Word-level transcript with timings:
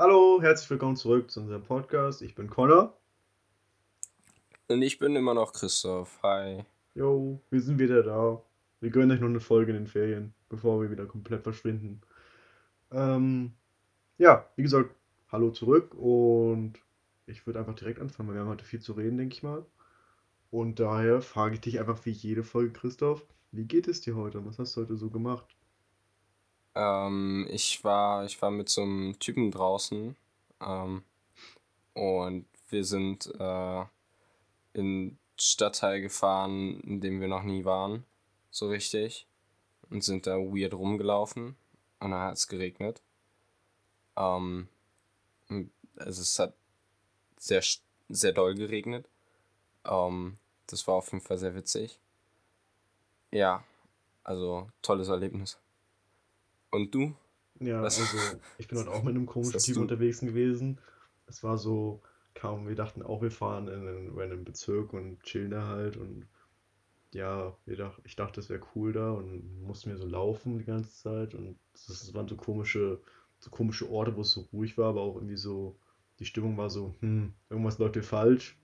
Hallo, 0.00 0.40
herzlich 0.40 0.70
willkommen 0.70 0.94
zurück 0.94 1.28
zu 1.28 1.40
unserem 1.40 1.64
Podcast. 1.64 2.22
Ich 2.22 2.36
bin 2.36 2.48
Connor. 2.48 2.96
Und 4.68 4.80
ich 4.80 5.00
bin 5.00 5.16
immer 5.16 5.34
noch 5.34 5.52
Christoph. 5.52 6.20
Hi. 6.22 6.64
Jo, 6.94 7.40
wir 7.50 7.60
sind 7.60 7.80
wieder 7.80 8.04
da. 8.04 8.40
Wir 8.78 8.90
gönnen 8.90 9.10
euch 9.10 9.18
noch 9.18 9.26
eine 9.26 9.40
Folge 9.40 9.72
in 9.72 9.78
den 9.78 9.86
Ferien, 9.88 10.34
bevor 10.50 10.80
wir 10.80 10.92
wieder 10.92 11.04
komplett 11.06 11.42
verschwinden. 11.42 12.00
Ähm, 12.92 13.54
ja, 14.18 14.48
wie 14.54 14.62
gesagt, 14.62 14.94
hallo 15.32 15.50
zurück 15.50 15.92
und 15.96 16.74
ich 17.26 17.44
würde 17.44 17.58
einfach 17.58 17.74
direkt 17.74 17.98
anfangen, 17.98 18.28
weil 18.28 18.36
wir 18.36 18.42
haben 18.42 18.50
heute 18.50 18.64
viel 18.64 18.80
zu 18.80 18.92
reden, 18.92 19.18
denke 19.18 19.34
ich 19.34 19.42
mal. 19.42 19.66
Und 20.52 20.78
daher 20.78 21.22
frage 21.22 21.54
ich 21.56 21.60
dich 21.60 21.80
einfach 21.80 22.06
wie 22.06 22.12
jede 22.12 22.44
Folge, 22.44 22.70
Christoph, 22.70 23.26
wie 23.50 23.64
geht 23.64 23.88
es 23.88 24.00
dir 24.00 24.14
heute? 24.14 24.46
Was 24.46 24.60
hast 24.60 24.76
du 24.76 24.82
heute 24.82 24.96
so 24.96 25.10
gemacht? 25.10 25.56
Ähm, 26.78 27.48
ich 27.50 27.82
war, 27.82 28.24
ich 28.24 28.40
war 28.40 28.52
mit 28.52 28.68
so 28.68 28.82
einem 28.82 29.18
Typen 29.18 29.50
draußen 29.50 30.14
ähm, 30.60 31.02
und 31.92 32.46
wir 32.68 32.84
sind 32.84 33.26
äh, 33.36 33.84
in 34.74 35.18
Stadtteil 35.36 36.00
gefahren, 36.00 36.78
in 36.82 37.00
dem 37.00 37.20
wir 37.20 37.26
noch 37.26 37.42
nie 37.42 37.64
waren, 37.64 38.04
so 38.52 38.68
richtig, 38.68 39.26
und 39.90 40.04
sind 40.04 40.28
da 40.28 40.36
weird 40.36 40.72
rumgelaufen 40.72 41.56
und 41.98 42.10
dann 42.12 42.20
hat 42.20 42.36
es 42.36 42.46
geregnet. 42.46 43.02
Ähm, 44.16 44.68
also 45.96 46.22
es 46.22 46.38
hat 46.38 46.54
sehr, 47.38 47.64
sehr 48.08 48.32
doll 48.32 48.54
geregnet. 48.54 49.08
Ähm, 49.84 50.38
das 50.68 50.86
war 50.86 50.94
auf 50.94 51.10
jeden 51.10 51.24
Fall 51.24 51.38
sehr 51.38 51.56
witzig. 51.56 51.98
Ja, 53.32 53.64
also 54.22 54.70
tolles 54.80 55.08
Erlebnis. 55.08 55.58
Und 56.70 56.94
du? 56.94 57.14
Ja, 57.60 57.82
Was? 57.82 57.98
also 58.00 58.38
ich 58.58 58.68
bin 58.68 58.78
heute 58.78 58.90
auch 58.90 59.02
mit 59.02 59.14
einem 59.14 59.26
komischen 59.26 59.58
Typen 59.58 59.82
unterwegs 59.82 60.20
gewesen. 60.20 60.80
Es 61.26 61.42
war 61.42 61.58
so, 61.58 62.02
kaum, 62.34 62.68
wir 62.68 62.76
dachten 62.76 63.02
auch, 63.02 63.20
wir 63.20 63.30
fahren 63.30 63.68
in 63.68 63.88
einen 63.88 64.18
random 64.18 64.44
Bezirk 64.44 64.92
und 64.92 65.22
chillen 65.22 65.50
da 65.50 65.66
halt 65.66 65.96
und 65.96 66.26
ja, 67.12 67.56
dacht, 67.66 68.00
ich 68.04 68.16
dachte, 68.16 68.40
es 68.40 68.50
wäre 68.50 68.62
cool 68.74 68.92
da 68.92 69.12
und 69.12 69.62
mussten 69.62 69.90
wir 69.90 69.96
so 69.96 70.06
laufen 70.06 70.58
die 70.58 70.64
ganze 70.64 70.90
Zeit 70.90 71.34
und 71.34 71.58
das 71.72 72.12
waren 72.14 72.28
so 72.28 72.36
komische, 72.36 73.00
so 73.38 73.50
komische 73.50 73.90
Orte, 73.90 74.14
wo 74.16 74.20
es 74.20 74.30
so 74.30 74.42
ruhig 74.52 74.76
war, 74.76 74.90
aber 74.90 75.00
auch 75.00 75.16
irgendwie 75.16 75.36
so, 75.36 75.78
die 76.18 76.26
Stimmung 76.26 76.56
war 76.56 76.70
so, 76.70 76.94
hm, 77.00 77.32
irgendwas 77.48 77.78
läuft 77.78 77.94
hier 77.94 78.02
falsch. 78.02 78.58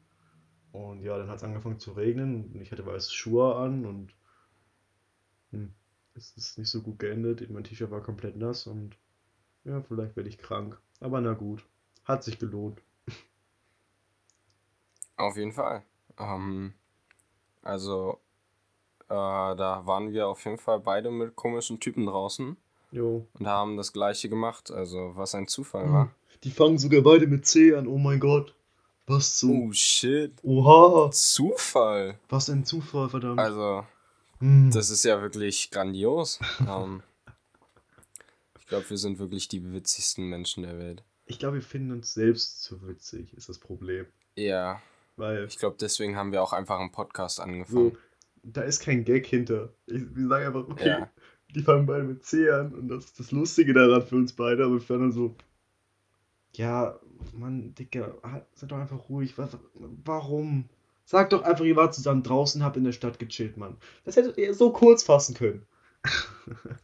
Und 0.73 1.03
ja, 1.03 1.17
dann 1.17 1.29
hat 1.29 1.37
es 1.37 1.45
angefangen 1.45 1.79
zu 1.79 1.93
regnen 1.93 2.53
und 2.53 2.61
ich 2.61 2.73
hatte 2.73 2.85
weiße 2.85 3.13
Schuhe 3.13 3.55
an 3.55 3.87
und 3.87 4.15
hm, 5.53 5.73
es 6.15 6.37
ist 6.37 6.59
nicht 6.59 6.71
so 6.71 6.81
gut 6.81 6.99
geendet. 6.99 7.49
Mein 7.51 7.65
T-Shirt 7.65 7.91
war 7.91 8.03
komplett 8.03 8.37
nass 8.37 8.67
und 8.67 8.97
ja, 9.65 9.83
vielleicht 9.83 10.17
werde 10.17 10.29
ich 10.29 10.39
krank. 10.39 10.79
Aber 11.01 11.21
na 11.21 11.33
gut, 11.33 11.65
hat 12.05 12.25
sich 12.25 12.39
gelohnt. 12.39 12.81
Auf 15.17 15.37
jeden 15.37 15.53
Fall. 15.53 15.83
Ähm, 16.19 16.75
also, 17.63 18.21
äh, 19.09 19.09
da 19.09 19.83
waren 19.85 20.13
wir 20.13 20.29
auf 20.29 20.45
jeden 20.45 20.59
Fall 20.59 20.81
beide 20.81 21.11
mit 21.11 21.37
komischen 21.37 21.81
Typen 21.81 22.07
draußen. 22.07 22.57
Jo. 22.91 23.27
Und 23.39 23.47
haben 23.47 23.77
das 23.77 23.93
gleiche 23.93 24.29
gemacht. 24.29 24.71
Also, 24.71 25.13
was 25.15 25.35
ein 25.35 25.49
Zufall 25.49 25.93
war. 25.93 26.11
Die 26.45 26.51
fangen 26.51 26.79
sogar 26.79 27.01
beide 27.01 27.27
mit 27.27 27.47
C 27.47 27.75
an, 27.75 27.87
oh 27.87 27.99
mein 27.99 28.21
Gott. 28.21 28.55
Was 29.07 29.39
zum. 29.39 29.69
Oh 29.69 29.73
shit. 29.73 30.33
Oha. 30.43 31.11
Zufall. 31.11 32.19
Was 32.29 32.51
ein 32.51 32.65
Zufall, 32.65 33.09
verdammt. 33.09 33.41
Also, 33.41 33.85
hm. 34.45 34.71
Das 34.73 34.91
ist 34.91 35.05
ja 35.05 35.23
wirklich 35.23 35.71
grandios. 35.71 36.39
ähm, 36.69 37.03
ich 38.59 38.67
glaube, 38.67 38.91
wir 38.91 38.99
sind 38.99 39.19
wirklich 39.19 39.49
die 39.49 39.73
witzigsten 39.73 40.29
Menschen 40.29 40.65
der 40.65 40.79
Welt. 40.79 41.03
Ich 41.25 41.39
glaube, 41.39 41.57
wir 41.57 41.63
finden 41.63 41.93
uns 41.93 42.13
selbst 42.13 42.63
zu 42.63 42.87
witzig, 42.87 43.33
ist 43.33 43.49
das 43.49 43.59
Problem. 43.59 44.05
Ja. 44.37 44.83
Weil. 45.17 45.47
Ich 45.47 45.59
glaube, 45.59 45.77
deswegen 45.81 46.17
haben 46.17 46.33
wir 46.33 46.43
auch 46.43 46.53
einfach 46.53 46.79
einen 46.79 46.93
Podcast 46.93 47.41
angefangen. 47.41 47.93
So, 47.93 47.97
da 48.43 48.61
ist 48.61 48.81
kein 48.81 49.07
Gag 49.07 49.27
hinter. 49.27 49.73
Ich, 49.87 50.03
wir 50.15 50.29
sagen 50.29 50.47
einfach, 50.47 50.69
okay, 50.69 50.89
ja. 50.89 51.11
die 51.55 51.63
fangen 51.63 51.87
beide 51.87 52.05
mit 52.05 52.23
C 52.23 52.51
an 52.51 52.75
und 52.75 52.89
das 52.89 53.07
ist 53.07 53.21
das 53.21 53.33
Lustige 53.33 53.73
daran 53.73 54.03
für 54.03 54.17
uns 54.17 54.35
beide, 54.35 54.67
aber 54.67 54.79
wir 54.79 54.99
dann 54.99 55.13
so. 55.13 55.35
Ja, 56.53 57.01
Mann, 57.33 57.75
Dicker, 57.75 58.19
seid 58.53 58.71
doch 58.71 58.77
einfach 58.77 59.09
ruhig. 59.09 59.39
Was, 59.39 59.57
warum? 60.05 60.69
Sag 61.05 61.31
doch 61.31 61.43
einfach, 61.43 61.65
ihr 61.65 61.77
wart 61.77 61.95
zusammen 61.95 62.23
draußen, 62.23 62.63
habt 62.65 62.77
in 62.77 62.85
der 62.85 62.93
Stadt 62.93 63.19
gechillt, 63.19 63.57
Mann. 63.57 63.77
Das 64.05 64.17
hättet 64.17 64.39
ihr 64.39 64.55
so 64.55 64.73
kurz 64.73 65.03
fassen 65.03 65.35
können. 65.35 65.67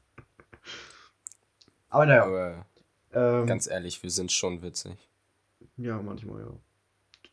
Aber 1.89 2.07
naja. 2.07 2.25
Aber 2.25 2.67
ähm, 3.13 3.47
ganz 3.47 3.67
ehrlich, 3.67 4.03
wir 4.03 4.11
sind 4.11 4.31
schon 4.33 4.63
witzig. 4.63 4.97
Ja, 5.77 6.01
manchmal, 6.01 6.43
ja. 6.43 6.53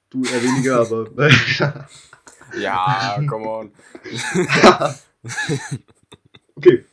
Du 0.10 0.24
eher 0.24 0.42
weniger, 0.42 0.80
aber. 0.80 1.30
ja, 2.60 3.22
come 3.28 3.50
on. 3.50 3.72
okay. 6.56 6.86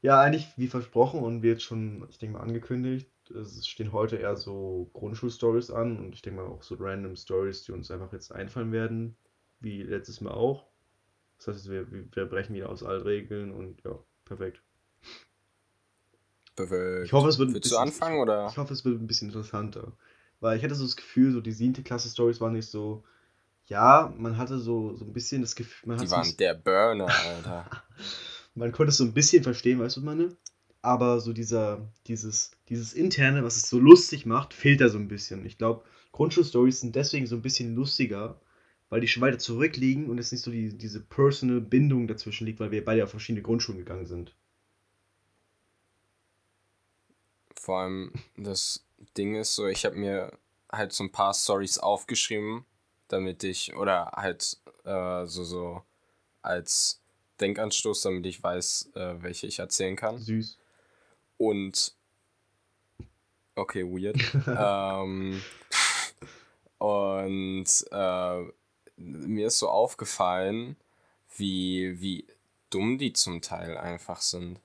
Ja, 0.00 0.20
eigentlich 0.20 0.48
wie 0.56 0.68
versprochen 0.68 1.20
und 1.20 1.42
wie 1.42 1.48
jetzt 1.48 1.64
schon, 1.64 2.06
ich 2.10 2.18
denke 2.18 2.38
mal, 2.38 2.42
angekündigt, 2.42 3.10
es 3.30 3.66
stehen 3.66 3.92
heute 3.92 4.16
eher 4.16 4.36
so 4.36 4.90
Grundschulstories 4.94 5.70
an 5.70 5.98
und 5.98 6.14
ich 6.14 6.22
denke 6.22 6.40
mal 6.40 6.48
auch 6.48 6.62
so 6.62 6.76
random 6.80 7.14
Stories, 7.14 7.62
die 7.62 7.72
uns 7.72 7.90
einfach 7.90 8.12
jetzt 8.12 8.32
einfallen 8.32 8.72
werden, 8.72 9.16
wie 9.62 9.82
letztes 9.82 10.20
Mal 10.20 10.32
auch. 10.32 10.66
Das 11.38 11.48
heißt, 11.48 11.70
wir, 11.70 11.86
wir 11.90 12.26
brechen 12.26 12.54
wieder 12.54 12.68
aus 12.68 12.82
allen 12.82 13.02
Regeln 13.02 13.50
und 13.50 13.82
ja, 13.84 13.98
perfekt. 14.24 14.62
Perfekt. 16.54 17.06
Ich 17.06 17.12
hoffe, 17.12 17.28
es 17.28 17.38
wird 17.38 17.52
Willst 17.52 17.62
bisschen, 17.62 17.76
du 17.76 17.82
anfangen 17.82 18.20
oder? 18.20 18.48
Ich 18.50 18.56
hoffe, 18.56 18.72
es 18.72 18.84
wird 18.84 19.00
ein 19.00 19.06
bisschen 19.06 19.28
interessanter. 19.28 19.92
Weil 20.40 20.58
ich 20.58 20.64
hatte 20.64 20.74
so 20.74 20.84
das 20.84 20.96
Gefühl, 20.96 21.32
so 21.32 21.40
die 21.40 21.52
siebte 21.52 21.82
Klasse 21.82 22.08
Stories 22.08 22.40
waren 22.40 22.52
nicht 22.52 22.68
so. 22.68 23.04
Ja, 23.66 24.12
man 24.18 24.36
hatte 24.36 24.58
so, 24.58 24.94
so 24.96 25.04
ein 25.04 25.12
bisschen 25.12 25.40
das 25.40 25.54
Gefühl. 25.54 25.88
Man 25.88 25.98
die 25.98 26.10
waren 26.10 26.24
so, 26.24 26.36
der 26.36 26.54
Burner, 26.54 27.06
Alter. 27.06 27.84
man 28.54 28.72
konnte 28.72 28.90
es 28.90 28.96
so 28.96 29.04
ein 29.04 29.14
bisschen 29.14 29.42
verstehen, 29.42 29.78
weißt 29.78 29.96
du, 29.96 30.00
was 30.00 30.04
meine? 30.04 30.36
Aber 30.82 31.20
so 31.20 31.32
dieser, 31.32 31.88
dieses, 32.08 32.50
dieses 32.68 32.92
Interne, 32.92 33.44
was 33.44 33.56
es 33.56 33.68
so 33.68 33.78
lustig 33.78 34.26
macht, 34.26 34.52
fehlt 34.52 34.80
da 34.80 34.88
so 34.88 34.98
ein 34.98 35.08
bisschen. 35.08 35.46
Ich 35.46 35.58
glaube, 35.58 35.84
Grundschulstories 36.10 36.80
sind 36.80 36.96
deswegen 36.96 37.26
so 37.26 37.36
ein 37.36 37.42
bisschen 37.42 37.74
lustiger, 37.76 38.40
weil 38.92 39.00
die 39.00 39.08
schon 39.08 39.22
weiter 39.22 39.38
zurückliegen 39.38 40.10
und 40.10 40.18
es 40.18 40.32
nicht 40.32 40.44
so 40.44 40.50
die, 40.50 40.76
diese 40.76 41.00
personal 41.00 41.62
Bindung 41.62 42.06
dazwischen 42.08 42.44
liegt, 42.44 42.60
weil 42.60 42.72
wir 42.72 42.84
beide 42.84 43.02
auf 43.02 43.08
verschiedene 43.08 43.40
Grundschulen 43.40 43.78
gegangen 43.78 44.04
sind. 44.04 44.34
Vor 47.56 47.78
allem 47.78 48.12
das 48.36 48.84
Ding 49.16 49.34
ist 49.34 49.54
so, 49.54 49.66
ich 49.66 49.86
habe 49.86 49.96
mir 49.96 50.38
halt 50.70 50.92
so 50.92 51.04
ein 51.04 51.10
paar 51.10 51.32
Stories 51.32 51.78
aufgeschrieben, 51.78 52.66
damit 53.08 53.44
ich, 53.44 53.74
oder 53.76 54.12
halt 54.14 54.58
äh, 54.84 55.24
so, 55.24 55.42
so 55.42 55.82
als 56.42 57.00
Denkanstoß, 57.40 58.02
damit 58.02 58.26
ich 58.26 58.42
weiß, 58.42 58.90
äh, 58.94 59.22
welche 59.22 59.46
ich 59.46 59.58
erzählen 59.58 59.96
kann. 59.96 60.18
Süß. 60.18 60.58
Und 61.38 61.96
okay, 63.54 63.84
weird. 63.84 64.18
ähm, 64.46 65.42
und 66.76 67.86
äh, 67.90 68.52
mir 69.02 69.48
ist 69.48 69.58
so 69.58 69.68
aufgefallen, 69.68 70.76
wie, 71.36 72.00
wie 72.00 72.26
dumm 72.70 72.98
die 72.98 73.12
zum 73.12 73.42
Teil 73.42 73.76
einfach 73.76 74.20
sind. 74.20 74.60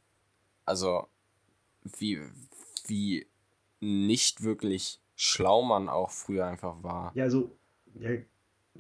Also, 0.65 1.07
wie, 1.83 2.21
wie 2.85 3.27
nicht 3.79 4.43
wirklich 4.43 4.99
schlau 5.15 5.61
man 5.61 5.89
auch 5.89 6.11
früher 6.11 6.45
einfach 6.45 6.83
war. 6.83 7.11
Ja, 7.15 7.25
also, 7.25 7.57
ja, 7.95 8.11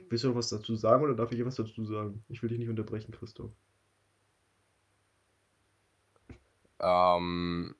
willst 0.09 0.23
du 0.23 0.29
noch 0.29 0.35
was 0.35 0.49
dazu 0.49 0.75
sagen 0.75 1.03
oder 1.03 1.15
darf 1.15 1.31
ich 1.31 1.43
was 1.45 1.55
dazu 1.55 1.85
sagen? 1.85 2.23
Ich 2.29 2.41
will 2.41 2.49
dich 2.49 2.59
nicht 2.59 2.69
unterbrechen, 2.69 3.11
Christoph. 3.11 3.51
Ähm, 6.79 7.75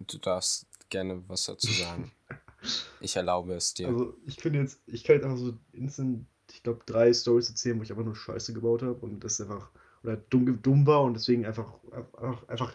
du 0.00 0.18
darfst 0.18 0.66
gerne 0.90 1.22
was 1.28 1.44
dazu 1.44 1.70
sagen. 1.70 2.12
ich 3.00 3.14
erlaube 3.16 3.54
es 3.54 3.74
dir. 3.74 3.88
Also, 3.88 4.16
ich 4.26 4.36
finde 4.36 4.60
jetzt, 4.60 4.82
ich 4.86 5.04
kann 5.04 5.16
jetzt 5.16 5.24
einfach 5.24 5.38
so 5.38 5.54
instant 5.72 6.26
ich 6.54 6.62
glaube, 6.62 6.82
drei 6.86 7.12
Stories 7.12 7.48
erzählen, 7.48 7.78
wo 7.78 7.82
ich 7.82 7.90
einfach 7.90 8.04
nur 8.04 8.16
Scheiße 8.16 8.52
gebaut 8.52 8.82
habe 8.82 8.94
und 8.94 9.24
das 9.24 9.40
einfach, 9.40 9.70
oder 10.02 10.16
dumm, 10.16 10.62
dumm 10.62 10.86
war 10.86 11.02
und 11.02 11.14
deswegen 11.14 11.44
einfach, 11.44 11.74
einfach, 12.16 12.48
einfach 12.48 12.74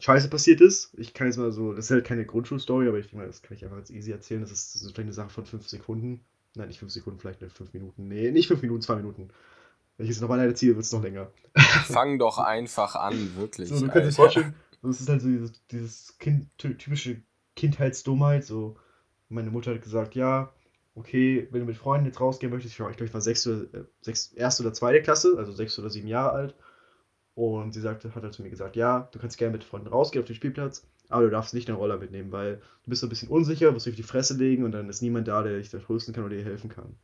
Scheiße 0.00 0.28
passiert 0.28 0.60
ist. 0.60 0.92
Ich 0.96 1.14
kann 1.14 1.28
jetzt 1.28 1.36
mal 1.36 1.52
so, 1.52 1.74
das 1.74 1.84
ist 1.84 1.90
halt 1.92 2.04
keine 2.04 2.24
Grundschulstory, 2.24 2.88
aber 2.88 2.98
ich 2.98 3.06
denke 3.06 3.18
mal, 3.18 3.26
das 3.26 3.42
kann 3.42 3.56
ich 3.56 3.64
einfach 3.64 3.76
als 3.76 3.90
easy 3.90 4.10
erzählen. 4.10 4.40
Das 4.40 4.50
ist, 4.50 4.80
vielleicht 4.80 4.98
eine 4.98 5.12
Sache 5.12 5.30
von 5.30 5.46
fünf 5.46 5.68
Sekunden. 5.68 6.24
Nein, 6.54 6.68
nicht 6.68 6.80
fünf 6.80 6.92
Sekunden, 6.92 7.20
vielleicht 7.20 7.40
fünf 7.52 7.72
Minuten. 7.72 8.08
Nee, 8.08 8.30
nicht 8.30 8.48
fünf 8.48 8.62
Minuten, 8.62 8.82
zwei 8.82 8.96
Minuten. 8.96 9.28
Wenn 9.96 10.04
ich 10.04 10.10
jetzt 10.10 10.20
nochmal 10.20 10.40
erzähle, 10.40 10.74
wird 10.74 10.84
es 10.84 10.92
noch 10.92 11.02
länger. 11.02 11.30
Fang 11.84 12.18
doch 12.18 12.38
einfach 12.38 12.96
an, 12.96 13.36
wirklich. 13.36 13.68
So, 13.68 13.78
du 13.78 13.92
kannst 13.92 14.10
dir 14.10 14.12
vorstellen, 14.12 14.54
das 14.82 15.00
ist 15.00 15.08
halt 15.08 15.22
so 15.22 15.28
dieses, 15.28 15.52
dieses 15.70 16.18
kind, 16.18 16.48
typische 16.58 17.22
Kindheitsdummheit. 17.54 18.44
So, 18.44 18.76
meine 19.28 19.50
Mutter 19.50 19.74
hat 19.74 19.82
gesagt, 19.82 20.14
ja, 20.14 20.52
okay, 20.94 21.48
wenn 21.50 21.60
du 21.60 21.66
mit 21.66 21.76
Freunden 21.76 22.06
jetzt 22.06 22.20
rausgehen 22.20 22.52
möchtest, 22.52 22.72
ich 22.72 22.76
glaube, 22.76 23.04
ich 23.04 23.14
war 23.14 23.20
sechste, 23.20 23.68
äh, 24.04 24.12
erste 24.36 24.62
oder 24.62 24.72
zweite 24.72 25.02
Klasse, 25.02 25.34
also 25.38 25.52
sechs 25.52 25.78
oder 25.78 25.90
sieben 25.90 26.08
Jahre 26.08 26.32
alt. 26.32 26.54
Und 27.34 27.72
sie 27.72 27.80
sagte, 27.80 28.14
hat 28.14 28.22
halt 28.22 28.34
zu 28.34 28.42
mir 28.42 28.50
gesagt, 28.50 28.76
ja, 28.76 29.08
du 29.10 29.18
kannst 29.18 29.38
gerne 29.38 29.52
mit 29.52 29.64
Freunden 29.64 29.88
rausgehen 29.88 30.22
auf 30.22 30.26
den 30.26 30.36
Spielplatz, 30.36 30.86
aber 31.08 31.24
du 31.24 31.30
darfst 31.30 31.54
nicht 31.54 31.66
den 31.66 31.76
Roller 31.76 31.96
mitnehmen, 31.96 32.30
weil 32.30 32.56
du 32.56 32.90
bist 32.90 33.00
so 33.00 33.06
ein 33.06 33.10
bisschen 33.10 33.30
unsicher, 33.30 33.72
wirst 33.74 33.86
dich 33.86 33.92
auf 33.92 33.96
die 33.96 34.02
Fresse 34.02 34.34
legen 34.34 34.64
und 34.64 34.72
dann 34.72 34.90
ist 34.90 35.00
niemand 35.00 35.28
da, 35.28 35.42
der 35.42 35.56
dich 35.56 35.70
da 35.70 35.78
trösten 35.78 36.14
kann 36.14 36.24
oder 36.24 36.36
dir 36.36 36.44
helfen 36.44 36.68
kann. 36.68 36.94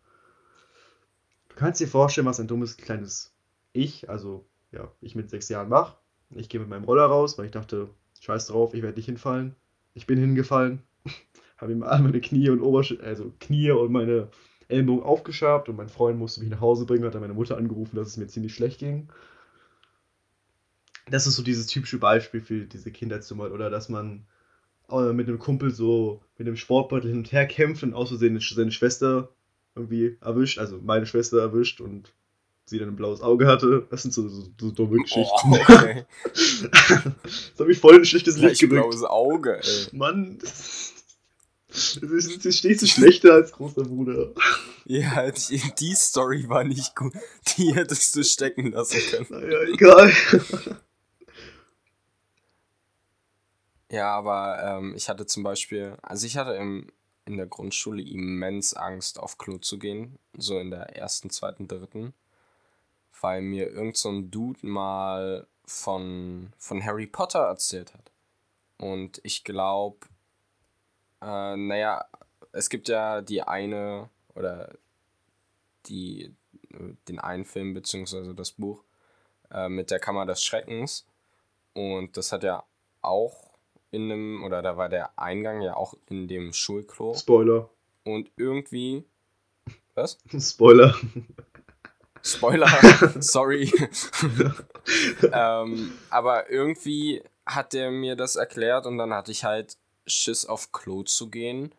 Du 1.49 1.57
kannst 1.57 1.81
dir 1.81 1.89
vorstellen, 1.89 2.27
was 2.27 2.41
ein 2.41 2.47
dummes 2.47 2.77
kleines 2.77 3.35
Ich, 3.73 4.11
also 4.11 4.45
ja, 4.71 4.93
ich 5.01 5.15
mit 5.15 5.31
sechs 5.31 5.49
Jahren 5.49 5.71
mache. 5.71 5.97
Ich 6.31 6.51
gehe 6.51 6.61
mit 6.61 6.69
meinem 6.69 6.85
Roller 6.85 7.07
raus, 7.07 7.39
weil 7.39 7.47
ich 7.47 7.53
dachte, 7.53 7.89
scheiß 8.21 8.49
drauf, 8.49 8.75
ich 8.75 8.83
werde 8.83 8.97
nicht 8.97 9.07
hinfallen. 9.07 9.55
Ich 9.95 10.07
bin 10.07 10.19
hingefallen, 10.19 10.83
habe 11.59 11.73
ihm 11.73 11.79
meine 11.79 12.21
Knie 12.21 12.49
und 12.51 12.61
Obersch 12.61 12.97
also 13.03 13.33
Knie 13.41 13.71
und 13.71 13.93
meine 13.93 14.29
Ellenbogen 14.69 15.03
aufgeschabt 15.03 15.69
und 15.69 15.77
mein 15.77 15.89
Freund 15.89 16.19
musste 16.19 16.41
mich 16.41 16.51
nach 16.51 16.61
Hause 16.61 16.87
bringen, 16.87 17.05
hat 17.05 17.15
dann 17.15 17.23
meine 17.23 17.35
Mutter 17.35 17.57
angerufen, 17.57 17.97
dass 17.97 18.09
es 18.09 18.17
mir 18.17 18.27
ziemlich 18.27 18.55
schlecht 18.55 18.79
ging. 18.79 19.09
Das 21.11 21.27
ist 21.27 21.37
so 21.37 21.43
dieses 21.43 21.67
typische 21.67 21.99
Beispiel 21.99 22.41
für 22.41 22.67
diese 22.67 22.91
Kindheitszimmer 22.91 23.51
oder 23.51 23.71
dass 23.71 23.89
man 23.89 24.27
äh, 24.91 25.13
mit 25.13 25.27
einem 25.29 25.39
Kumpel 25.39 25.71
so 25.71 26.23
mit 26.37 26.47
einem 26.47 26.57
Sportbeutel 26.57 27.11
hin 27.11 27.19
und 27.19 27.33
her 27.33 27.47
kämpft 27.47 27.83
und 27.83 27.95
aus 27.95 28.09
Versehen 28.09 28.39
seine 28.41 28.73
Schwester 28.73 29.31
irgendwie 29.75 30.19
erwischt, 30.21 30.59
also 30.59 30.79
meine 30.83 31.07
Schwester 31.07 31.41
erwischt 31.41 31.81
und 31.81 32.13
sie 32.69 32.79
dann 32.79 32.89
ein 32.89 32.97
blaues 32.97 33.23
Auge 33.23 33.47
hatte. 33.47 33.87
Das 33.91 34.03
sind 34.03 34.13
so, 34.13 34.29
so, 34.29 34.49
so 34.61 34.71
dumme 34.71 34.99
Geschichten. 34.99 35.53
Oh, 35.53 35.55
okay. 35.55 36.05
das 36.35 37.05
hat 37.59 37.67
mich 37.67 37.79
voll 37.79 37.95
in 37.95 38.03
ein 38.03 38.05
schlechtes 38.05 38.37
Licht 38.37 38.61
gerückt. 38.61 38.83
blaues 38.83 39.03
Auge, 39.05 39.61
ey. 39.63 39.97
Mann. 39.97 40.39
Du 42.01 42.53
stehst 42.53 42.83
du 42.83 42.87
schlechter 42.87 43.35
als 43.35 43.53
großer 43.53 43.83
Bruder. 43.83 44.33
Ja, 44.85 45.31
die, 45.31 45.63
die, 45.79 45.95
Story 45.95 46.49
war 46.49 46.65
nicht 46.65 46.97
gut. 46.97 47.13
Die 47.57 47.75
hättest 47.75 48.17
du 48.17 48.25
stecken 48.25 48.73
lassen 48.73 49.01
können. 49.11 49.27
Naja, 49.31 49.63
egal. 49.63 50.13
Ja, 53.91 54.15
aber 54.17 54.63
ähm, 54.63 54.95
ich 54.95 55.09
hatte 55.09 55.27
zum 55.27 55.43
Beispiel, 55.43 55.97
also 56.03 56.27
ich 56.27 56.37
hatte 56.37 56.53
im, 56.53 56.89
in 57.25 57.37
der 57.37 57.47
Grundschule 57.47 58.03
immens 58.03 58.75
Angst, 58.75 59.19
auf 59.19 59.39
Klo 59.39 59.59
zu 59.59 59.79
gehen. 59.79 60.19
So 60.37 60.59
in 60.59 60.71
der 60.71 60.97
ersten, 60.97 61.31
zweiten, 61.31 61.69
dritten. 61.69 62.13
Weil 63.21 63.43
mir 63.43 63.71
irgend 63.71 63.97
so 63.97 64.11
ein 64.11 64.31
Dude 64.31 64.67
mal 64.67 65.47
von, 65.65 66.53
von 66.59 66.85
Harry 66.85 67.07
Potter 67.07 67.41
erzählt 67.41 67.95
hat. 67.95 68.13
Und 68.77 69.21
ich 69.25 69.45
glaube, 69.45 70.07
äh, 71.21 71.57
naja, 71.57 72.05
es 72.53 72.71
gibt 72.71 72.89
ja 72.89 73.21
die 73.21 73.43
eine 73.43 74.09
oder 74.35 74.75
die, 75.87 76.35
den 77.09 77.19
einen 77.19 77.45
Film 77.45 77.75
beziehungsweise 77.75 78.35
das 78.35 78.53
Buch 78.53 78.85
äh, 79.51 79.69
mit 79.69 79.91
der 79.91 79.99
Kammer 79.99 80.27
des 80.27 80.43
Schreckens. 80.43 81.07
Und 81.75 82.17
das 82.17 82.33
hat 82.33 82.43
ja 82.43 82.65
auch 83.03 83.49
in 83.91 84.11
einem, 84.11 84.45
oder 84.45 84.63
da 84.63 84.77
war 84.77 84.89
der 84.89 85.19
Eingang 85.19 85.63
ja 85.63 85.77
auch 85.77 85.95
in 86.09 86.29
dem 86.29 86.53
Schulklo. 86.53 87.15
Spoiler. 87.15 87.71
Und 88.05 88.31
irgendwie. 88.37 89.05
Was? 89.95 90.19
Spoiler. 90.39 90.95
Spoiler, 92.23 92.69
sorry. 93.21 93.73
ähm, 95.33 95.93
aber 96.11 96.51
irgendwie 96.51 97.23
hat 97.47 97.73
der 97.73 97.91
mir 97.91 98.17
das 98.17 98.37
erklärt 98.37 98.87
und 98.87 98.99
dann 98.99 99.15
hatte 99.15 99.31
ich 99.33 99.45
halt 99.45 99.77
Schiss 100.09 100.45
auf 100.47 100.73
Klo 100.73 101.03
zu 101.03 101.31
gehen, 101.31 101.75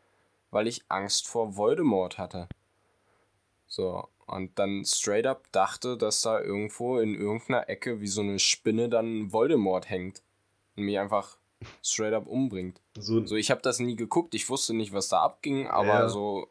weil 0.52 0.68
ich 0.68 0.84
Angst 0.90 1.28
vor 1.28 1.56
Voldemort 1.56 2.18
hatte. 2.18 2.48
So, 3.68 4.08
und 4.26 4.58
dann 4.58 4.84
straight 4.86 5.26
up 5.26 5.52
dachte, 5.52 5.98
dass 5.98 6.22
da 6.22 6.42
irgendwo 6.42 7.00
in 7.00 7.16
irgendeiner 7.16 7.70
Ecke 7.70 8.02
wie 8.02 8.08
so 8.08 8.22
eine 8.22 8.40
Spinne 8.40 8.90
dann 8.90 9.32
Voldemort 9.32 9.90
hängt 9.90 10.22
und 10.76 10.84
mich 10.84 11.00
einfach 11.00 11.38
straight 11.84 12.14
up 12.14 12.28
umbringt. 12.28 12.82
So, 12.98 13.26
so 13.26 13.36
ich 13.36 13.52
habe 13.52 13.62
das 13.62 13.80
nie 13.80 13.96
geguckt, 13.96 14.34
ich 14.34 14.50
wusste 14.50 14.74
nicht, 14.74 14.94
was 14.94 15.10
da 15.10 15.22
abging, 15.22 15.68
aber 15.68 15.88
ja. 15.88 16.10
so 16.10 16.50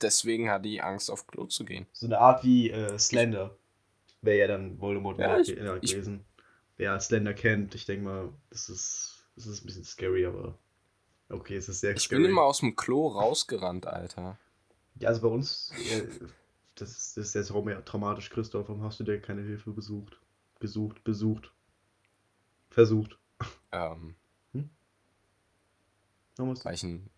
deswegen 0.00 0.50
hatte 0.50 0.68
ich 0.68 0.82
Angst 0.82 1.10
auf 1.10 1.26
Klo 1.26 1.46
zu 1.46 1.64
gehen. 1.64 1.86
So 1.92 2.06
eine 2.06 2.18
Art 2.18 2.44
wie 2.44 2.70
äh, 2.70 2.98
Slender 2.98 3.56
wäre 4.22 4.38
ja 4.38 4.46
dann 4.48 4.80
Voldemort 4.80 5.18
ja, 5.18 5.38
ich, 5.38 5.54
gewesen. 5.54 6.24
Ich, 6.26 6.34
Wer 6.76 6.98
Slender 7.00 7.34
kennt, 7.34 7.74
ich 7.74 7.84
denke 7.84 8.04
mal, 8.04 8.28
das 8.48 8.70
ist, 8.70 9.26
das 9.36 9.46
ist 9.46 9.62
ein 9.62 9.66
bisschen 9.66 9.84
scary, 9.84 10.24
aber 10.24 10.56
Okay, 11.30 11.56
es 11.56 11.68
ist 11.68 11.80
sehr 11.80 11.94
Ich 11.94 12.02
scary. 12.02 12.22
bin 12.22 12.30
immer 12.32 12.42
aus 12.42 12.58
dem 12.58 12.74
Klo 12.76 13.06
rausgerannt, 13.08 13.86
Alter. 13.86 14.36
Ja, 14.96 15.08
also 15.08 15.22
bei 15.22 15.28
uns, 15.28 15.72
äh, 15.90 16.02
das, 16.74 16.90
ist, 16.90 17.16
das 17.16 17.26
ist 17.28 17.34
jetzt 17.34 17.50
auch 17.52 17.64
mehr 17.64 17.84
traumatisch, 17.84 18.30
Christoph. 18.30 18.68
Warum 18.68 18.82
hast 18.82 18.98
du 19.00 19.04
dir 19.04 19.20
keine 19.20 19.42
Hilfe 19.42 19.70
besucht? 19.70 20.18
Gesucht, 20.58 21.04
besucht. 21.04 21.52
Versucht. 22.70 23.18
Ähm. 23.72 24.14
Hm? 24.52 24.70
Weil 26.36 26.74
ich 26.74 26.82
ein 26.82 27.08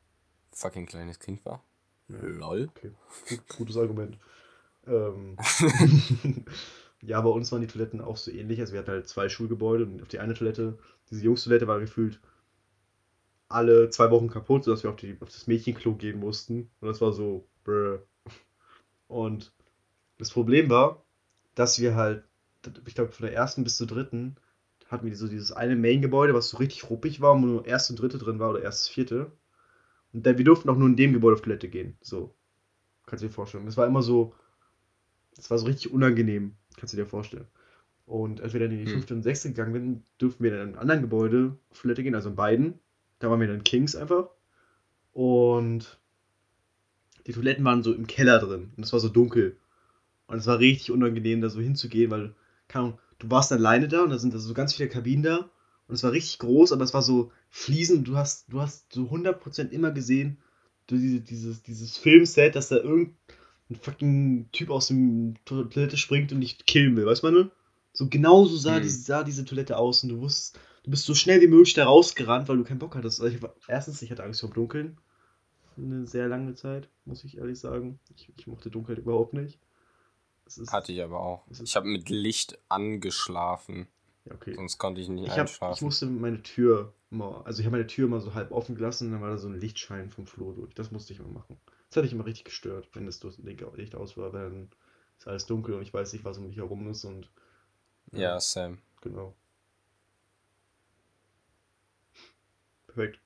fucking 0.53 0.87
kleines 0.87 1.19
Kind 1.19 1.45
war. 1.45 1.63
Ja. 2.09 2.19
Lol. 2.21 2.69
Okay, 2.77 2.93
Gut, 3.29 3.49
gutes 3.57 3.77
Argument. 3.77 4.19
ähm. 4.87 5.37
ja, 7.01 7.21
bei 7.21 7.31
uns 7.31 7.51
waren 7.51 7.63
die 7.63 7.67
Toiletten 7.67 8.01
auch 8.01 8.17
so 8.17 8.31
ähnlich. 8.31 8.61
Also 8.61 8.75
wir 8.75 8.81
hatten 8.81 8.91
halt 8.91 9.09
zwei 9.09 9.29
Schulgebäude 9.29 9.85
und 9.87 10.03
auf 10.03 10.09
die 10.09 10.19
eine 10.19 10.35
Toilette, 10.35 10.79
diese 11.11 11.25
Jungstoilette 11.25 11.67
war 11.67 11.81
gefühlt 11.81 12.21
alle 13.53 13.91
zwei 13.91 14.11
Wochen 14.11 14.29
kaputt, 14.29 14.65
sodass 14.65 14.83
wir 14.83 14.91
auf, 14.91 14.97
die, 14.97 15.17
auf 15.21 15.29
das 15.29 15.47
Mädchenklo 15.47 15.95
gehen 15.95 16.19
mussten. 16.19 16.71
Und 16.81 16.89
das 16.89 17.01
war 17.01 17.13
so, 17.13 17.47
brr. 17.65 18.03
Und 19.09 19.53
das 20.19 20.31
Problem 20.31 20.71
war, 20.71 21.05
dass 21.55 21.81
wir 21.81 21.95
halt, 21.95 22.25
ich 22.87 22.95
glaube, 22.95 23.13
von 23.13 23.27
der 23.27 23.35
ersten 23.35 23.65
bis 23.65 23.77
zur 23.77 23.87
dritten 23.87 24.37
hatten 24.89 25.07
wir 25.07 25.17
so 25.17 25.27
dieses 25.27 25.53
eine 25.53 25.75
Main-Gebäude, 25.75 26.35
was 26.35 26.51
so 26.51 26.59
richtig 26.59 26.91
ruppig 26.91 27.21
war, 27.21 27.35
wo 27.35 27.47
nur 27.47 27.67
erste 27.67 27.93
und 27.95 28.01
dritte 28.01 28.19
drin 28.19 28.39
war 28.39 28.51
oder 28.51 28.63
erstes, 28.63 28.89
vierte. 28.89 29.33
Und 30.13 30.27
dann, 30.27 30.37
wir 30.39 30.45
durften 30.45 30.69
auch 30.69 30.77
nur 30.77 30.89
in 30.89 30.97
dem 30.97 31.13
Gebäude 31.13 31.35
auf 31.35 31.41
Toilette 31.41 31.69
gehen. 31.69 31.97
So. 32.03 32.35
Kannst 33.07 33.23
du 33.25 33.29
dir 33.29 33.33
vorstellen. 33.33 33.67
Das 33.67 33.77
war 33.77 33.87
immer 33.87 34.03
so, 34.03 34.35
das 35.35 35.51
war 35.51 35.59
so 35.59 35.67
richtig 35.67 35.93
unangenehm. 35.93 36.57
Kannst 36.77 36.93
du 36.93 36.99
dir 36.99 37.07
vorstellen. 37.07 37.47
Und 38.05 38.41
als 38.43 38.53
wir 38.53 38.61
dann 38.61 38.71
in 38.71 38.79
die 38.79 38.85
hm. 38.85 38.93
fünfte 38.93 39.15
und 39.15 39.23
sechste 39.23 39.49
gegangen 39.49 39.73
sind, 39.73 40.05
durften 40.19 40.45
wir 40.45 40.51
dann 40.51 40.61
in 40.61 40.69
einem 40.69 40.79
anderen 40.79 41.01
Gebäude 41.03 41.57
auf 41.71 41.81
Toilette 41.81 42.03
gehen, 42.03 42.15
also 42.15 42.29
in 42.29 42.37
beiden. 42.37 42.79
Da 43.23 43.31
waren 43.31 43.41
wir 43.41 43.47
dann 43.47 43.63
Kings 43.63 43.95
einfach. 43.95 44.31
Und 45.13 45.97
die 47.29 47.33
Toiletten 47.33 47.65
waren 47.65 47.85
so 47.85 47.95
im 47.95 48.09
Keller 48.09 48.41
drin. 48.41 48.73
Und 48.77 48.83
es 48.83 48.93
war 48.93 48.99
so 48.99 49.09
dunkel. 49.09 49.57
Und 50.27 50.39
es 50.39 50.47
war 50.49 50.59
richtig 50.59 50.91
unangenehm, 50.91 51.41
da 51.41 51.49
so 51.49 51.61
hinzugehen, 51.61 52.11
weil, 52.11 52.35
keine 52.67 52.87
Ahnung, 52.87 52.99
du 53.21 53.31
warst 53.31 53.53
alleine 53.53 53.87
da 53.87 54.03
und 54.03 54.11
da 54.11 54.19
sind 54.19 54.35
da 54.35 54.39
so 54.39 54.55
ganz 54.55 54.75
viele 54.75 54.89
Kabinen 54.89 55.23
da. 55.23 55.51
Und 55.87 55.95
es 55.95 56.03
war 56.03 56.11
richtig 56.11 56.41
groß, 56.41 56.73
aber 56.73 56.83
es 56.83 56.95
war 56.95 57.03
so 57.03 57.31
Fliesen. 57.49 58.03
Du 58.03 58.17
hast, 58.17 58.53
du 58.53 58.61
hast 58.61 58.93
so 58.93 59.03
100% 59.03 59.71
immer 59.71 59.93
gesehen, 59.93 60.39
du, 60.89 60.97
diese, 60.97 61.21
dieses, 61.21 61.63
dieses 61.63 61.97
Filmset, 61.97 62.57
dass 62.57 62.71
da 62.71 62.77
irgendein 62.79 63.15
fucking 63.81 64.49
Typ 64.51 64.71
aus 64.71 64.89
dem 64.89 65.35
Toilette 65.45 65.97
springt 65.97 66.33
und 66.33 66.41
dich 66.41 66.67
killen 66.67 66.97
will, 66.97 67.07
weißt 67.07 67.23
du, 67.23 67.31
meine? 67.31 67.51
So 67.93 68.09
genau 68.09 68.47
so 68.47 68.57
sah, 68.57 68.81
mhm. 68.81 68.83
die, 68.83 68.89
sah 68.89 69.23
diese 69.23 69.45
Toilette 69.45 69.77
aus 69.77 70.03
und 70.03 70.09
du 70.09 70.21
wusstest, 70.21 70.59
du 70.83 70.91
bist 70.91 71.05
so 71.05 71.15
schnell 71.15 71.41
wie 71.41 71.47
möglich 71.47 71.75
da 71.75 71.85
rausgerannt, 71.85 72.49
weil 72.49 72.57
du 72.57 72.65
keinen 72.65 72.79
Bock 72.79 72.95
hattest. 72.95 73.21
Also 73.21 73.35
ich 73.35 73.43
war, 73.43 73.55
erstens, 73.69 74.03
ich 74.03 74.11
hatte 74.11 74.25
Angst 74.25 74.41
vor 74.41 74.51
Dunkeln. 74.51 74.99
Eine 75.77 76.07
sehr 76.07 76.29
lange 76.29 76.55
Zeit, 76.55 76.89
muss 77.05 77.25
ich 77.25 77.39
ehrlich 77.39 77.59
sagen. 77.59 77.99
Ich, 78.15 78.31
ich 78.37 78.47
mochte 78.47 78.71
Dunkelheit 78.71 79.03
überhaupt 79.03 79.33
nicht. 79.33 79.59
Ist, 80.47 80.73
hatte 80.73 80.93
ich 80.93 81.03
aber 81.03 81.21
auch. 81.21 81.47
Ich 81.63 81.77
habe 81.77 81.89
mit 81.89 82.11
Licht 82.11 82.59
angeschlafen. 82.69 83.89
Ja, 84.25 84.35
okay. 84.35 84.55
Sonst 84.55 84.77
konnte 84.79 85.01
ich 85.01 85.09
nicht 85.09 85.27
ich 85.27 85.31
hab, 85.33 85.41
einschlafen. 85.41 85.75
Ich 85.75 85.83
musste 85.83 86.07
meine 86.07 86.43
Tür 86.43 86.93
immer, 87.11 87.43
also 87.47 87.61
ich 87.61 87.67
habe 87.67 87.77
meine 87.77 87.87
Tür 87.87 88.07
immer 88.07 88.21
so 88.21 88.35
halb 88.35 88.53
offen 88.53 88.75
gelassen 88.75 89.07
und 89.07 89.13
dann 89.13 89.23
war 89.23 89.31
da 89.31 89.39
so 89.39 89.49
ein 89.49 89.59
Lichtschein 89.59 90.11
vom 90.11 90.27
Flur 90.27 90.55
durch. 90.55 90.75
Das 90.75 90.91
musste 90.91 91.13
ich 91.13 91.21
immer 91.21 91.29
machen. 91.29 91.59
Das 91.89 91.97
hatte 91.97 92.07
ich 92.07 92.13
immer 92.13 92.27
richtig 92.27 92.45
gestört, 92.45 92.89
wenn 92.93 93.07
das 93.07 93.23
Licht 93.23 93.95
aus 93.95 94.17
war, 94.17 94.31
dann 94.31 94.71
ist 95.19 95.27
alles 95.27 95.47
dunkel 95.47 95.75
und 95.75 95.83
ich 95.83 95.93
weiß 95.93 96.13
nicht, 96.13 96.25
was 96.25 96.39
um 96.39 96.47
mich 96.47 96.57
herum 96.57 96.89
ist 96.89 97.05
und. 97.05 97.31
Ja, 98.13 98.21
ja 98.21 98.41
Sam. 98.41 98.79
Genau. 99.01 99.35
Perfekt. 102.95 103.21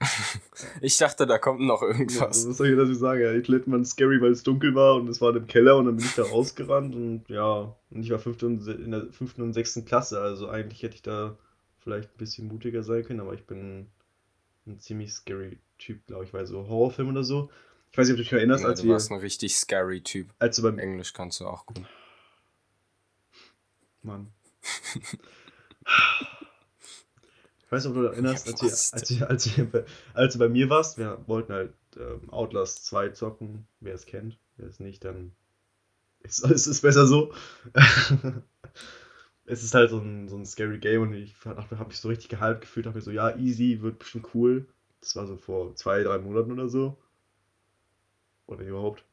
ich 0.80 0.96
dachte, 0.96 1.26
da 1.26 1.38
kommt 1.38 1.60
noch 1.60 1.82
irgendwas. 1.82 2.44
Ja, 2.44 2.50
was 2.50 2.56
soll 2.56 2.68
ich 2.68 2.76
dazu 2.76 2.94
sagen? 2.94 3.20
Ja, 3.20 3.32
die 3.34 3.42
Toiletten 3.42 3.72
waren 3.72 3.84
scary, 3.84 4.20
weil 4.20 4.32
es 4.32 4.42
dunkel 4.42 4.74
war 4.74 4.94
und 4.94 5.08
es 5.08 5.20
war 5.20 5.34
im 5.36 5.46
Keller 5.46 5.76
und 5.76 5.86
dann 5.86 5.96
bin 5.96 6.04
ich 6.04 6.14
da 6.14 6.22
rausgerannt 6.22 6.94
und 6.94 7.28
ja, 7.28 7.76
und 7.90 8.02
ich 8.02 8.10
war 8.10 8.18
fünfte 8.18 8.46
und, 8.46 8.66
in 8.66 8.92
der 8.92 9.12
fünften 9.12 9.42
und 9.42 9.52
sechsten 9.52 9.84
Klasse, 9.84 10.20
also 10.20 10.48
eigentlich 10.48 10.82
hätte 10.82 10.94
ich 10.94 11.02
da 11.02 11.36
vielleicht 11.78 12.10
ein 12.10 12.18
bisschen 12.18 12.48
mutiger 12.48 12.82
sein 12.82 13.04
können, 13.04 13.20
aber 13.20 13.34
ich 13.34 13.46
bin 13.46 13.88
ein 14.66 14.78
ziemlich 14.78 15.12
scary 15.12 15.58
Typ, 15.78 16.06
glaube 16.06 16.24
ich, 16.24 16.32
weil 16.32 16.46
so 16.46 16.66
Horrorfilm 16.68 17.08
oder 17.10 17.24
so. 17.24 17.50
Ich 17.92 17.98
weiß 17.98 18.06
nicht, 18.06 18.14
ob 18.14 18.18
du 18.18 18.22
dich 18.22 18.32
erinnerst, 18.32 18.64
ja, 18.64 18.70
als 18.70 18.80
du 18.80 18.86
wir... 18.86 18.92
warst 18.92 19.10
ein 19.10 19.18
richtig 19.18 19.56
scary 19.56 20.02
Typ. 20.02 20.28
Als 20.38 20.56
du 20.56 20.62
beim... 20.62 20.78
Englisch 20.78 21.12
kannst 21.12 21.40
du 21.40 21.46
auch 21.46 21.66
gut. 21.66 21.82
Mann. 24.02 24.32
Ich 27.70 27.72
weiß 27.72 27.84
nicht, 27.84 27.96
ob 27.96 28.02
du 28.02 28.08
dich 28.08 28.16
erinnerst, 28.16 28.48
als, 28.48 28.62
ihr, 28.62 28.98
als, 28.98 29.10
ihr, 29.12 29.30
als, 29.30 29.56
ihr, 29.56 29.84
als, 30.12 30.32
du 30.32 30.40
bei 30.40 30.48
mir 30.48 30.68
warst, 30.68 30.98
wir 30.98 31.22
wollten 31.28 31.52
halt 31.52 31.72
ähm, 31.96 32.28
Outlast 32.30 32.84
2 32.86 33.10
zocken. 33.10 33.64
Wer 33.78 33.94
es 33.94 34.06
kennt, 34.06 34.40
wer 34.56 34.66
es 34.66 34.80
nicht, 34.80 35.04
dann 35.04 35.30
ist 36.18 36.44
es 36.44 36.80
besser 36.80 37.06
so. 37.06 37.32
es 39.44 39.62
ist 39.62 39.72
halt 39.72 39.90
so 39.90 39.98
ein, 39.98 40.28
so 40.28 40.36
ein 40.36 40.44
scary 40.44 40.78
Game 40.78 41.02
und 41.02 41.14
ich 41.14 41.36
habe 41.44 41.84
mich 41.86 42.00
so 42.00 42.08
richtig 42.08 42.28
gehypt 42.28 42.62
gefühlt, 42.62 42.86
dachte 42.86 42.98
mir 42.98 43.02
so, 43.02 43.12
ja, 43.12 43.36
easy, 43.36 43.80
wird 43.82 44.00
bestimmt 44.00 44.26
cool. 44.34 44.66
Das 45.00 45.14
war 45.14 45.28
so 45.28 45.36
vor 45.36 45.76
zwei, 45.76 46.02
drei 46.02 46.18
Monaten 46.18 46.50
oder 46.50 46.68
so. 46.68 46.98
Oder 48.48 48.64
überhaupt. 48.64 49.04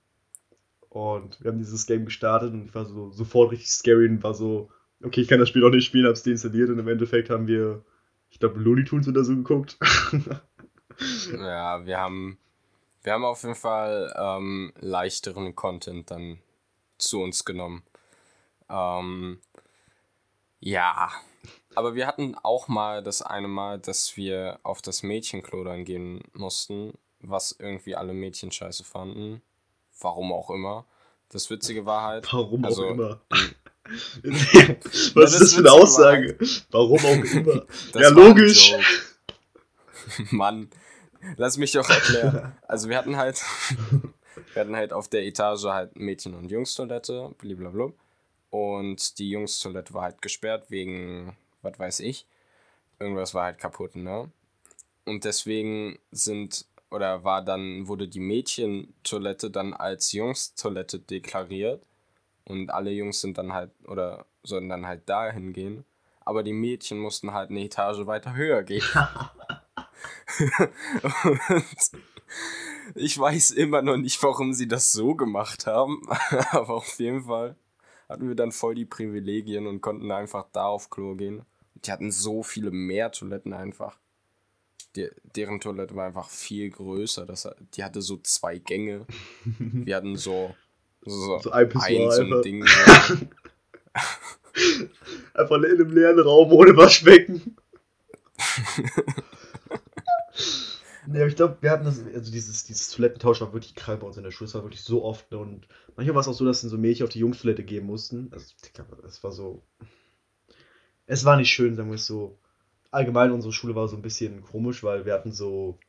Und 0.89 1.43
wir 1.43 1.51
haben 1.51 1.59
dieses 1.59 1.85
Game 1.85 2.05
gestartet 2.05 2.53
und 2.53 2.65
ich 2.65 2.73
war 2.73 2.85
so 2.85 3.11
sofort 3.11 3.51
richtig 3.51 3.69
scary 3.69 4.09
und 4.09 4.23
war 4.23 4.33
so, 4.33 4.71
okay, 5.03 5.21
ich 5.21 5.27
kann 5.27 5.37
das 5.37 5.49
Spiel 5.49 5.63
auch 5.63 5.69
nicht 5.69 5.85
spielen, 5.85 6.07
hab's 6.07 6.23
deinstalliert 6.23 6.71
und 6.71 6.79
im 6.79 6.87
Endeffekt 6.87 7.29
haben 7.29 7.47
wir, 7.47 7.85
ich 8.29 8.39
glaube, 8.39 8.59
Looney 8.59 8.83
Tunes 8.83 9.07
oder 9.07 9.23
so 9.23 9.35
geguckt. 9.35 9.77
ja, 11.31 11.85
wir 11.85 11.99
haben, 11.99 12.37
wir 13.03 13.13
haben 13.13 13.25
auf 13.25 13.43
jeden 13.43 13.55
Fall 13.55 14.13
ähm, 14.17 14.73
leichteren 14.79 15.55
Content 15.55 16.11
dann 16.11 16.39
zu 16.97 17.21
uns 17.21 17.45
genommen. 17.45 17.83
Ähm, 18.69 19.39
ja, 20.59 21.11
aber 21.75 21.95
wir 21.95 22.07
hatten 22.07 22.35
auch 22.41 22.67
mal 22.67 23.03
das 23.03 23.21
eine 23.21 23.47
Mal, 23.47 23.79
dass 23.79 24.17
wir 24.17 24.59
auf 24.63 24.81
das 24.81 25.03
Mädchenklo 25.03 25.63
dann 25.63 25.85
gehen 25.85 26.23
mussten, 26.33 26.93
was 27.19 27.51
irgendwie 27.51 27.95
alle 27.95 28.13
Mädchen 28.13 28.51
scheiße 28.51 28.83
fanden. 28.83 29.41
Warum 29.99 30.31
auch 30.31 30.49
immer. 30.49 30.85
Das 31.29 31.49
Witzige 31.49 31.85
war 31.85 32.03
halt. 32.03 32.31
Warum 32.31 32.65
also, 32.65 32.85
auch 32.85 32.91
immer. 32.91 33.21
Was 35.13 35.33
ist 35.33 35.41
das 35.41 35.53
für 35.53 35.59
eine 35.59 35.71
Aussage? 35.71 36.37
Warum 36.71 36.99
auch 36.99 37.33
immer? 37.33 37.65
ja, 37.95 38.09
logisch. 38.09 38.73
Mann, 40.31 40.69
lass 41.37 41.57
mich 41.57 41.71
doch 41.71 41.89
erklären. 41.89 42.53
Also 42.67 42.89
wir 42.89 42.97
hatten 42.97 43.17
halt, 43.17 43.41
wir 44.53 44.61
hatten 44.61 44.75
halt 44.75 44.93
auf 44.93 45.07
der 45.07 45.25
Etage 45.25 45.65
halt 45.65 45.95
Mädchen- 45.95 46.35
und 46.35 46.51
Jungstoilette, 46.51 47.33
blablabla. 47.37 47.91
Und 48.49 49.19
die 49.19 49.31
Jungstoilette 49.31 49.93
war 49.93 50.03
halt 50.03 50.21
gesperrt 50.21 50.69
wegen, 50.69 51.35
was 51.61 51.77
weiß 51.77 51.99
ich. 52.01 52.25
Irgendwas 52.99 53.33
war 53.33 53.45
halt 53.45 53.59
kaputt, 53.59 53.95
ne? 53.95 54.31
Und 55.05 55.23
deswegen 55.23 55.99
sind, 56.11 56.65
oder 56.89 57.23
war 57.23 57.43
dann, 57.43 57.87
wurde 57.87 58.07
die 58.07 58.19
Mädchentoilette 58.19 59.51
dann 59.51 59.73
als 59.73 60.11
Jungstoilette 60.11 60.99
deklariert. 60.99 61.83
Und 62.47 62.69
alle 62.69 62.91
Jungs 62.91 63.19
sind 63.19 63.37
dann 63.37 63.51
halt, 63.53 63.71
oder 63.85 64.25
sollten 64.43 64.69
dann 64.69 64.87
halt 64.87 65.09
dahin 65.09 65.51
gehen. 65.51 65.83
Aber 66.21 66.43
die 66.43 66.53
Mädchen 66.53 66.97
mussten 66.99 67.33
halt 67.33 67.49
eine 67.49 67.63
Etage 67.63 68.05
weiter 68.05 68.35
höher 68.35 68.63
gehen. 68.63 68.83
ich 72.95 73.17
weiß 73.17 73.51
immer 73.51 73.81
noch 73.81 73.97
nicht, 73.97 74.21
warum 74.23 74.53
sie 74.53 74.67
das 74.67 74.91
so 74.91 75.15
gemacht 75.15 75.67
haben. 75.67 76.01
Aber 76.51 76.75
auf 76.75 76.99
jeden 76.99 77.23
Fall 77.23 77.55
hatten 78.07 78.27
wir 78.27 78.35
dann 78.35 78.51
voll 78.51 78.75
die 78.75 78.85
Privilegien 78.85 79.67
und 79.67 79.81
konnten 79.81 80.11
einfach 80.11 80.47
da 80.53 80.67
auf 80.67 80.89
Klo 80.89 81.15
gehen. 81.15 81.45
Die 81.75 81.91
hatten 81.91 82.11
so 82.11 82.43
viele 82.43 82.71
mehr 82.71 83.11
Toiletten 83.11 83.53
einfach. 83.53 83.99
Die, 84.95 85.09
deren 85.23 85.59
Toilette 85.59 85.95
war 85.95 86.07
einfach 86.07 86.29
viel 86.29 86.69
größer. 86.69 87.25
Das, 87.25 87.47
die 87.73 87.83
hatte 87.83 88.01
so 88.01 88.17
zwei 88.17 88.57
Gänge. 88.57 89.05
Wir 89.59 89.97
hatten 89.97 90.15
so, 90.15 90.55
so, 91.09 91.39
so 91.39 91.51
ein, 91.51 91.71
ein 91.75 92.11
so 92.11 92.21
ein 92.21 92.41
Ding. 92.43 92.65
einfach 95.33 95.55
in 95.57 95.65
einem 95.65 95.91
leeren 95.91 96.19
Raum 96.19 96.51
ohne 96.51 96.75
Waschbecken. 96.75 97.55
Nee, 101.09 101.19
aber 101.19 101.27
ich 101.27 101.37
glaube, 101.37 101.57
wir 101.61 101.71
hatten 101.71 101.85
das, 101.85 102.01
also 102.13 102.31
dieses, 102.31 102.65
dieses 102.65 102.89
Toilettentausch 102.89 103.39
war 103.39 103.53
wirklich 103.53 103.75
krank 103.75 104.01
bei 104.01 104.07
uns 104.07 104.17
in 104.17 104.23
der 104.23 104.31
Schule. 104.31 104.49
Es 104.49 104.55
war 104.55 104.63
wirklich 104.63 104.83
so 104.83 105.05
oft. 105.05 105.31
Ne? 105.31 105.37
Und 105.37 105.65
manchmal 105.95 106.15
war 106.15 106.21
es 106.21 106.27
auch 106.27 106.33
so, 106.33 106.43
dass 106.43 106.61
dann 106.61 106.69
so 106.69 106.77
Mädchen 106.77 107.05
auf 107.05 107.13
die 107.13 107.19
Jungstoilette 107.19 107.63
gehen 107.63 107.85
mussten. 107.85 108.27
Also, 108.33 108.53
es 109.07 109.23
war 109.23 109.31
so. 109.31 109.63
Es 111.05 111.23
war 111.23 111.37
nicht 111.37 111.49
schön, 111.49 111.75
sagen 111.75 111.89
wir 111.89 111.95
es 111.95 112.05
so. 112.05 112.37
Allgemein, 112.91 113.31
unsere 113.31 113.53
Schule 113.53 113.73
war 113.73 113.87
so 113.87 113.95
ein 113.95 114.01
bisschen 114.01 114.41
komisch, 114.43 114.83
weil 114.83 115.05
wir 115.05 115.13
hatten 115.13 115.31
so. 115.31 115.79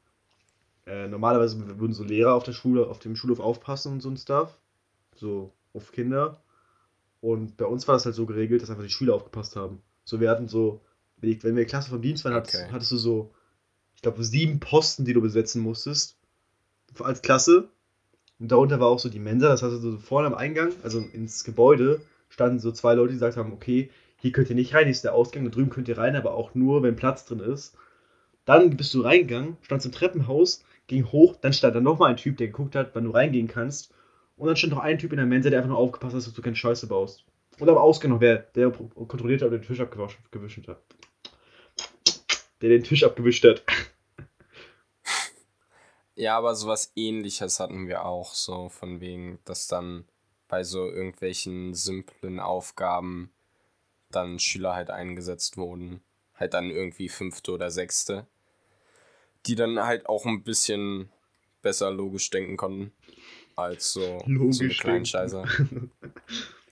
Äh, 0.86 1.08
normalerweise 1.08 1.58
würden 1.80 1.92
so 1.94 2.04
Lehrer 2.04 2.34
auf 2.34 2.44
der 2.44 2.52
Schule, 2.52 2.86
auf 2.86 3.00
dem 3.00 3.16
Schulhof 3.16 3.40
aufpassen 3.40 3.94
und 3.94 4.00
so 4.00 4.10
ein 4.10 4.16
Stuff. 4.16 4.56
So 5.18 5.52
auf 5.74 5.92
Kinder. 5.92 6.40
Und 7.20 7.56
bei 7.56 7.66
uns 7.66 7.88
war 7.88 7.94
das 7.94 8.04
halt 8.04 8.14
so 8.14 8.26
geregelt, 8.26 8.62
dass 8.62 8.70
einfach 8.70 8.84
die 8.84 8.90
Schüler 8.90 9.14
aufgepasst 9.14 9.56
haben. 9.56 9.82
So, 10.04 10.20
wir 10.20 10.30
hatten 10.30 10.48
so, 10.48 10.80
wenn 11.16 11.56
wir 11.56 11.64
Klasse 11.64 11.90
vom 11.90 12.00
Dienst 12.00 12.24
waren, 12.24 12.34
okay. 12.34 12.58
hattest, 12.58 12.72
hattest 12.72 12.92
du 12.92 12.96
so 12.96 13.34
ich 13.98 14.02
glaube, 14.02 14.22
sieben 14.22 14.60
Posten, 14.60 15.04
die 15.04 15.12
du 15.12 15.20
besetzen 15.20 15.60
musstest. 15.60 16.16
Als 17.00 17.20
Klasse. 17.20 17.68
Und 18.38 18.52
darunter 18.52 18.78
war 18.78 18.86
auch 18.86 19.00
so 19.00 19.08
die 19.08 19.18
Mensa. 19.18 19.48
Das 19.48 19.64
heißt, 19.64 19.82
so 19.82 19.98
vorne 19.98 20.28
am 20.28 20.34
Eingang, 20.34 20.72
also 20.84 21.00
ins 21.00 21.42
Gebäude, 21.42 22.00
standen 22.28 22.60
so 22.60 22.70
zwei 22.70 22.94
Leute, 22.94 23.08
die 23.08 23.16
gesagt 23.16 23.36
haben: 23.36 23.52
Okay, 23.52 23.90
hier 24.16 24.30
könnt 24.30 24.50
ihr 24.50 24.54
nicht 24.54 24.72
rein, 24.72 24.84
hier 24.84 24.92
ist 24.92 25.02
der 25.02 25.14
Ausgang, 25.14 25.42
da 25.42 25.50
drüben 25.50 25.70
könnt 25.70 25.88
ihr 25.88 25.98
rein, 25.98 26.14
aber 26.14 26.34
auch 26.34 26.54
nur, 26.54 26.84
wenn 26.84 26.94
Platz 26.94 27.26
drin 27.26 27.40
ist. 27.40 27.74
Dann 28.44 28.76
bist 28.76 28.94
du 28.94 29.00
reingegangen, 29.00 29.56
standst 29.62 29.86
im 29.86 29.90
Treppenhaus, 29.92 30.62
ging 30.86 31.10
hoch, 31.10 31.34
dann 31.34 31.52
stand 31.52 31.74
da 31.74 31.80
nochmal 31.80 32.10
ein 32.10 32.16
Typ, 32.16 32.36
der 32.36 32.46
geguckt 32.46 32.76
hat, 32.76 32.90
wann 32.94 33.02
du 33.02 33.10
reingehen 33.10 33.48
kannst. 33.48 33.92
Und 34.38 34.46
dann 34.46 34.56
stand 34.56 34.72
noch 34.72 34.80
ein 34.80 34.98
Typ 34.98 35.12
in 35.12 35.18
der 35.18 35.26
Mensa, 35.26 35.50
der 35.50 35.58
einfach 35.58 35.68
nur 35.70 35.78
aufgepasst 35.78 36.14
hat, 36.14 36.26
dass 36.26 36.32
du 36.32 36.42
keine 36.42 36.56
Scheiße 36.56 36.86
baust. 36.86 37.24
Und 37.58 37.68
Ausgang 37.68 38.12
noch 38.12 38.20
wer, 38.20 38.36
der 38.54 38.70
kontrolliert 38.70 39.42
hat, 39.42 39.50
der 39.50 39.60
Tisch 39.60 39.80
abgewischt 39.80 40.68
hat 40.68 40.78
der 42.60 42.70
den 42.70 42.84
Tisch 42.84 43.04
abgewischt 43.04 43.44
hat. 43.44 43.62
Ja, 46.14 46.36
aber 46.36 46.56
sowas 46.56 46.90
ähnliches 46.96 47.60
hatten 47.60 47.86
wir 47.86 48.04
auch, 48.04 48.34
so 48.34 48.68
von 48.70 49.00
wegen, 49.00 49.38
dass 49.44 49.68
dann 49.68 50.04
bei 50.48 50.64
so 50.64 50.90
irgendwelchen 50.90 51.74
simplen 51.74 52.40
Aufgaben 52.40 53.30
dann 54.10 54.40
Schüler 54.40 54.74
halt 54.74 54.90
eingesetzt 54.90 55.56
wurden. 55.56 56.00
Halt 56.34 56.54
dann 56.54 56.72
irgendwie 56.72 57.08
fünfte 57.08 57.52
oder 57.52 57.70
sechste. 57.70 58.26
Die 59.46 59.54
dann 59.54 59.78
halt 59.78 60.08
auch 60.08 60.26
ein 60.26 60.42
bisschen 60.42 61.08
besser 61.62 61.92
logisch 61.92 62.30
denken 62.30 62.56
konnten. 62.56 62.90
Als 63.58 63.92
so, 63.92 64.22
logisch 64.26 64.56
so 64.56 64.64
eine 64.64 64.74
Kleinscheiße. 64.74 65.44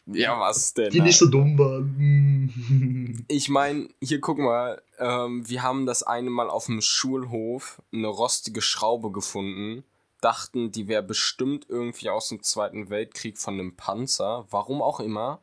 Ja, 0.08 0.38
was 0.38 0.72
denn? 0.72 0.90
Die 0.90 1.00
nicht 1.00 1.18
so 1.18 1.26
dumm 1.26 1.58
waren. 1.58 3.24
ich 3.28 3.48
meine, 3.48 3.88
hier 4.00 4.20
guck 4.20 4.38
mal, 4.38 4.80
ähm, 5.00 5.48
wir 5.48 5.64
haben 5.64 5.84
das 5.84 6.04
eine 6.04 6.30
Mal 6.30 6.48
auf 6.48 6.66
dem 6.66 6.80
Schulhof 6.80 7.82
eine 7.92 8.06
rostige 8.06 8.62
Schraube 8.62 9.10
gefunden, 9.10 9.82
dachten, 10.20 10.70
die 10.70 10.86
wäre 10.86 11.02
bestimmt 11.02 11.66
irgendwie 11.68 12.08
aus 12.08 12.28
dem 12.28 12.40
Zweiten 12.44 12.88
Weltkrieg 12.88 13.36
von 13.36 13.54
einem 13.54 13.74
Panzer, 13.74 14.46
warum 14.50 14.80
auch 14.80 15.00
immer. 15.00 15.40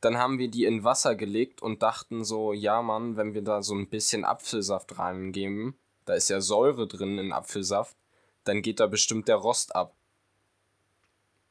Dann 0.00 0.16
haben 0.16 0.38
wir 0.38 0.48
die 0.48 0.64
in 0.64 0.84
Wasser 0.84 1.16
gelegt 1.16 1.60
und 1.60 1.82
dachten 1.82 2.22
so, 2.22 2.52
ja 2.52 2.82
Mann, 2.82 3.16
wenn 3.16 3.34
wir 3.34 3.42
da 3.42 3.62
so 3.62 3.74
ein 3.74 3.88
bisschen 3.88 4.24
Apfelsaft 4.24 4.96
reingeben, 5.00 5.74
da 6.04 6.14
ist 6.14 6.30
ja 6.30 6.40
Säure 6.40 6.86
drin 6.86 7.18
in 7.18 7.32
Apfelsaft, 7.32 7.96
dann 8.44 8.62
geht 8.62 8.78
da 8.78 8.86
bestimmt 8.86 9.26
der 9.26 9.36
Rost 9.36 9.74
ab. 9.74 9.97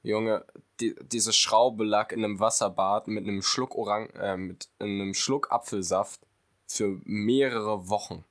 Junge, 0.07 0.45
die, 0.79 0.95
diese 1.11 1.33
Schraube 1.33 1.83
lag 1.83 2.11
in 2.11 2.23
einem 2.23 2.39
Wasserbad 2.39 3.07
mit 3.07 3.25
einem 3.25 3.41
Schluck 3.41 3.75
Orang 3.75 4.09
äh, 4.11 4.37
mit 4.37 4.69
einem 4.79 5.13
Schluck 5.13 5.51
Apfelsaft 5.51 6.21
für 6.65 7.01
mehrere 7.03 7.89
Wochen. 7.89 8.23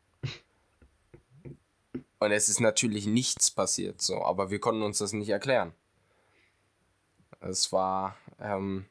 Und 2.18 2.32
es 2.32 2.48
ist 2.48 2.60
natürlich 2.60 3.06
nichts 3.06 3.50
passiert, 3.50 4.00
so, 4.00 4.22
aber 4.22 4.50
wir 4.50 4.58
konnten 4.58 4.82
uns 4.82 4.98
das 4.98 5.12
nicht 5.12 5.28
erklären. 5.28 5.72
Es 7.40 7.72
war, 7.72 8.16
ähm, 8.40 8.86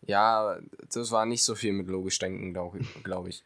ja, 0.00 0.58
das 0.90 1.10
war 1.10 1.26
nicht 1.26 1.44
so 1.44 1.54
viel 1.54 1.72
mit 1.72 1.88
logisch 1.88 2.18
denken, 2.18 2.54
glaube 2.54 2.80
glaub 3.02 3.28
ich. 3.28 3.44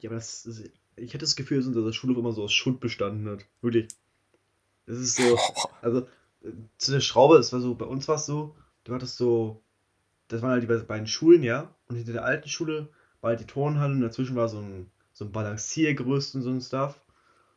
Ja, 0.00 0.10
aber 0.10 0.16
das 0.16 0.44
ist, 0.44 0.70
ich 0.96 1.10
hätte 1.14 1.18
das 1.18 1.36
Gefühl, 1.36 1.62
dass 1.62 1.72
das 1.72 1.94
Schulhof 1.94 2.18
immer 2.18 2.32
so 2.32 2.42
aus 2.42 2.52
Schutt 2.52 2.80
bestanden 2.80 3.28
hat. 3.30 3.46
Wirklich. 3.60 3.86
Das 4.86 4.98
ist 4.98 5.16
so, 5.16 5.38
also 5.82 6.08
zu 6.78 6.92
der 6.92 7.00
Schraube, 7.00 7.36
es 7.36 7.52
war 7.52 7.60
so, 7.60 7.74
bei 7.74 7.84
uns 7.84 8.08
war 8.08 8.16
es 8.16 8.26
so, 8.26 8.54
du 8.84 8.94
hattest 8.94 9.16
so, 9.16 9.62
das 10.28 10.42
waren 10.42 10.50
halt 10.50 10.62
die 10.62 10.66
beiden 10.66 11.06
Schulen, 11.06 11.42
ja, 11.42 11.74
und 11.88 11.96
hinter 11.96 12.12
der 12.12 12.24
alten 12.24 12.48
Schule 12.48 12.88
war 13.20 13.30
halt 13.30 13.40
die 13.40 13.46
Turnhalle 13.46 13.94
und 13.94 14.00
dazwischen 14.00 14.36
war 14.36 14.48
so 14.48 14.58
ein, 14.58 14.90
so 15.12 15.24
ein 15.24 15.32
Balanciergerüst 15.32 16.34
und 16.34 16.42
so 16.42 16.50
ein 16.50 16.60
Stuff. 16.60 17.00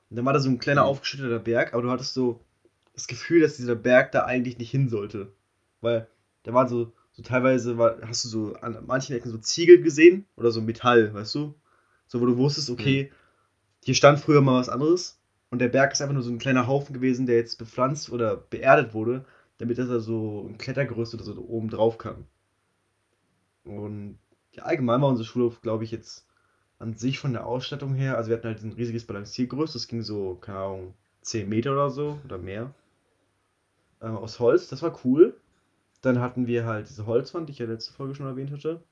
Und 0.10 0.18
dann 0.18 0.26
war 0.26 0.34
da 0.34 0.40
so 0.40 0.50
ein 0.50 0.60
kleiner 0.60 0.84
mhm. 0.84 0.90
aufgeschütteter 0.90 1.40
Berg, 1.40 1.74
aber 1.74 1.82
du 1.82 1.90
hattest 1.90 2.14
so 2.14 2.42
das 2.94 3.08
Gefühl, 3.08 3.42
dass 3.42 3.58
dieser 3.58 3.76
Berg 3.76 4.12
da 4.12 4.26
eigentlich 4.26 4.58
nicht 4.58 4.72
hin 4.72 4.90
sollte. 4.90 5.32
Weil 5.82 6.08
da 6.44 6.54
waren 6.54 6.68
so, 6.68 6.94
so 7.14 7.24
teilweise, 7.24 7.78
war, 7.78 7.98
hast 8.04 8.26
du 8.26 8.30
so 8.30 8.56
an 8.56 8.78
manchen 8.86 9.16
Ecken 9.16 9.32
so 9.32 9.38
Ziegel 9.38 9.82
gesehen 9.82 10.26
oder 10.36 10.52
so 10.52 10.62
Metall, 10.62 11.14
weißt 11.14 11.34
du? 11.36 11.56
So, 12.08 12.22
wo 12.22 12.26
du 12.26 12.38
wusstest, 12.38 12.70
okay, 12.70 13.10
mhm. 13.12 13.16
hier 13.84 13.96
stand 13.96 14.20
früher 14.20 14.42
mal 14.42 14.60
was 14.60 14.70
anderes 14.70 15.18
und 15.50 15.60
der 15.60 15.70
Berg 15.70 15.94
ist 15.94 16.02
einfach 16.02 16.14
nur 16.14 16.24
so 16.24 16.32
ein 16.32 16.40
kleiner 16.40 16.68
Haufen 16.68 16.94
gewesen, 16.94 17.26
der 17.26 17.38
jetzt 17.38 17.58
bepflanzt 17.58 18.12
oder 18.12 18.38
beerdet 18.38 18.94
wurde, 18.94 19.26
damit 19.58 19.78
er 19.80 20.00
so 20.00 20.48
ein 20.48 20.58
Klettergerüst 20.58 21.14
oder 21.16 21.24
so 21.24 21.34
oben 21.48 21.70
drauf 21.70 21.98
kann. 21.98 22.28
Und 23.66 24.18
ja, 24.52 24.64
allgemein 24.64 25.02
war 25.02 25.10
unser 25.10 25.24
Schulhof, 25.26 25.62
glaube 25.62 25.84
ich, 25.84 25.92
jetzt 25.92 26.26
an 26.80 26.96
sich 26.96 27.20
von 27.20 27.34
der 27.34 27.46
Ausstattung 27.48 27.96
her, 27.96 28.18
also 28.18 28.30
wir 28.30 28.38
hatten 28.38 28.48
halt 28.48 28.64
ein 28.64 28.74
riesiges 28.74 29.06
Balanciergerüst, 29.08 29.76
das 29.76 29.88
ging 29.88 30.02
so, 30.04 30.36
keine 30.36 30.60
Ahnung, 30.60 30.94
10 31.22 31.50
Meter 31.50 31.74
oder 31.74 31.90
so 31.90 32.20
oder 32.26 32.38
mehr. 32.38 32.74
Äh, 34.00 34.08
aus 34.08 34.40
Holz, 34.40 34.68
das 34.70 34.82
war 34.82 34.98
cool. 35.06 35.36
Dann 36.02 36.20
hatten 36.22 36.48
wir 36.48 36.66
halt 36.66 36.90
diese 36.90 37.06
Holzwand, 37.08 37.50
die 37.50 37.54
ich 37.54 37.60
ja 37.60 37.68
letzte 37.68 37.94
Folge 37.94 38.16
schon 38.16 38.28
erwähnt 38.28 38.52
hatte. 38.52 38.84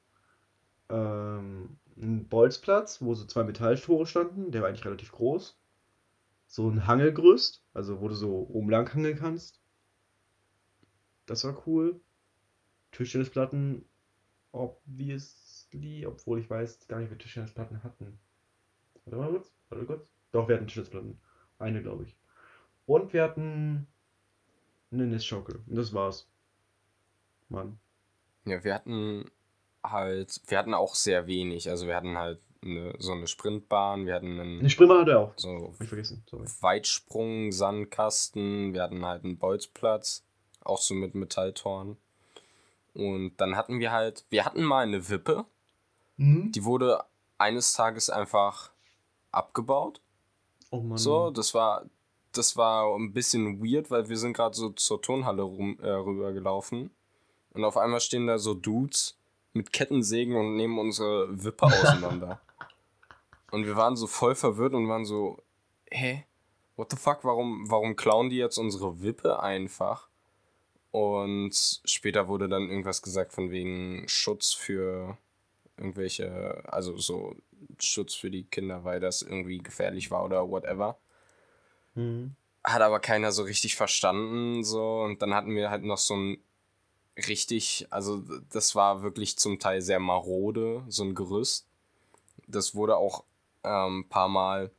ähm, 0.90 1.78
einen 1.98 2.28
Bolzplatz, 2.30 3.02
wo 3.02 3.14
so 3.16 3.26
zwei 3.26 3.44
Metalltore 3.44 4.06
standen. 4.08 4.52
Der 4.52 4.62
war 4.62 4.70
eigentlich 4.70 4.86
relativ 4.86 5.12
groß. 5.12 5.58
So 6.54 6.70
ein 6.70 6.86
Hangelgerüst, 6.86 7.64
also 7.74 8.00
wo 8.00 8.10
du 8.10 8.14
so 8.14 8.48
oben 8.48 8.70
lang 8.70 8.94
hangeln 8.94 9.18
kannst. 9.18 9.60
Das 11.26 11.44
war 11.46 11.66
cool. 11.66 12.00
Tischtennisplatten, 12.92 13.90
obviously, 14.52 16.06
obwohl 16.06 16.40
ich 16.40 16.48
weiß 16.48 16.88
gar 16.88 17.00
nicht, 17.00 17.10
wir 17.10 17.18
Tischtennisplatten 17.18 17.84
hatten. 17.84 18.20
Warte 19.04 19.18
mal 19.18 19.32
kurz, 19.32 19.52
warte 19.70 19.86
kurz. 19.88 20.08
Doch, 20.32 20.48
wir 20.48 20.54
hatten 20.54 20.68
Tischtennisplatten. 20.68 21.20
Eine, 21.58 21.82
glaube 21.82 22.04
ich. 22.04 22.16
Und 22.86 23.14
wir 23.14 23.24
hatten 23.24 23.88
eine 24.92 25.08
Nistschaukel. 25.08 25.60
Und 25.66 25.76
das 25.76 25.92
war's. 25.92 26.30
Mann. 27.50 27.80
Ja, 28.46 28.64
wir 28.64 28.76
hatten 28.76 29.26
halt, 29.84 30.40
wir 30.46 30.60
hatten 30.60 30.76
auch 30.76 30.94
sehr 30.94 31.26
wenig. 31.26 31.68
Also 31.68 31.88
wir 31.88 31.96
hatten 31.96 32.16
halt 32.16 32.44
eine, 32.65 32.93
so 33.00 33.12
eine 33.13 33.27
Sprintbahn, 33.27 34.05
wir 34.05 34.15
hatten 34.15 34.39
einen. 34.39 34.60
Eine 34.60 34.70
Sprintbahn 34.70 35.01
hatte 35.01 35.12
er 35.12 35.20
auch. 35.20 35.34
So 35.36 35.72
Hab 35.74 35.82
ich 35.82 35.88
vergessen, 35.89 36.24
sorry. 36.29 36.46
Weitsprung, 36.62 37.51
Sandkasten, 37.51 38.74
wir 38.74 38.82
hatten 38.84 39.05
halt 39.05 39.24
einen 39.24 39.38
Bolzplatz, 39.38 40.24
auch 40.63 40.79
so 40.82 40.93
mit 40.93 41.15
Metalltoren. 41.15 41.98
Und 42.93 43.38
dann 43.38 43.55
hatten 43.55 43.79
wir 43.79 43.91
halt, 43.91 44.25
wir 44.29 44.46
hatten 44.46 44.63
mal 44.63 44.84
eine 44.84 45.10
Wippe, 45.10 45.46
Mhm. 46.17 46.51
die 46.51 46.63
wurde 46.63 47.03
eines 47.39 47.74
Tages 47.74 48.10
einfach 48.12 48.70
abgebaut. 49.32 50.00
Oh 50.70 50.79
Mann. 50.82 50.98
So, 50.98 51.32
das 51.32 51.53
war, 51.55 51.86
das 52.34 52.55
war 52.55 52.96
ein 52.96 53.13
bisschen 53.13 53.63
weird, 53.63 53.89
weil 53.89 54.10
wir 54.10 54.17
sind 54.17 54.34
gerade 54.34 54.55
so 54.55 54.70
zur 54.70 55.01
Turnhalle 55.01 55.41
rum, 55.41 55.79
äh, 55.82 55.89
rübergelaufen. 55.89 56.91
Und 57.53 57.65
auf 57.65 57.77
einmal 57.77 58.00
stehen 58.00 58.27
da 58.27 58.38
so 58.38 58.53
Dudes 58.53 59.17
mit 59.53 59.72
Kettensägen 59.74 60.36
und 60.36 60.55
nehmen 60.55 60.77
unsere 60.79 61.27
Wippe 61.43 61.65
auseinander. 61.65 62.39
Und 63.54 63.68
wir 63.68 63.76
waren 63.76 63.96
so 63.96 64.08
voll 64.08 64.34
verwirrt 64.34 64.74
und 64.74 64.90
waren 64.90 65.06
so, 65.06 65.38
hä? 65.92 66.26
What 66.76 66.90
the 66.90 66.98
fuck? 66.98 67.20
Warum, 67.24 67.70
warum 67.70 67.96
klauen 67.96 68.32
die 68.32 68.38
jetzt 68.38 68.58
unsere 68.58 69.04
Wippe 69.04 69.44
einfach? 69.44 70.10
Und 70.90 71.54
später 71.86 72.28
wurde 72.28 72.50
dann 72.50 72.68
irgendwas 72.68 73.04
gesagt 73.04 73.32
von 73.32 73.52
wegen 73.52 74.08
Schutz 74.08 74.54
für 74.54 75.20
irgendwelche, 75.78 76.64
also 76.66 76.98
so 76.98 77.36
Schutz 77.78 78.16
für 78.16 78.32
die 78.32 78.44
Kinder, 78.44 78.84
weil 78.86 79.00
das 79.00 79.22
irgendwie 79.22 79.60
gefährlich 79.60 80.10
war 80.10 80.26
oder 80.26 80.50
whatever. 80.50 80.98
Mhm. 81.94 82.36
Hat 82.64 82.82
aber 82.82 83.00
keiner 83.00 83.32
so 83.32 83.44
richtig 83.44 83.76
verstanden, 83.76 84.64
so. 84.64 85.02
Und 85.02 85.22
dann 85.22 85.36
hatten 85.36 85.56
wir 85.56 85.70
halt 85.70 85.84
noch 85.84 86.00
so 86.00 86.16
ein 86.16 86.38
richtig, 87.28 87.86
also 87.92 88.24
das 88.52 88.74
war 88.74 89.04
wirklich 89.04 89.38
zum 89.38 89.60
Teil 89.60 89.84
sehr 89.84 90.00
marode, 90.00 90.84
so 90.88 91.04
ein 91.04 91.14
Gerüst. 91.14 91.68
Das 92.48 92.74
wurde 92.74 92.98
auch 92.98 93.24
ähm, 93.63 94.00
ein 94.01 94.10
paar 94.10 94.27
Mal 94.27 94.72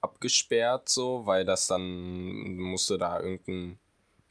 abgesperrt, 0.00 0.88
so, 0.88 1.26
weil 1.26 1.44
das 1.44 1.66
dann 1.66 2.56
musste 2.56 2.98
da 2.98 3.20
irgendein 3.20 3.78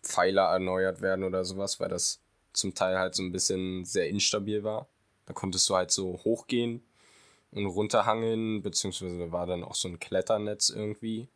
Pfeiler 0.01 0.51
erneuert 0.51 1.01
werden 1.01 1.24
oder 1.24 1.45
sowas, 1.45 1.79
weil 1.79 1.89
das 1.89 2.21
zum 2.53 2.74
Teil 2.74 2.98
halt 2.98 3.15
so 3.15 3.24
ein 3.24 3.31
bisschen 3.31 3.86
sehr 3.86 4.09
instabil 4.09 4.63
war. 4.63 4.88
Da 5.25 5.33
konntest 5.33 5.69
du 5.69 5.75
halt 5.75 5.91
so 5.91 6.19
hochgehen 6.24 6.83
und 7.51 7.65
runterhangeln, 7.65 8.62
beziehungsweise 8.62 9.31
war 9.31 9.45
dann 9.45 9.63
auch 9.63 9.75
so 9.75 9.88
ein 9.88 10.00
Kletternetz 10.00 10.69
irgendwie. 10.69 11.29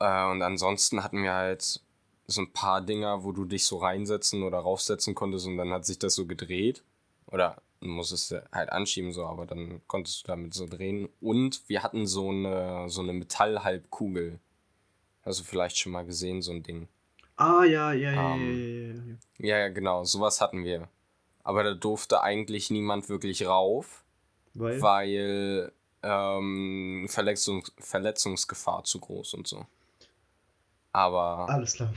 Äh, 0.00 0.30
und 0.30 0.42
ansonsten 0.42 1.02
hatten 1.02 1.22
wir 1.22 1.34
halt 1.34 1.80
so 2.26 2.40
ein 2.40 2.52
paar 2.52 2.80
Dinger, 2.80 3.22
wo 3.22 3.32
du 3.32 3.44
dich 3.44 3.64
so 3.64 3.78
reinsetzen 3.78 4.42
oder 4.42 4.58
raufsetzen 4.58 5.14
konntest 5.14 5.46
und 5.46 5.56
dann 5.56 5.72
hat 5.72 5.84
sich 5.86 5.98
das 5.98 6.14
so 6.14 6.26
gedreht. 6.26 6.82
Oder 7.26 7.62
du 7.80 7.88
musstest 7.88 8.34
halt 8.52 8.70
anschieben 8.70 9.12
so, 9.12 9.26
aber 9.26 9.46
dann 9.46 9.80
konntest 9.86 10.22
du 10.22 10.28
damit 10.28 10.54
so 10.54 10.66
drehen. 10.66 11.08
Und 11.20 11.62
wir 11.68 11.82
hatten 11.82 12.06
so 12.06 12.30
eine, 12.30 12.88
so 12.88 13.02
eine 13.02 13.12
Metallhalbkugel. 13.12 14.38
Hast 15.24 15.40
du 15.40 15.44
vielleicht 15.44 15.78
schon 15.78 15.92
mal 15.92 16.04
gesehen, 16.04 16.42
so 16.42 16.52
ein 16.52 16.62
Ding. 16.62 16.88
Ah, 17.36 17.64
ja, 17.64 17.92
ja, 17.92 18.12
ja, 18.12 18.34
Ähm, 18.34 18.50
ja, 18.50 18.66
ja, 18.66 18.94
ja, 18.94 18.94
ja. 18.94 19.16
Ja, 19.38 19.58
ja, 19.58 19.68
genau, 19.68 20.04
sowas 20.04 20.40
hatten 20.40 20.64
wir. 20.64 20.88
Aber 21.42 21.62
da 21.62 21.74
durfte 21.74 22.22
eigentlich 22.22 22.70
niemand 22.70 23.08
wirklich 23.08 23.46
rauf, 23.46 24.04
Weil? 24.54 24.80
weil 24.82 25.72
ähm, 26.02 27.06
Verletzungs 27.08 27.72
Verletzungsgefahr 27.78 28.84
zu 28.84 29.00
groß 29.00 29.34
und 29.34 29.46
so. 29.46 29.66
Aber 30.92 31.48
Alles 31.50 31.74
klar. 31.74 31.92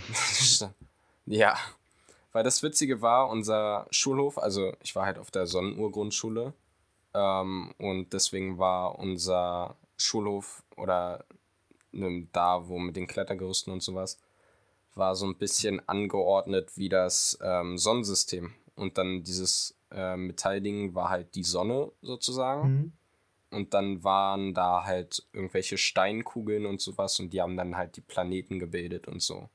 ja, 1.25 1.57
weil 2.31 2.43
das 2.43 2.61
Witzige 2.63 3.01
war, 3.01 3.29
unser 3.29 3.87
Schulhof, 3.91 4.37
also 4.37 4.73
ich 4.81 4.95
war 4.95 5.05
halt 5.05 5.17
auf 5.17 5.31
der 5.31 5.47
Sonnenuhr-Grundschule 5.47 6.53
ähm, 7.13 7.73
und 7.77 8.13
deswegen 8.13 8.57
war 8.57 8.99
unser 8.99 9.77
Schulhof 9.97 10.63
oder 10.77 11.25
da, 11.91 12.67
wo 12.67 12.77
mit 12.77 12.95
den 12.95 13.07
Klettergerüsten 13.07 13.73
und 13.73 13.81
sowas, 13.81 14.19
war 14.93 15.15
so 15.15 15.25
ein 15.25 15.37
bisschen 15.37 15.87
angeordnet 15.87 16.77
wie 16.77 16.89
das 16.89 17.37
ähm, 17.41 17.77
Sonnensystem. 17.77 18.53
Und 18.75 18.97
dann 18.97 19.23
dieses 19.23 19.75
äh, 19.91 20.15
Metallding 20.15 20.93
war 20.95 21.09
halt 21.09 21.35
die 21.35 21.43
Sonne 21.43 21.91
sozusagen. 22.01 22.69
Mhm. 22.69 22.93
Und 23.51 23.73
dann 23.73 24.03
waren 24.03 24.53
da 24.53 24.83
halt 24.83 25.27
irgendwelche 25.33 25.77
Steinkugeln 25.77 26.65
und 26.67 26.81
sowas 26.81 27.19
und 27.19 27.33
die 27.33 27.41
haben 27.41 27.57
dann 27.57 27.75
halt 27.75 27.97
die 27.97 28.01
Planeten 28.01 28.59
gebildet 28.59 29.07
und 29.07 29.23
so. 29.23 29.49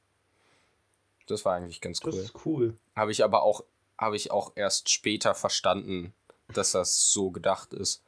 Das 1.26 1.44
war 1.44 1.54
eigentlich 1.54 1.80
ganz 1.80 2.00
Das 2.00 2.14
cool. 2.14 2.20
ist 2.20 2.46
cool. 2.46 2.74
Habe 2.94 3.12
ich 3.12 3.24
aber 3.24 3.42
auch, 3.42 3.64
habe 3.98 4.16
ich 4.16 4.30
auch 4.30 4.52
erst 4.56 4.90
später 4.90 5.34
verstanden, 5.34 6.12
dass 6.52 6.72
das 6.72 7.10
so 7.10 7.30
gedacht 7.30 7.72
ist. 7.72 8.02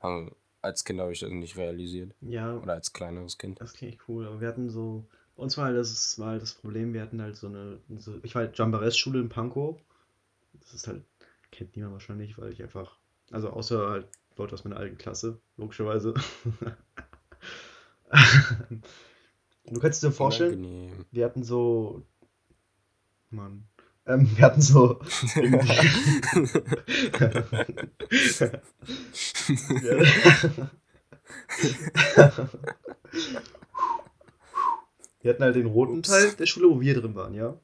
Aber 0.00 0.30
als 0.60 0.84
Kind 0.84 1.00
habe 1.00 1.12
ich 1.12 1.20
das 1.20 1.30
nicht 1.30 1.56
realisiert. 1.56 2.12
Ja, 2.20 2.56
Oder 2.56 2.74
als 2.74 2.92
kleineres 2.92 3.38
Kind. 3.38 3.60
das 3.60 3.72
klingt 3.74 3.98
cool. 4.08 4.26
Aber 4.26 4.40
wir 4.40 4.48
hatten 4.48 4.68
so. 4.70 5.04
Bei 5.36 5.42
uns 5.44 5.56
war 5.56 5.66
halt 5.66 5.76
das, 5.76 6.18
war 6.18 6.30
halt 6.30 6.42
das 6.42 6.52
Problem, 6.54 6.92
wir 6.94 7.00
hatten 7.02 7.22
halt 7.22 7.36
so 7.36 7.46
eine. 7.46 7.78
So, 7.96 8.18
ich 8.22 8.34
war 8.34 8.42
halt 8.42 8.58
Jambares-Schule 8.58 9.20
in 9.20 9.28
Pankow. 9.28 9.76
Das 10.54 10.74
ist 10.74 10.86
halt. 10.88 11.02
Kennt 11.50 11.74
niemand 11.76 11.94
wahrscheinlich, 11.94 12.36
weil 12.38 12.52
ich 12.52 12.62
einfach. 12.62 12.98
Also 13.30 13.50
außer 13.50 13.88
halt 13.88 14.08
Leute 14.36 14.54
aus 14.54 14.64
meiner 14.64 14.76
alten 14.76 14.98
Klasse, 14.98 15.38
logischerweise. 15.56 16.14
du 19.66 19.80
kannst 19.80 20.02
dir 20.02 20.12
vorstellen, 20.12 20.64
Unangenehm. 20.64 21.04
wir 21.10 21.24
hatten 21.24 21.42
so. 21.42 22.02
Mann. 23.30 23.64
Ähm, 24.06 24.28
wir 24.36 24.44
hatten 24.44 24.62
so. 24.62 25.00
wir 35.20 35.30
hatten 35.30 35.42
halt 35.42 35.56
den 35.56 35.66
roten 35.66 35.98
Ups. 35.98 36.08
Teil 36.08 36.32
der 36.32 36.46
Schule, 36.46 36.70
wo 36.70 36.80
wir 36.80 36.94
drin 36.98 37.14
waren, 37.14 37.34
ja. 37.34 37.58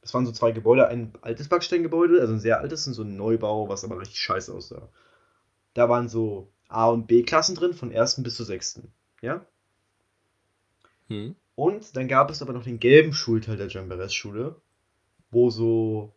Das 0.00 0.12
waren 0.14 0.26
so 0.26 0.32
zwei 0.32 0.52
Gebäude, 0.52 0.88
ein 0.88 1.12
altes 1.20 1.48
Backsteingebäude, 1.48 2.20
also 2.20 2.32
ein 2.32 2.40
sehr 2.40 2.60
altes 2.60 2.86
und 2.86 2.94
so 2.94 3.02
ein 3.02 3.16
Neubau, 3.16 3.68
was 3.68 3.84
aber 3.84 4.00
richtig 4.00 4.18
scheiße 4.18 4.52
aussah. 4.52 4.88
Da 5.74 5.88
waren 5.88 6.08
so 6.08 6.52
A- 6.68 6.90
und 6.90 7.06
B-Klassen 7.06 7.54
drin, 7.54 7.74
von 7.74 7.92
ersten 7.92 8.22
bis 8.22 8.36
zur 8.36 8.46
sechsten, 8.46 8.92
ja. 9.20 9.44
Hm? 11.08 11.36
Und 11.54 11.96
dann 11.96 12.08
gab 12.08 12.30
es 12.30 12.42
aber 12.42 12.52
noch 12.52 12.64
den 12.64 12.80
gelben 12.80 13.12
Schulteil 13.12 13.56
der 13.56 13.68
Jambares-Schule, 13.68 14.60
wo 15.30 15.50
so 15.50 16.14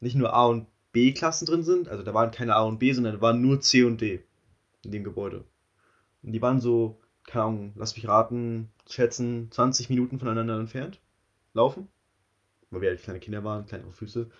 nicht 0.00 0.16
nur 0.16 0.34
A- 0.34 0.46
und 0.46 0.66
B-Klassen 0.92 1.46
drin 1.46 1.62
sind, 1.62 1.88
also 1.88 2.02
da 2.02 2.14
waren 2.14 2.30
keine 2.30 2.54
A 2.54 2.62
und 2.62 2.78
B, 2.78 2.92
sondern 2.92 3.14
da 3.14 3.20
waren 3.20 3.42
nur 3.42 3.60
C 3.60 3.84
und 3.84 4.00
D 4.00 4.24
in 4.84 4.92
dem 4.92 5.04
Gebäude. 5.04 5.44
Und 6.22 6.32
die 6.32 6.42
waren 6.42 6.60
so, 6.60 7.00
keine 7.24 7.44
Ahnung, 7.44 7.72
lass 7.76 7.96
mich 7.96 8.08
raten, 8.08 8.70
schätzen, 8.88 9.50
20 9.50 9.90
Minuten 9.90 10.18
voneinander 10.18 10.58
entfernt. 10.58 11.00
Laufen. 11.52 11.88
Weil 12.70 12.80
wir 12.80 12.88
halt 12.90 13.02
kleine 13.02 13.20
Kinder 13.20 13.44
waren, 13.44 13.66
kleinere 13.66 13.92
Füße. 13.92 14.30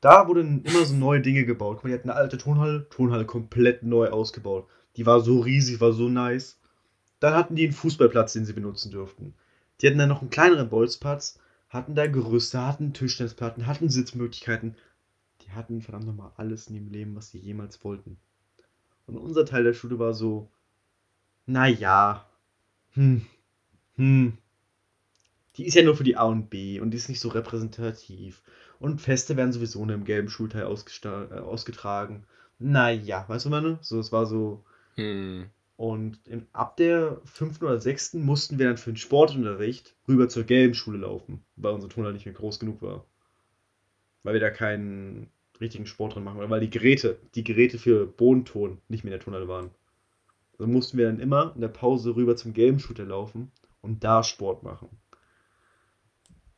Da 0.00 0.28
wurden 0.28 0.62
immer 0.64 0.84
so 0.84 0.94
neue 0.94 1.20
Dinge 1.20 1.44
gebaut. 1.44 1.76
Guck 1.76 1.84
mal, 1.84 1.90
die 1.90 1.94
hatten 1.94 2.10
eine 2.10 2.18
alte 2.18 2.38
Tonhalle, 2.38 2.88
Tonhalle 2.90 3.24
komplett 3.24 3.82
neu 3.82 4.08
ausgebaut. 4.08 4.68
Die 4.96 5.06
war 5.06 5.20
so 5.20 5.40
riesig, 5.40 5.80
war 5.80 5.92
so 5.92 6.08
nice. 6.08 6.58
Dann 7.20 7.34
hatten 7.34 7.56
die 7.56 7.64
einen 7.64 7.72
Fußballplatz, 7.72 8.34
den 8.34 8.44
sie 8.44 8.52
benutzen 8.52 8.90
durften. 8.90 9.34
Die 9.80 9.86
hatten 9.86 9.98
dann 9.98 10.08
noch 10.08 10.20
einen 10.20 10.30
kleineren 10.30 10.68
Bolzplatz, 10.68 11.38
hatten 11.72 11.94
da 11.94 12.06
Gerüste, 12.06 12.60
hatten 12.66 12.92
Tischtennisplatten, 12.92 13.66
hatten 13.66 13.88
Sitzmöglichkeiten. 13.88 14.76
Die 15.40 15.50
hatten 15.52 15.80
verdammt 15.80 16.06
nochmal 16.06 16.32
alles 16.36 16.66
in 16.68 16.76
ihrem 16.76 16.90
Leben, 16.90 17.16
was 17.16 17.30
sie 17.30 17.38
jemals 17.38 17.82
wollten. 17.82 18.18
Und 19.06 19.16
unser 19.16 19.46
Teil 19.46 19.64
der 19.64 19.72
Schule 19.72 19.98
war 19.98 20.14
so, 20.14 20.50
naja, 21.46 22.26
hm, 22.92 23.24
hm. 23.96 24.38
Die 25.56 25.66
ist 25.66 25.74
ja 25.74 25.82
nur 25.82 25.96
für 25.96 26.04
die 26.04 26.16
A 26.16 26.24
und 26.24 26.50
B 26.50 26.80
und 26.80 26.90
die 26.90 26.96
ist 26.96 27.08
nicht 27.08 27.20
so 27.20 27.28
repräsentativ. 27.28 28.42
Und 28.78 29.00
Feste 29.00 29.36
werden 29.36 29.52
sowieso 29.52 29.84
nur 29.84 29.94
im 29.94 30.04
gelben 30.04 30.28
Schulteil 30.28 30.62
äh, 30.62 31.38
ausgetragen. 31.38 32.26
Naja, 32.58 33.24
weißt 33.28 33.46
du, 33.46 33.50
meine? 33.50 33.78
So, 33.82 33.98
es 33.98 34.12
war 34.12 34.26
so, 34.26 34.64
Hm. 34.96 35.50
Und 35.82 36.20
im, 36.28 36.46
ab 36.52 36.76
der 36.76 37.20
fünften 37.24 37.64
oder 37.64 37.80
sechsten 37.80 38.24
mussten 38.24 38.60
wir 38.60 38.66
dann 38.66 38.76
für 38.76 38.92
den 38.92 38.96
Sportunterricht 38.96 39.96
rüber 40.06 40.28
zur 40.28 40.44
gelben 40.44 40.74
Schule 40.74 40.98
laufen, 40.98 41.44
weil 41.56 41.72
unsere 41.72 41.92
Turnhalle 41.92 42.14
nicht 42.14 42.24
mehr 42.24 42.36
groß 42.36 42.60
genug 42.60 42.82
war. 42.82 43.04
Weil 44.22 44.34
wir 44.34 44.40
da 44.40 44.50
keinen 44.50 45.28
richtigen 45.60 45.86
Sport 45.86 46.14
drin 46.14 46.22
machen, 46.22 46.38
weil 46.38 46.60
die 46.60 46.70
Geräte, 46.70 47.18
die 47.34 47.42
Geräte 47.42 47.78
für 47.78 48.06
Bodenton 48.06 48.78
nicht 48.86 49.02
mehr 49.02 49.12
in 49.12 49.18
der 49.18 49.24
Turnhalle 49.24 49.48
waren. 49.48 49.70
Also 50.52 50.70
mussten 50.70 50.98
wir 50.98 51.06
dann 51.06 51.18
immer 51.18 51.50
in 51.56 51.60
der 51.60 51.66
Pause 51.66 52.14
rüber 52.14 52.36
zum 52.36 52.52
Game 52.52 52.78
Shooter 52.78 53.04
laufen 53.04 53.50
und 53.80 54.04
da 54.04 54.22
Sport 54.22 54.62
machen. 54.62 54.88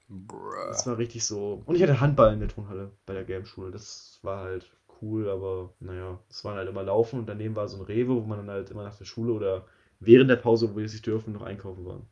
Bruh. 0.06 0.50
Das 0.68 0.86
war 0.86 0.98
richtig 0.98 1.24
so. 1.24 1.62
Und 1.64 1.76
ich 1.76 1.82
hatte 1.82 1.98
Handball 1.98 2.34
in 2.34 2.40
der 2.40 2.50
Turnhalle 2.50 2.90
bei 3.06 3.14
der 3.14 3.24
Game 3.24 3.46
Schule. 3.46 3.70
Das 3.70 4.18
war 4.20 4.40
halt 4.40 4.70
cool, 5.04 5.28
aber 5.28 5.74
naja, 5.80 6.18
es 6.30 6.44
waren 6.44 6.56
halt 6.56 6.68
immer 6.68 6.82
Laufen 6.82 7.20
und 7.20 7.26
daneben 7.26 7.54
war 7.54 7.68
so 7.68 7.78
ein 7.78 7.84
Rewe, 7.84 8.16
wo 8.16 8.26
man 8.26 8.38
dann 8.38 8.50
halt 8.50 8.70
immer 8.70 8.84
nach 8.84 8.96
der 8.96 9.04
Schule 9.04 9.32
oder 9.32 9.66
während 10.00 10.30
der 10.30 10.36
Pause, 10.36 10.72
wo 10.72 10.78
wir 10.78 10.88
sich 10.88 11.02
dürfen, 11.02 11.32
noch 11.32 11.42
einkaufen 11.42 11.84
waren. 11.84 12.06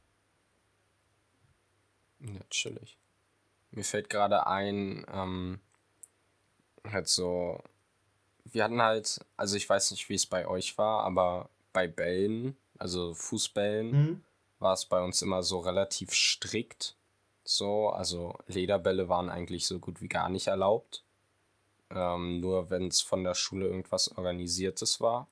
Ja, 2.20 2.40
chillig. 2.50 2.98
Mir 3.70 3.84
fällt 3.84 4.10
gerade 4.10 4.46
ein, 4.46 5.04
ähm, 5.12 5.60
halt 6.84 7.08
so, 7.08 7.62
wir 8.44 8.64
hatten 8.64 8.82
halt, 8.82 9.20
also 9.36 9.56
ich 9.56 9.68
weiß 9.68 9.90
nicht, 9.92 10.08
wie 10.08 10.14
es 10.14 10.26
bei 10.26 10.46
euch 10.46 10.76
war, 10.78 11.04
aber 11.04 11.48
bei 11.72 11.88
Bällen, 11.88 12.56
also 12.78 13.14
Fußbällen, 13.14 13.90
mhm. 13.90 14.24
war 14.58 14.74
es 14.74 14.84
bei 14.84 15.02
uns 15.02 15.22
immer 15.22 15.42
so 15.42 15.60
relativ 15.60 16.12
strikt. 16.12 16.96
So, 17.44 17.88
also 17.88 18.34
Lederbälle 18.46 19.08
waren 19.08 19.28
eigentlich 19.28 19.66
so 19.66 19.78
gut 19.78 20.00
wie 20.00 20.08
gar 20.08 20.28
nicht 20.28 20.46
erlaubt. 20.46 21.02
Ähm, 21.94 22.40
nur 22.40 22.70
wenn 22.70 22.88
es 22.88 23.00
von 23.02 23.22
der 23.22 23.34
Schule 23.34 23.66
irgendwas 23.66 24.16
Organisiertes 24.16 25.00
war. 25.00 25.28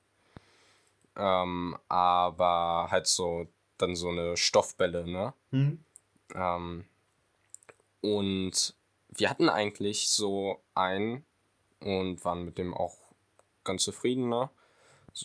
Ähm, 1.15 1.77
aber 1.87 2.87
halt 2.91 3.07
so, 3.07 3.47
dann 3.77 3.95
so 3.95 4.09
eine 4.09 4.37
Stoffbälle, 4.37 5.09
ne? 5.09 5.33
Mhm. 5.51 5.83
Ähm, 6.35 6.85
und 8.01 8.75
wir 9.09 9.29
hatten 9.29 9.49
eigentlich 9.49 10.09
so 10.09 10.61
einen 10.73 11.25
und 11.79 12.23
waren 12.23 12.45
mit 12.45 12.57
dem 12.57 12.73
auch 12.73 12.95
ganz 13.63 13.83
zufrieden, 13.83 14.29
ne? 14.29 14.49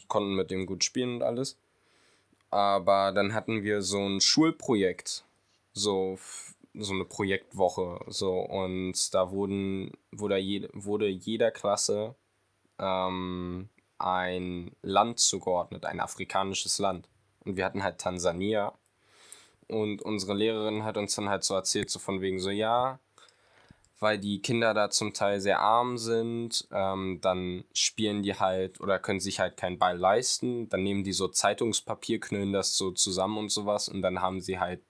Konnten 0.08 0.34
mit 0.34 0.50
dem 0.50 0.66
gut 0.66 0.84
spielen 0.84 1.16
und 1.16 1.22
alles. 1.22 1.58
Aber 2.50 3.12
dann 3.12 3.34
hatten 3.34 3.62
wir 3.62 3.82
so 3.82 3.98
ein 3.98 4.20
Schulprojekt, 4.20 5.24
so, 5.72 6.18
so 6.78 6.94
eine 6.94 7.04
Projektwoche, 7.04 8.00
so 8.08 8.38
und 8.40 9.14
da 9.14 9.30
wurden, 9.30 9.92
wurde, 10.12 10.36
jede, 10.38 10.68
wurde 10.72 11.08
jeder 11.08 11.50
Klasse 11.50 12.14
ähm, 12.78 13.68
ein 13.98 14.72
Land 14.82 15.18
zugeordnet, 15.18 15.86
ein 15.86 16.00
afrikanisches 16.00 16.78
Land. 16.78 17.08
Und 17.44 17.56
wir 17.56 17.64
hatten 17.64 17.82
halt 17.82 17.98
Tansania. 17.98 18.72
Und 19.68 20.02
unsere 20.02 20.34
Lehrerin 20.34 20.84
hat 20.84 20.96
uns 20.96 21.14
dann 21.14 21.28
halt 21.28 21.44
so 21.44 21.54
erzählt, 21.54 21.90
so 21.90 21.98
von 21.98 22.20
wegen 22.20 22.38
so, 22.38 22.50
ja, 22.50 23.00
weil 23.98 24.18
die 24.18 24.42
Kinder 24.42 24.74
da 24.74 24.90
zum 24.90 25.14
Teil 25.14 25.40
sehr 25.40 25.60
arm 25.60 25.96
sind, 25.96 26.68
ähm, 26.70 27.18
dann 27.22 27.64
spielen 27.72 28.22
die 28.22 28.34
halt 28.34 28.80
oder 28.80 28.98
können 28.98 29.20
sich 29.20 29.40
halt 29.40 29.56
keinen 29.56 29.78
Ball 29.78 29.96
leisten. 29.96 30.68
Dann 30.68 30.82
nehmen 30.82 31.02
die 31.02 31.12
so 31.12 31.28
Zeitungspapier, 31.28 32.20
knüllen 32.20 32.52
das 32.52 32.76
so 32.76 32.90
zusammen 32.90 33.38
und 33.38 33.50
sowas 33.50 33.88
und 33.88 34.02
dann 34.02 34.20
haben 34.20 34.40
sie 34.40 34.58
halt 34.58 34.82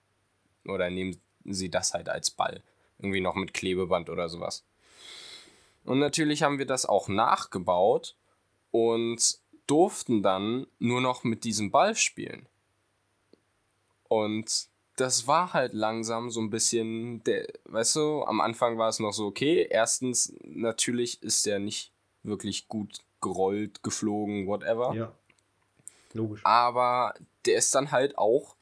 oder 0.66 0.90
nehmen 0.90 1.20
sie 1.52 1.70
das 1.70 1.94
halt 1.94 2.08
als 2.08 2.30
Ball. 2.30 2.62
Irgendwie 2.98 3.20
noch 3.20 3.34
mit 3.34 3.54
Klebeband 3.54 4.10
oder 4.10 4.28
sowas. 4.28 4.64
Und 5.84 5.98
natürlich 5.98 6.42
haben 6.42 6.58
wir 6.58 6.66
das 6.66 6.86
auch 6.86 7.08
nachgebaut 7.08 8.16
und 8.70 9.38
durften 9.66 10.22
dann 10.22 10.66
nur 10.78 11.00
noch 11.00 11.24
mit 11.24 11.44
diesem 11.44 11.70
Ball 11.70 11.94
spielen. 11.94 12.46
Und 14.08 14.68
das 14.96 15.26
war 15.26 15.52
halt 15.52 15.74
langsam 15.74 16.30
so 16.30 16.40
ein 16.40 16.50
bisschen, 16.50 17.22
der, 17.24 17.46
weißt 17.64 17.96
du, 17.96 18.24
am 18.24 18.40
Anfang 18.40 18.78
war 18.78 18.88
es 18.88 18.98
noch 18.98 19.12
so, 19.12 19.26
okay, 19.26 19.66
erstens, 19.68 20.34
natürlich 20.42 21.22
ist 21.22 21.46
der 21.46 21.58
nicht 21.58 21.92
wirklich 22.22 22.68
gut 22.68 23.00
gerollt, 23.20 23.82
geflogen, 23.82 24.46
whatever. 24.46 24.94
Ja. 24.94 25.12
Logisch. 26.12 26.40
Aber 26.44 27.14
der 27.44 27.56
ist 27.56 27.74
dann 27.74 27.90
halt 27.90 28.16
auch 28.16 28.56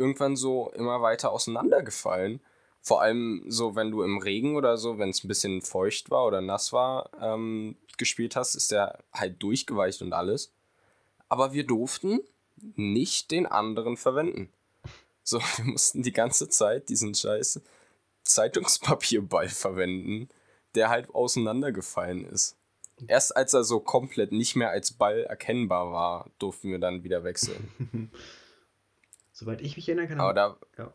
irgendwann 0.00 0.36
so 0.36 0.70
immer 0.74 1.02
weiter 1.02 1.30
auseinandergefallen. 1.30 2.40
Vor 2.80 3.02
allem 3.02 3.44
so, 3.46 3.76
wenn 3.76 3.90
du 3.90 4.02
im 4.02 4.18
Regen 4.18 4.56
oder 4.56 4.78
so, 4.78 4.98
wenn 4.98 5.10
es 5.10 5.22
ein 5.22 5.28
bisschen 5.28 5.60
feucht 5.60 6.10
war 6.10 6.26
oder 6.26 6.40
nass 6.40 6.72
war, 6.72 7.10
ähm, 7.20 7.76
gespielt 7.98 8.36
hast, 8.36 8.54
ist 8.54 8.72
der 8.72 8.98
halt 9.12 9.42
durchgeweicht 9.42 10.00
und 10.00 10.14
alles. 10.14 10.52
Aber 11.28 11.52
wir 11.52 11.66
durften 11.66 12.20
nicht 12.56 13.30
den 13.30 13.46
anderen 13.46 13.98
verwenden. 13.98 14.48
So, 15.22 15.40
wir 15.56 15.66
mussten 15.66 16.02
die 16.02 16.12
ganze 16.12 16.48
Zeit 16.48 16.88
diesen 16.88 17.14
scheiß 17.14 17.60
Zeitungspapierball 18.22 19.48
verwenden, 19.48 20.28
der 20.74 20.88
halt 20.88 21.14
auseinandergefallen 21.14 22.24
ist. 22.24 22.56
Erst 23.06 23.36
als 23.36 23.54
er 23.54 23.64
so 23.64 23.80
komplett 23.80 24.32
nicht 24.32 24.56
mehr 24.56 24.70
als 24.70 24.92
Ball 24.92 25.24
erkennbar 25.24 25.92
war, 25.92 26.30
durften 26.38 26.70
wir 26.70 26.78
dann 26.78 27.02
wieder 27.02 27.24
wechseln. 27.24 28.10
Soweit 29.40 29.62
ich 29.62 29.74
mich 29.74 29.88
erinnern 29.88 30.06
kann. 30.06 30.20
Aber 30.20 30.34
da, 30.34 30.58
ja. 30.76 30.94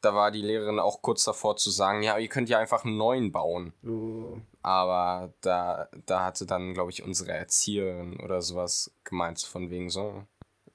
da 0.00 0.14
war 0.16 0.32
die 0.32 0.42
Lehrerin 0.42 0.80
auch 0.80 1.00
kurz 1.00 1.22
davor 1.22 1.56
zu 1.56 1.70
sagen, 1.70 2.02
ja, 2.02 2.18
ihr 2.18 2.26
könnt 2.26 2.48
ja 2.48 2.58
einfach 2.58 2.84
einen 2.84 2.96
neuen 2.96 3.30
bauen. 3.30 3.72
Oh. 3.86 4.40
Aber 4.62 5.32
da, 5.40 5.88
da 6.06 6.24
hatte 6.24 6.44
dann, 6.44 6.74
glaube 6.74 6.90
ich, 6.90 7.04
unsere 7.04 7.30
Erzieherin 7.30 8.18
oder 8.18 8.42
sowas 8.42 8.92
gemeint, 9.04 9.40
von 9.42 9.70
wegen 9.70 9.90
so, 9.90 10.24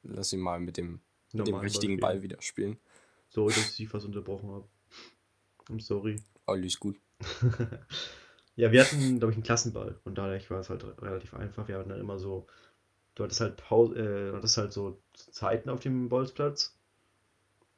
lass 0.01 0.31
ihn 0.31 0.39
mal 0.39 0.61
mit 0.61 0.77
dem 0.77 1.01
mit 1.33 1.45
dem 1.45 1.55
richtigen 1.55 1.99
Ball, 1.99 2.13
Ball 2.13 2.23
wieder 2.23 2.41
spielen. 2.41 2.79
Sorry, 3.27 3.53
dass 3.53 3.77
ich 3.77 3.93
was 3.93 4.05
unterbrochen 4.05 4.49
habe. 4.49 4.67
I'm 5.67 5.81
sorry. 5.81 6.21
Alles 6.45 6.79
gut. 6.79 6.97
ja, 8.55 8.71
wir 8.71 8.79
hatten, 8.79 9.19
glaube 9.19 9.33
ich, 9.33 9.35
einen 9.35 9.43
Klassenball 9.43 9.99
und 10.05 10.17
dadurch 10.17 10.49
war 10.49 10.61
es 10.61 10.69
halt 10.69 10.85
relativ 11.01 11.33
einfach. 11.33 11.67
Wir 11.67 11.77
hatten 11.77 11.89
dann 11.89 11.99
immer 11.99 12.17
so, 12.17 12.47
du 13.19 13.25
hattest 13.25 13.41
halt 13.41 13.57
Pause, 13.57 13.95
äh, 13.95 14.33
hattest 14.33 14.57
halt 14.57 14.71
so 14.71 14.97
Zeiten 15.13 15.69
auf 15.69 15.81
dem 15.81 16.07
Bolzplatz. 16.07 16.75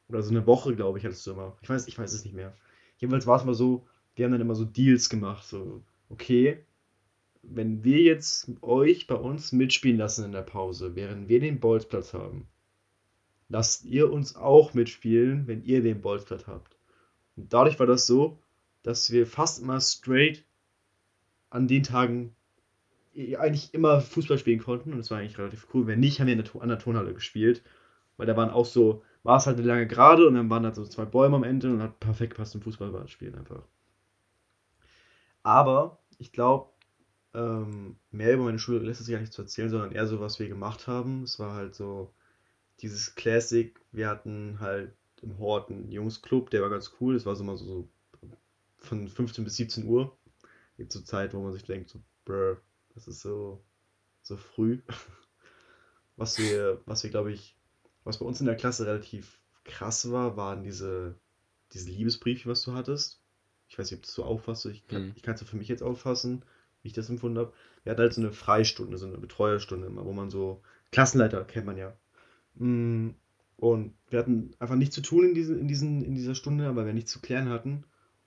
Oder 0.07 0.21
so 0.21 0.29
eine 0.29 0.45
Woche, 0.45 0.75
glaube 0.75 0.99
ich, 0.99 1.05
hattest 1.05 1.25
du 1.25 1.31
immer. 1.31 1.57
Ich 1.61 1.69
weiß, 1.69 1.87
ich 1.87 1.97
weiß 1.97 2.13
es 2.13 2.23
nicht 2.23 2.35
mehr. 2.35 2.53
Jedenfalls 2.97 3.25
war 3.25 3.39
es 3.39 3.45
mal 3.45 3.55
so, 3.55 3.87
wir 4.15 4.25
haben 4.25 4.31
dann 4.33 4.41
immer 4.41 4.55
so 4.55 4.65
Deals 4.65 5.09
gemacht, 5.09 5.45
so, 5.45 5.81
okay, 6.09 6.63
wenn 7.41 7.83
wir 7.83 8.01
jetzt 8.01 8.51
euch 8.61 9.07
bei 9.07 9.15
uns 9.15 9.51
mitspielen 9.51 9.97
lassen 9.97 10.25
in 10.25 10.31
der 10.31 10.43
Pause, 10.43 10.95
während 10.95 11.27
wir 11.27 11.39
den 11.39 11.59
Bolzplatz 11.59 12.13
haben, 12.13 12.47
lasst 13.49 13.85
ihr 13.85 14.11
uns 14.11 14.35
auch 14.35 14.75
mitspielen, 14.75 15.47
wenn 15.47 15.63
ihr 15.63 15.81
den 15.81 16.01
Bolzplatz 16.01 16.45
habt. 16.45 16.77
Und 17.35 17.51
dadurch 17.51 17.79
war 17.79 17.87
das 17.87 18.05
so, 18.05 18.37
dass 18.83 19.11
wir 19.11 19.25
fast 19.25 19.59
immer 19.61 19.81
straight 19.81 20.45
an 21.49 21.67
den 21.67 21.81
Tagen 21.81 22.35
eigentlich 23.15 23.73
immer 23.73 24.01
Fußball 24.01 24.37
spielen 24.37 24.59
konnten 24.59 24.93
und 24.93 24.99
es 24.99 25.11
war 25.11 25.19
eigentlich 25.19 25.37
relativ 25.37 25.67
cool. 25.73 25.87
Wenn 25.87 25.99
nicht, 25.99 26.19
haben 26.19 26.27
wir 26.27 26.61
an 26.61 26.69
der 26.69 26.79
Turnhalle 26.79 27.13
gespielt, 27.13 27.61
weil 28.17 28.27
da 28.27 28.37
waren 28.37 28.49
auch 28.49 28.65
so, 28.65 29.03
war 29.23 29.37
es 29.37 29.47
halt 29.47 29.57
eine 29.57 29.67
lange 29.67 29.87
Gerade 29.87 30.27
und 30.27 30.35
dann 30.35 30.49
waren 30.49 30.63
da 30.63 30.73
so 30.73 30.85
zwei 30.85 31.05
Bäume 31.05 31.35
am 31.35 31.43
Ende 31.43 31.71
und 31.71 31.81
hat 31.81 31.99
perfekt 31.99 32.37
passt 32.37 32.53
zum 32.53 32.61
Fußball 32.61 33.07
spielen 33.07 33.35
einfach. 33.35 33.63
Aber 35.43 35.99
ich 36.19 36.31
glaube, 36.31 36.69
ähm, 37.33 37.97
mehr 38.11 38.33
über 38.33 38.43
meine 38.43 38.59
Schule 38.59 38.79
lässt 38.79 39.03
sich 39.03 39.13
gar 39.13 39.19
nicht 39.19 39.33
zu 39.33 39.41
erzählen, 39.41 39.69
sondern 39.69 39.91
eher 39.91 40.07
so, 40.07 40.19
was 40.19 40.39
wir 40.39 40.47
gemacht 40.47 40.87
haben. 40.87 41.23
Es 41.23 41.39
war 41.39 41.53
halt 41.55 41.75
so, 41.75 42.13
dieses 42.81 43.15
Classic, 43.15 43.79
wir 43.91 44.09
hatten 44.09 44.59
halt 44.59 44.93
im 45.21 45.37
Hort 45.39 45.69
einen 45.69 45.91
Jungsclub, 45.91 46.49
der 46.49 46.61
war 46.61 46.69
ganz 46.69 46.93
cool. 46.99 47.15
Es 47.15 47.25
war 47.25 47.35
so 47.35 47.43
mal 47.43 47.57
so, 47.57 47.65
so 47.65 47.89
von 48.77 49.07
15 49.07 49.43
bis 49.43 49.55
17 49.55 49.85
Uhr. 49.85 50.15
So 50.89 51.01
Zeit, 51.01 51.35
wo 51.35 51.41
man 51.41 51.53
sich 51.53 51.63
denkt, 51.63 51.89
so, 51.89 52.01
brr, 52.25 52.57
das 52.95 53.07
ist 53.07 53.21
so, 53.21 53.63
so 54.21 54.37
früh. 54.37 54.81
Was 56.17 56.37
wir, 56.37 56.79
was 56.85 57.01
wir, 57.03 57.09
glaube 57.09 57.31
ich, 57.31 57.57
was 58.03 58.19
bei 58.19 58.25
uns 58.25 58.39
in 58.41 58.45
der 58.45 58.57
Klasse 58.57 58.85
relativ 58.85 59.39
krass 59.63 60.11
war, 60.11 60.37
waren 60.37 60.61
diese, 60.61 61.15
diese 61.73 61.89
Liebesbriefe, 61.89 62.47
was 62.47 62.61
du 62.61 62.73
hattest. 62.73 63.23
Ich 63.69 63.79
weiß 63.79 63.89
nicht, 63.89 63.97
ob 63.97 64.03
du 64.03 64.05
das 64.07 64.13
so 64.13 64.23
auffasst. 64.25 64.65
Ich 64.67 64.85
kann 64.87 65.15
es 65.25 65.41
für 65.41 65.57
mich 65.57 65.67
jetzt 65.67 65.81
auffassen, 65.81 66.43
wie 66.83 66.89
ich 66.89 66.93
das 66.93 67.09
empfunden 67.09 67.39
habe. 67.39 67.53
Wir 67.83 67.91
hatten 67.91 68.01
halt 68.01 68.13
so 68.13 68.21
eine 68.21 68.33
Freistunde, 68.33 68.99
so 68.99 69.07
eine 69.07 69.17
Betreuerstunde 69.17 69.87
immer, 69.87 70.05
wo 70.05 70.13
man 70.13 70.29
so, 70.29 70.61
Klassenleiter 70.91 71.43
kennt 71.43 71.65
man 71.65 71.77
ja, 71.77 71.97
Mm, 72.55 73.09
und 73.57 73.93
wir 74.09 74.19
hatten 74.19 74.51
einfach 74.59 74.75
nichts 74.75 74.95
zu 74.95 75.01
tun 75.01 75.25
in, 75.25 75.33
diesen, 75.33 75.59
in, 75.59 75.67
diesen, 75.67 76.01
in 76.03 76.15
dieser 76.15 76.35
Stunde, 76.35 76.67
aber 76.67 76.85
wir 76.85 76.93
nichts 76.93 77.11
zu 77.11 77.21
klären 77.21 77.49
hatten. 77.49 77.85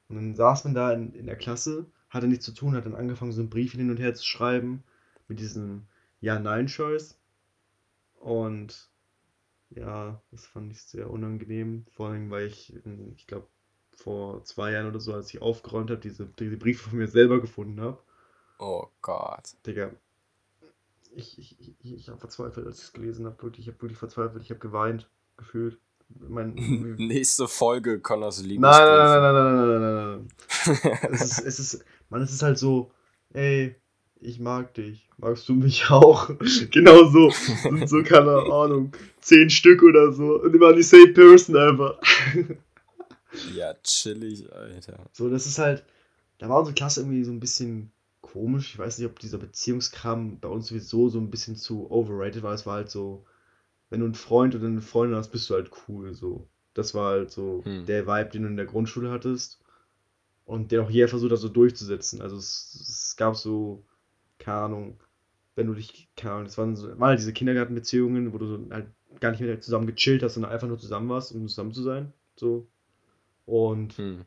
Und 0.09 0.17
dann 0.17 0.35
saß 0.37 0.65
man 0.65 0.75
da 0.75 0.93
in, 0.93 1.13
in 1.15 1.27
der 1.27 1.37
Klasse, 1.37 1.87
hatte 2.15 2.29
nichts 2.29 2.45
zu 2.45 2.53
tun, 2.53 2.75
hat 2.75 2.87
dann 2.87 2.95
angefangen, 2.95 3.33
so 3.33 3.41
einen 3.41 3.51
Brief 3.51 3.73
hin 3.73 3.91
und 3.91 3.99
her 3.99 4.15
zu 4.15 4.25
schreiben 4.25 4.83
mit 5.29 5.41
diesem 5.41 5.87
Ja-Nein-Choice. 6.21 7.19
Und 8.21 8.89
ja, 9.71 10.21
das 10.31 10.47
fand 10.47 10.73
ich 10.73 10.83
sehr 10.83 11.11
unangenehm. 11.11 11.85
Vor 11.93 12.09
allem, 12.09 12.31
weil 12.31 12.47
ich, 12.47 12.73
ich 13.17 13.27
glaube, 13.27 13.49
vor 13.97 14.45
zwei 14.45 14.73
Jahren 14.73 14.89
oder 14.89 15.01
so, 15.01 15.15
als 15.15 15.33
ich 15.33 15.43
aufgeräumt 15.43 15.91
habe, 15.91 16.01
diese, 16.01 16.27
diese 16.27 16.57
Briefe 16.57 16.91
von 16.91 16.99
mir 16.99 17.09
selber 17.09 17.41
gefunden 17.41 17.81
habe. 17.81 18.03
Oh 18.59 18.87
Gott. 19.03 19.55
Digga, 19.67 19.91
ich, 21.15 21.39
ich, 21.39 21.59
ich, 21.61 21.95
ich 21.95 22.09
habe 22.09 22.19
verzweifelt, 22.19 22.67
als 22.67 22.79
ich 22.79 22.85
es 22.85 22.93
gelesen 22.93 23.27
habe. 23.27 23.43
Wirklich, 23.43 23.67
ich 23.67 23.73
habe 23.73 23.83
wirklich 23.83 23.99
verzweifelt. 23.99 24.43
Ich 24.43 24.51
habe 24.51 24.61
geweint, 24.61 25.09
gefühlt. 25.37 25.79
Mein, 26.21 26.55
Nächste 26.99 27.49
Folge 27.49 28.01
Connors 28.01 28.43
Liebe. 28.43 28.63
Nein, 28.63 28.87
nein, 28.87 29.23
nein, 29.23 29.35
nein, 29.35 29.57
nein, 29.57 29.67
nein, 29.67 29.81
nein, 29.81 30.29
nein. 30.67 31.11
es, 31.13 31.23
ist, 31.23 31.39
es 31.41 31.59
ist, 31.59 31.85
man, 32.09 32.23
es 32.23 32.33
ist 32.33 32.43
halt 32.43 32.59
so, 32.59 32.91
ey, 33.33 33.75
ich 34.21 34.41
mag 34.41 34.75
dich. 34.75 35.09
Magst 35.19 35.49
du 35.49 35.55
mich 35.55 35.91
auch? 35.91 36.31
genau 36.71 37.05
so. 37.05 37.31
Sind 37.31 37.89
so, 37.89 38.03
keine 38.03 38.31
Ahnung, 38.31 38.93
zehn 39.21 39.51
Stück 39.51 39.83
oder 39.83 40.13
so. 40.13 40.41
Und 40.41 40.55
immer 40.55 40.73
die 40.73 40.83
same 40.83 41.09
person 41.09 41.57
ever. 41.57 42.01
ja, 43.55 43.75
chillig, 43.83 44.51
Alter. 44.53 45.07
So, 45.13 45.29
das 45.29 45.47
ist 45.47 45.59
halt, 45.59 45.85
da 46.39 46.49
war 46.49 46.59
unsere 46.59 46.75
Klasse 46.75 47.01
irgendwie 47.01 47.25
so 47.25 47.33
ein 47.33 47.41
bisschen 47.41 47.93
komisch. 48.21 48.73
Ich 48.73 48.79
weiß 48.79 48.99
nicht, 48.99 49.07
ob 49.07 49.19
dieser 49.19 49.39
Beziehungskram 49.39 50.41
bei 50.41 50.49
uns 50.49 50.69
sowieso 50.69 51.09
so 51.09 51.19
ein 51.19 51.31
bisschen 51.31 51.57
zu 51.57 51.91
overrated 51.91 52.43
war. 52.43 52.55
Es 52.55 52.67
war 52.67 52.75
halt 52.77 52.91
so, 52.91 53.25
wenn 53.95 54.01
du 54.01 54.07
einen 54.07 54.15
Freund 54.17 54.57
oder 54.57 54.67
eine 54.67 54.81
Freundin 54.81 55.17
hast, 55.17 55.31
bist 55.31 55.49
du 55.49 55.55
halt 55.55 55.71
cool. 55.87 56.15
So. 56.15 56.49
Das 56.75 56.95
war 56.95 57.11
halt 57.11 57.31
so 57.31 57.63
hm. 57.65 57.87
der 57.87 58.09
Vibe, 58.09 58.31
den 58.31 58.43
du 58.43 58.49
in 58.49 58.57
der 58.57 58.67
Grundschule 58.67 59.13
hattest. 59.13 59.61
Und 60.45 60.73
der 60.73 60.83
auch 60.83 60.91
jeder 60.91 61.07
versucht 61.07 61.31
hat, 61.31 61.39
so 61.39 61.49
durchzusetzen. 61.49 62.21
Also 62.21 62.37
es, 62.37 62.75
es 62.81 63.17
gab 63.17 63.37
so, 63.37 63.85
keine 64.39 64.59
Ahnung, 64.59 65.01
wenn 65.55 65.69
du 65.69 65.75
dich, 65.75 66.09
keine 66.17 66.35
Ahnung, 66.35 66.47
das 66.47 66.59
waren, 66.59 66.75
so, 66.75 66.89
waren 66.89 67.11
halt 67.11 67.21
diese 67.21 67.33
Kindergartenbeziehungen, 67.33 68.33
wo 68.33 68.39
du 68.39 68.47
so 68.47 68.59
halt 68.71 68.89
gar 69.21 69.31
nicht 69.31 69.41
mehr 69.41 69.61
zusammen 69.61 69.87
gechillt 69.87 70.25
hast, 70.25 70.35
sondern 70.35 70.51
einfach 70.51 70.67
nur 70.67 70.79
zusammen 70.79 71.09
warst, 71.09 71.33
um 71.33 71.47
zusammen 71.47 71.73
zu 71.73 71.85
sein. 71.85 72.13
So. 72.35 72.67
Und 73.47 73.93
hm. 73.93 74.25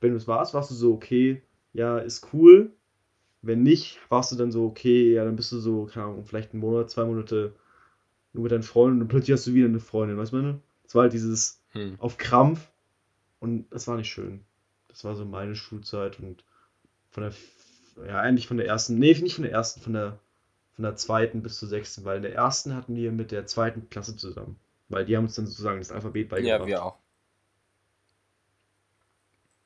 wenn 0.00 0.12
du 0.12 0.16
es 0.16 0.26
warst, 0.26 0.54
warst 0.54 0.70
du 0.70 0.74
so, 0.74 0.94
okay, 0.94 1.42
ja, 1.74 1.98
ist 1.98 2.32
cool. 2.32 2.72
Wenn 3.42 3.62
nicht, 3.62 3.98
warst 4.08 4.32
du 4.32 4.36
dann 4.36 4.50
so, 4.50 4.64
okay, 4.64 5.12
ja, 5.12 5.26
dann 5.26 5.36
bist 5.36 5.52
du 5.52 5.58
so, 5.58 5.84
keine 5.84 6.06
Ahnung, 6.06 6.24
vielleicht 6.24 6.52
einen 6.52 6.62
Monat, 6.62 6.88
zwei 6.88 7.04
Monate 7.04 7.54
nur 8.32 8.44
mit 8.44 8.52
deinen 8.52 8.62
Freunden 8.62 9.02
und 9.02 9.08
plötzlich 9.08 9.32
hast 9.32 9.46
du 9.46 9.54
wieder 9.54 9.66
eine 9.66 9.80
Freundin, 9.80 10.16
weißt 10.16 10.32
du, 10.32 10.36
meine? 10.36 10.60
Es 10.84 10.94
war 10.94 11.02
halt 11.02 11.12
dieses 11.12 11.62
hm. 11.70 11.96
auf 11.98 12.18
Krampf 12.18 12.70
und 13.40 13.70
das 13.70 13.88
war 13.88 13.96
nicht 13.96 14.10
schön. 14.10 14.44
Das 14.88 15.04
war 15.04 15.14
so 15.14 15.24
meine 15.24 15.54
Schulzeit 15.54 16.18
und 16.20 16.44
von 17.10 17.24
der, 17.24 18.06
ja, 18.06 18.20
eigentlich 18.20 18.46
von 18.46 18.56
der 18.56 18.66
ersten, 18.66 18.98
nee, 18.98 19.14
nicht 19.14 19.34
von 19.34 19.44
der 19.44 19.52
ersten, 19.52 19.80
von 19.80 19.92
der, 19.92 20.18
von 20.74 20.82
der 20.82 20.96
zweiten 20.96 21.42
bis 21.42 21.58
zur 21.58 21.68
sechsten, 21.68 22.04
weil 22.04 22.16
in 22.16 22.22
der 22.22 22.34
ersten 22.34 22.74
hatten 22.74 22.94
wir 22.94 23.12
mit 23.12 23.30
der 23.30 23.46
zweiten 23.46 23.88
Klasse 23.90 24.16
zusammen. 24.16 24.58
Weil 24.88 25.06
die 25.06 25.16
haben 25.16 25.24
uns 25.24 25.34
dann 25.34 25.46
sozusagen 25.46 25.78
das 25.78 25.90
Alphabet 25.90 26.28
beigebracht. 26.28 26.60
Ja, 26.60 26.66
wir 26.66 26.84
auch. 26.84 26.98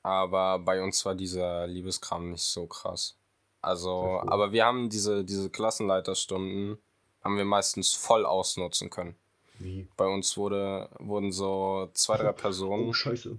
Aber 0.02 0.60
bei 0.60 0.80
uns 0.82 1.04
war 1.04 1.16
dieser 1.16 1.66
Liebeskram 1.66 2.30
nicht 2.30 2.44
so 2.44 2.66
krass. 2.66 3.18
Also, 3.60 4.22
aber 4.24 4.52
wir 4.52 4.64
haben 4.64 4.88
diese, 4.88 5.24
diese 5.24 5.50
Klassenleiterstunden, 5.50 6.78
haben 7.26 7.36
wir 7.36 7.44
meistens 7.44 7.92
voll 7.92 8.24
ausnutzen 8.24 8.88
können. 8.88 9.16
Wie? 9.58 9.88
Bei 9.96 10.06
uns 10.06 10.36
wurde, 10.36 10.88
wurden 11.00 11.32
so 11.32 11.90
zwei, 11.92 12.16
drei 12.16 12.30
Personen. 12.44 12.88
Oh, 12.88 12.92
scheiße. 12.92 13.36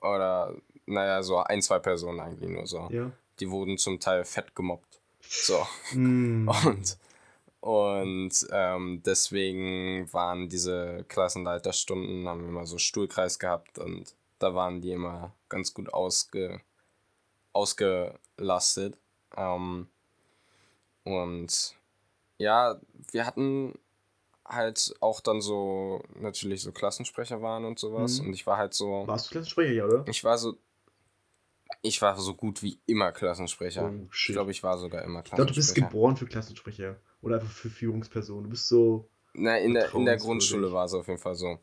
Oder, 0.00 0.54
naja, 0.86 1.22
so 1.22 1.36
ein, 1.36 1.60
zwei 1.60 1.78
Personen 1.78 2.20
eigentlich 2.20 2.48
nur 2.48 2.66
so. 2.66 2.88
Ja. 2.90 3.10
Die 3.40 3.50
wurden 3.50 3.76
zum 3.76 4.00
Teil 4.00 4.24
fett 4.24 4.54
gemobbt. 4.54 5.00
So. 5.20 5.66
Mm. 5.92 6.48
Und, 6.64 6.98
und 7.60 8.48
ähm, 8.50 9.02
deswegen 9.04 10.12
waren 10.12 10.48
diese 10.48 11.04
Klassenleiterstunden, 11.08 12.26
haben 12.26 12.40
wir 12.40 12.48
immer 12.48 12.66
so 12.66 12.78
Stuhlkreis 12.78 13.38
gehabt 13.38 13.78
und 13.78 14.16
da 14.40 14.56
waren 14.56 14.80
die 14.80 14.90
immer 14.90 15.32
ganz 15.48 15.72
gut 15.72 15.94
ausge, 15.94 16.60
ausgelastet. 17.52 18.98
Ähm, 19.36 19.86
und 21.04 21.76
ja, 22.42 22.80
wir 23.12 23.26
hatten 23.26 23.78
halt 24.44 24.94
auch 25.00 25.20
dann 25.20 25.40
so 25.40 26.02
natürlich 26.14 26.62
so 26.62 26.72
Klassensprecher 26.72 27.40
waren 27.40 27.64
und 27.64 27.78
sowas. 27.78 28.20
Mhm. 28.20 28.28
Und 28.28 28.34
ich 28.34 28.46
war 28.46 28.58
halt 28.58 28.74
so. 28.74 29.06
Warst 29.06 29.26
du 29.26 29.30
Klassensprecher, 29.30 29.72
ja, 29.72 29.84
oder? 29.84 30.04
Ich 30.08 30.24
war 30.24 30.36
so. 30.38 30.56
Ich 31.80 32.02
war 32.02 32.18
so 32.18 32.34
gut 32.34 32.62
wie 32.62 32.78
immer 32.86 33.12
Klassensprecher. 33.12 33.90
Oh, 33.90 34.08
ich 34.12 34.26
glaube, 34.26 34.50
ich 34.50 34.62
war 34.62 34.78
sogar 34.78 35.02
immer 35.02 35.22
Klassensprecher. 35.22 35.32
Ich 35.32 35.36
glaube, 35.36 35.50
du 35.52 35.54
bist 35.54 35.74
geboren 35.74 36.16
für 36.16 36.26
Klassensprecher. 36.26 36.96
Oder 37.22 37.36
einfach 37.36 37.50
für 37.50 37.70
Führungspersonen. 37.70 38.44
Du 38.44 38.50
bist 38.50 38.68
so. 38.68 39.08
Na, 39.32 39.56
in 39.56 39.74
der, 39.74 39.94
in 39.94 40.04
der 40.04 40.18
Grundschule 40.18 40.72
war 40.72 40.84
es 40.84 40.94
auf 40.94 41.06
jeden 41.06 41.18
Fall 41.18 41.34
so. 41.34 41.58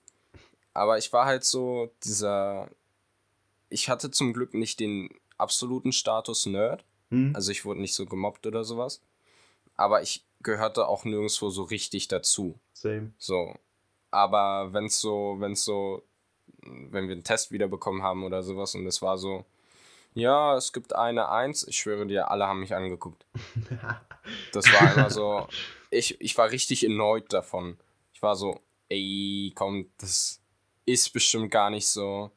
Aber 0.74 0.98
ich 0.98 1.14
war 1.14 1.26
halt 1.26 1.44
so 1.44 1.92
dieser. 2.04 2.70
Ich 3.70 3.88
hatte 3.88 4.10
zum 4.10 4.34
Glück 4.34 4.56
nicht 4.56 4.80
den 4.80 5.10
absoluten 5.38 5.92
Status 5.92 6.48
Nerd. 6.48 6.86
Hm? 7.12 7.34
Also 7.36 7.52
ich 7.52 7.66
wurde 7.66 7.82
nicht 7.82 7.94
so 7.94 8.06
gemobbt 8.06 8.48
oder 8.48 8.64
sowas. 8.64 9.02
Aber 9.76 10.02
ich 10.02 10.26
gehörte 10.42 10.88
auch 10.88 11.06
nirgendwo 11.06 11.50
so 11.50 11.64
richtig 11.64 12.08
dazu. 12.08 12.60
Same. 12.74 13.12
So. 13.18 13.56
Aber 14.12 14.74
wenn 14.74 14.86
es 14.86 15.00
so, 15.00 15.38
wenn 15.40 15.54
es 15.54 15.64
so, 15.64 16.04
wenn 16.62 17.08
wir 17.08 17.14
einen 17.14 17.24
Test 17.24 17.52
wiederbekommen 17.52 18.02
haben 18.02 18.24
oder 18.24 18.42
sowas 18.44 18.76
und 18.76 18.86
es 18.88 19.02
war 19.02 19.18
so, 19.18 19.46
ja, 20.14 20.56
es 20.56 20.74
gibt 20.74 20.96
eine 20.96 21.30
Eins, 21.30 21.68
ich 21.68 21.78
schwöre 21.78 22.08
dir, 22.08 22.32
alle 22.32 22.48
haben 22.48 22.60
mich 22.60 22.74
angeguckt. 22.74 23.26
das 24.54 24.66
war 24.66 24.96
immer 24.96 25.10
so, 25.10 25.48
ich, 25.92 26.20
ich 26.20 26.38
war 26.38 26.50
richtig 26.52 26.84
erneut 26.84 27.32
davon. 27.32 27.78
Ich 28.14 28.22
war 28.22 28.36
so, 28.36 28.60
ey, 28.90 29.52
komm, 29.56 29.90
das 29.98 30.42
ist 30.86 31.14
bestimmt 31.14 31.52
gar 31.52 31.70
nicht 31.70 31.88
so. 31.88 32.32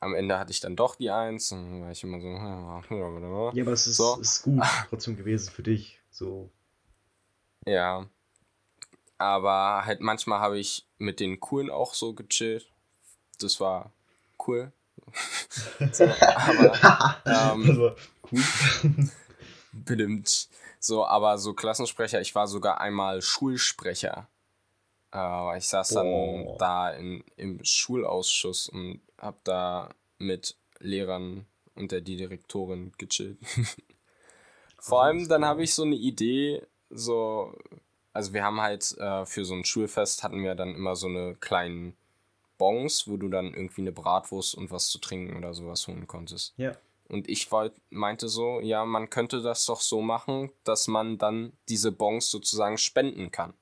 Am 0.00 0.14
Ende 0.14 0.38
hatte 0.38 0.50
ich 0.52 0.60
dann 0.60 0.76
doch 0.76 0.96
die 0.96 1.10
Eins 1.10 1.50
und 1.52 1.64
dann 1.64 1.82
war 1.82 1.90
ich 1.90 2.02
immer 2.04 2.20
so, 2.20 2.28
ja, 2.28 3.62
aber 3.62 3.72
es 3.72 3.86
ist, 3.86 3.96
so. 3.96 4.18
ist 4.20 4.42
gut 4.42 4.62
trotzdem 4.90 5.16
gewesen 5.16 5.50
für 5.50 5.62
dich. 5.62 5.98
So, 6.10 6.50
ja. 7.66 8.06
Aber 9.18 9.84
halt 9.84 10.00
manchmal 10.00 10.40
habe 10.40 10.58
ich 10.58 10.86
mit 10.98 11.20
den 11.20 11.40
Coolen 11.40 11.70
auch 11.70 11.94
so 11.94 12.14
gechillt. 12.14 12.66
Das 13.40 13.60
war 13.60 13.92
cool. 14.46 14.72
so, 15.92 16.04
aber, 16.04 17.16
ähm, 17.24 17.66
das 17.66 17.78
war 17.78 17.96
cool. 18.32 19.10
Bestimmt. 19.72 20.48
So, 20.78 21.06
aber 21.06 21.38
so 21.38 21.54
Klassensprecher, 21.54 22.20
ich 22.20 22.34
war 22.34 22.46
sogar 22.46 22.80
einmal 22.80 23.22
Schulsprecher. 23.22 24.28
Äh, 25.14 25.58
ich 25.58 25.66
saß 25.66 25.88
dann 25.90 26.06
oh. 26.06 26.56
da 26.58 26.90
in, 26.90 27.24
im 27.36 27.64
Schulausschuss 27.64 28.68
und 28.68 29.00
habe 29.18 29.38
da 29.44 29.90
mit 30.18 30.56
Lehrern 30.80 31.46
und 31.74 31.92
der 31.92 32.00
Direktorin 32.00 32.92
gechillt. 32.98 33.38
Vor 34.78 35.02
allem 35.02 35.26
dann 35.28 35.44
habe 35.44 35.62
ich 35.62 35.72
so 35.72 35.82
eine 35.82 35.94
Idee, 35.94 36.62
so, 36.94 37.52
also 38.12 38.32
wir 38.32 38.44
haben 38.44 38.60
halt 38.60 38.96
äh, 38.98 39.26
für 39.26 39.44
so 39.44 39.54
ein 39.54 39.64
Schulfest 39.64 40.22
hatten 40.22 40.42
wir 40.42 40.54
dann 40.54 40.74
immer 40.74 40.96
so 40.96 41.08
eine 41.08 41.34
kleinen 41.34 41.96
Bons, 42.56 43.08
wo 43.08 43.16
du 43.16 43.28
dann 43.28 43.52
irgendwie 43.52 43.82
eine 43.82 43.92
Bratwurst 43.92 44.54
und 44.54 44.70
was 44.70 44.88
zu 44.88 44.98
trinken 44.98 45.36
oder 45.36 45.54
sowas 45.54 45.86
holen 45.88 46.06
konntest. 46.06 46.54
Ja. 46.56 46.72
Und 47.08 47.28
ich 47.28 47.50
wollt, 47.52 47.74
meinte 47.90 48.28
so, 48.28 48.60
ja, 48.60 48.84
man 48.84 49.10
könnte 49.10 49.42
das 49.42 49.66
doch 49.66 49.80
so 49.80 50.00
machen, 50.00 50.50
dass 50.62 50.88
man 50.88 51.18
dann 51.18 51.52
diese 51.68 51.92
Bons 51.92 52.30
sozusagen 52.30 52.78
spenden 52.78 53.30
kann. 53.30 53.52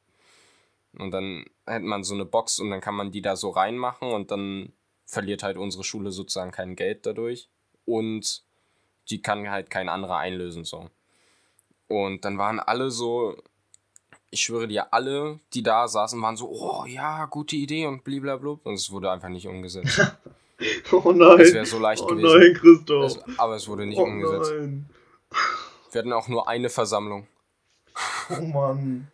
Und 0.99 1.11
dann 1.11 1.47
hätte 1.67 1.85
man 1.85 2.05
so 2.05 2.15
eine 2.15 2.27
Box 2.27 2.59
und 2.61 2.71
dann 2.71 2.81
kann 2.81 2.95
man 2.95 3.11
die 3.11 3.23
da 3.23 3.35
so 3.35 3.51
reinmachen 3.51 4.13
und 4.13 4.31
dann 4.31 4.73
verliert 5.07 5.43
halt 5.43 5.57
unsere 5.57 5.85
Schule 5.85 6.13
sozusagen 6.13 6.53
kein 6.53 6.77
Geld 6.77 7.07
dadurch. 7.07 7.49
Und 7.85 8.45
die 9.11 9.23
kann 9.23 9.51
halt 9.51 9.71
kein 9.71 9.89
anderer 9.89 10.19
einlösen, 10.19 10.65
so. 10.65 10.89
Und 11.93 12.25
dann 12.25 12.39
waren 12.39 12.59
alle 12.59 12.91
so, 12.91 13.37
ich 14.31 14.41
schwöre 14.41 14.67
dir, 14.67 14.95
alle, 14.95 15.41
die 15.53 15.63
da 15.63 15.87
saßen, 15.87 16.21
waren 16.23 16.37
so, 16.37 16.49
oh 16.51 16.87
ja, 16.87 17.27
gute 17.27 17.57
Idee 17.57 17.87
und 17.87 18.03
blablabla. 18.03 18.59
Und 18.65 18.75
es 18.75 18.91
wurde 18.91 19.11
einfach 19.11 19.29
nicht 19.29 19.47
umgesetzt. 19.47 20.01
oh 20.93 21.13
nein. 21.13 21.41
Es 21.41 21.53
wäre 21.53 21.67
so 21.67 21.79
leicht 21.79 22.03
oh 22.03 22.07
gewesen. 22.07 22.27
Oh 22.27 22.39
nein, 22.39 22.55
Christoph. 22.55 23.05
Es, 23.05 23.39
aber 23.39 23.57
es 23.57 23.69
wurde 23.69 23.85
nicht 23.85 23.99
oh 23.99 24.05
umgesetzt. 24.05 24.53
Nein. 24.57 24.89
Wir 25.91 25.99
hatten 25.99 26.13
auch 26.15 26.29
nur 26.29 26.49
eine 26.49 26.71
Versammlung. 26.71 27.27
Oh 28.31 28.41
Mann. 28.41 29.09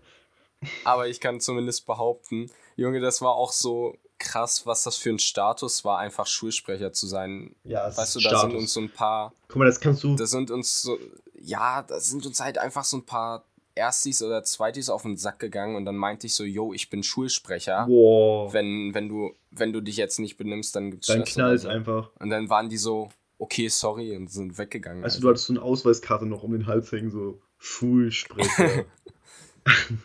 Aber 0.85 1.09
ich 1.09 1.21
kann 1.21 1.41
zumindest 1.41 1.85
behaupten, 1.87 2.51
Junge, 2.77 3.01
das 3.01 3.21
war 3.21 3.33
auch 3.33 3.51
so 3.51 3.97
krass, 4.19 4.67
was 4.67 4.83
das 4.83 4.97
für 4.97 5.11
ein 5.11 5.19
Status 5.19 5.85
war, 5.85 5.99
einfach 5.99 6.27
Schulsprecher 6.27 6.93
zu 6.93 7.07
sein. 7.07 7.55
Ja, 7.65 7.89
es 7.89 7.97
weißt 7.97 8.17
du, 8.17 8.21
da 8.21 8.29
Status. 8.31 8.43
sind 8.43 8.59
uns 8.59 8.73
so 8.73 8.81
ein 8.81 8.91
paar. 8.91 9.33
Guck 9.49 9.57
mal, 9.57 9.67
das 9.67 9.81
kannst 9.81 10.05
du. 10.05 10.17
Da 10.17 10.27
sind 10.27 10.51
uns 10.51 10.83
so, 10.83 10.99
ja, 11.41 11.83
da 11.83 12.01
sind 12.01 12.27
uns 12.27 12.41
halt 12.41 12.59
einfach 12.59 12.85
so 12.85 12.99
ein 12.99 13.07
paar 13.07 13.45
Erstis 13.75 14.23
oder 14.23 14.43
Zweitis 14.43 14.91
auf 14.91 15.03
den 15.03 15.17
Sack 15.17 15.39
gegangen 15.39 15.77
und 15.77 15.85
dann 15.85 15.97
meinte 15.97 16.27
ich 16.27 16.35
so, 16.35 16.45
yo, 16.45 16.73
ich 16.73 16.91
bin 16.91 17.03
Schulsprecher. 17.03 17.87
Wow. 17.89 18.53
Wenn, 18.53 18.93
wenn, 18.93 19.09
du, 19.09 19.35
wenn 19.51 19.73
du 19.73 19.81
dich 19.81 19.97
jetzt 19.97 20.19
nicht 20.19 20.37
benimmst, 20.37 20.75
dann 20.77 20.91
gibt's 20.91 21.07
Dann 21.07 21.25
knallt 21.25 21.61
so. 21.61 21.69
einfach. 21.69 22.11
Und 22.19 22.31
dann 22.31 22.51
waren 22.51 22.69
die 22.69 22.77
so, 22.77 23.09
okay, 23.39 23.69
sorry, 23.69 24.17
und 24.17 24.31
sind 24.31 24.59
weggegangen. 24.59 25.05
Also, 25.05 25.21
du 25.21 25.29
hattest 25.29 25.47
so 25.47 25.53
eine 25.53 25.63
Ausweiskarte 25.63 26.27
noch 26.27 26.43
um 26.43 26.53
den 26.53 26.67
Hals 26.67 26.91
hängen, 26.93 27.11
so 27.11 27.41
Schulsprecher. 27.59 28.85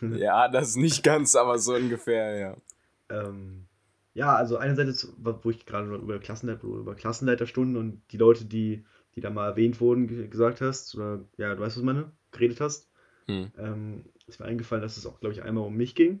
ja, 0.16 0.48
das 0.48 0.76
nicht 0.76 1.02
ganz, 1.02 1.34
aber 1.34 1.58
so 1.58 1.74
ungefähr, 1.74 2.36
ja. 2.38 2.56
Ähm, 3.10 3.66
ja, 4.14 4.34
also 4.34 4.56
einerseits, 4.56 5.12
wo 5.18 5.50
ich 5.50 5.66
gerade 5.66 5.94
über 5.94 6.18
Klassenleiter, 6.18 6.64
über 6.64 6.94
Klassenleiterstunden 6.94 7.76
und 7.76 8.02
die 8.10 8.16
Leute, 8.16 8.44
die 8.44 8.84
die 9.14 9.20
da 9.20 9.30
mal 9.30 9.48
erwähnt 9.48 9.80
wurden, 9.80 10.30
gesagt 10.30 10.60
hast, 10.60 10.94
oder 10.94 11.24
ja, 11.36 11.54
du 11.54 11.60
weißt, 11.60 11.76
was 11.76 11.82
ich 11.82 11.84
meine, 11.84 12.10
geredet 12.32 12.60
hast. 12.60 12.90
Hm. 13.26 13.50
Ähm, 13.56 14.04
ist 14.26 14.40
mir 14.40 14.46
eingefallen, 14.46 14.82
dass 14.82 14.96
es 14.96 15.06
auch, 15.06 15.20
glaube 15.20 15.34
ich, 15.34 15.42
einmal 15.42 15.64
um 15.64 15.76
mich 15.76 15.94
ging. 15.94 16.20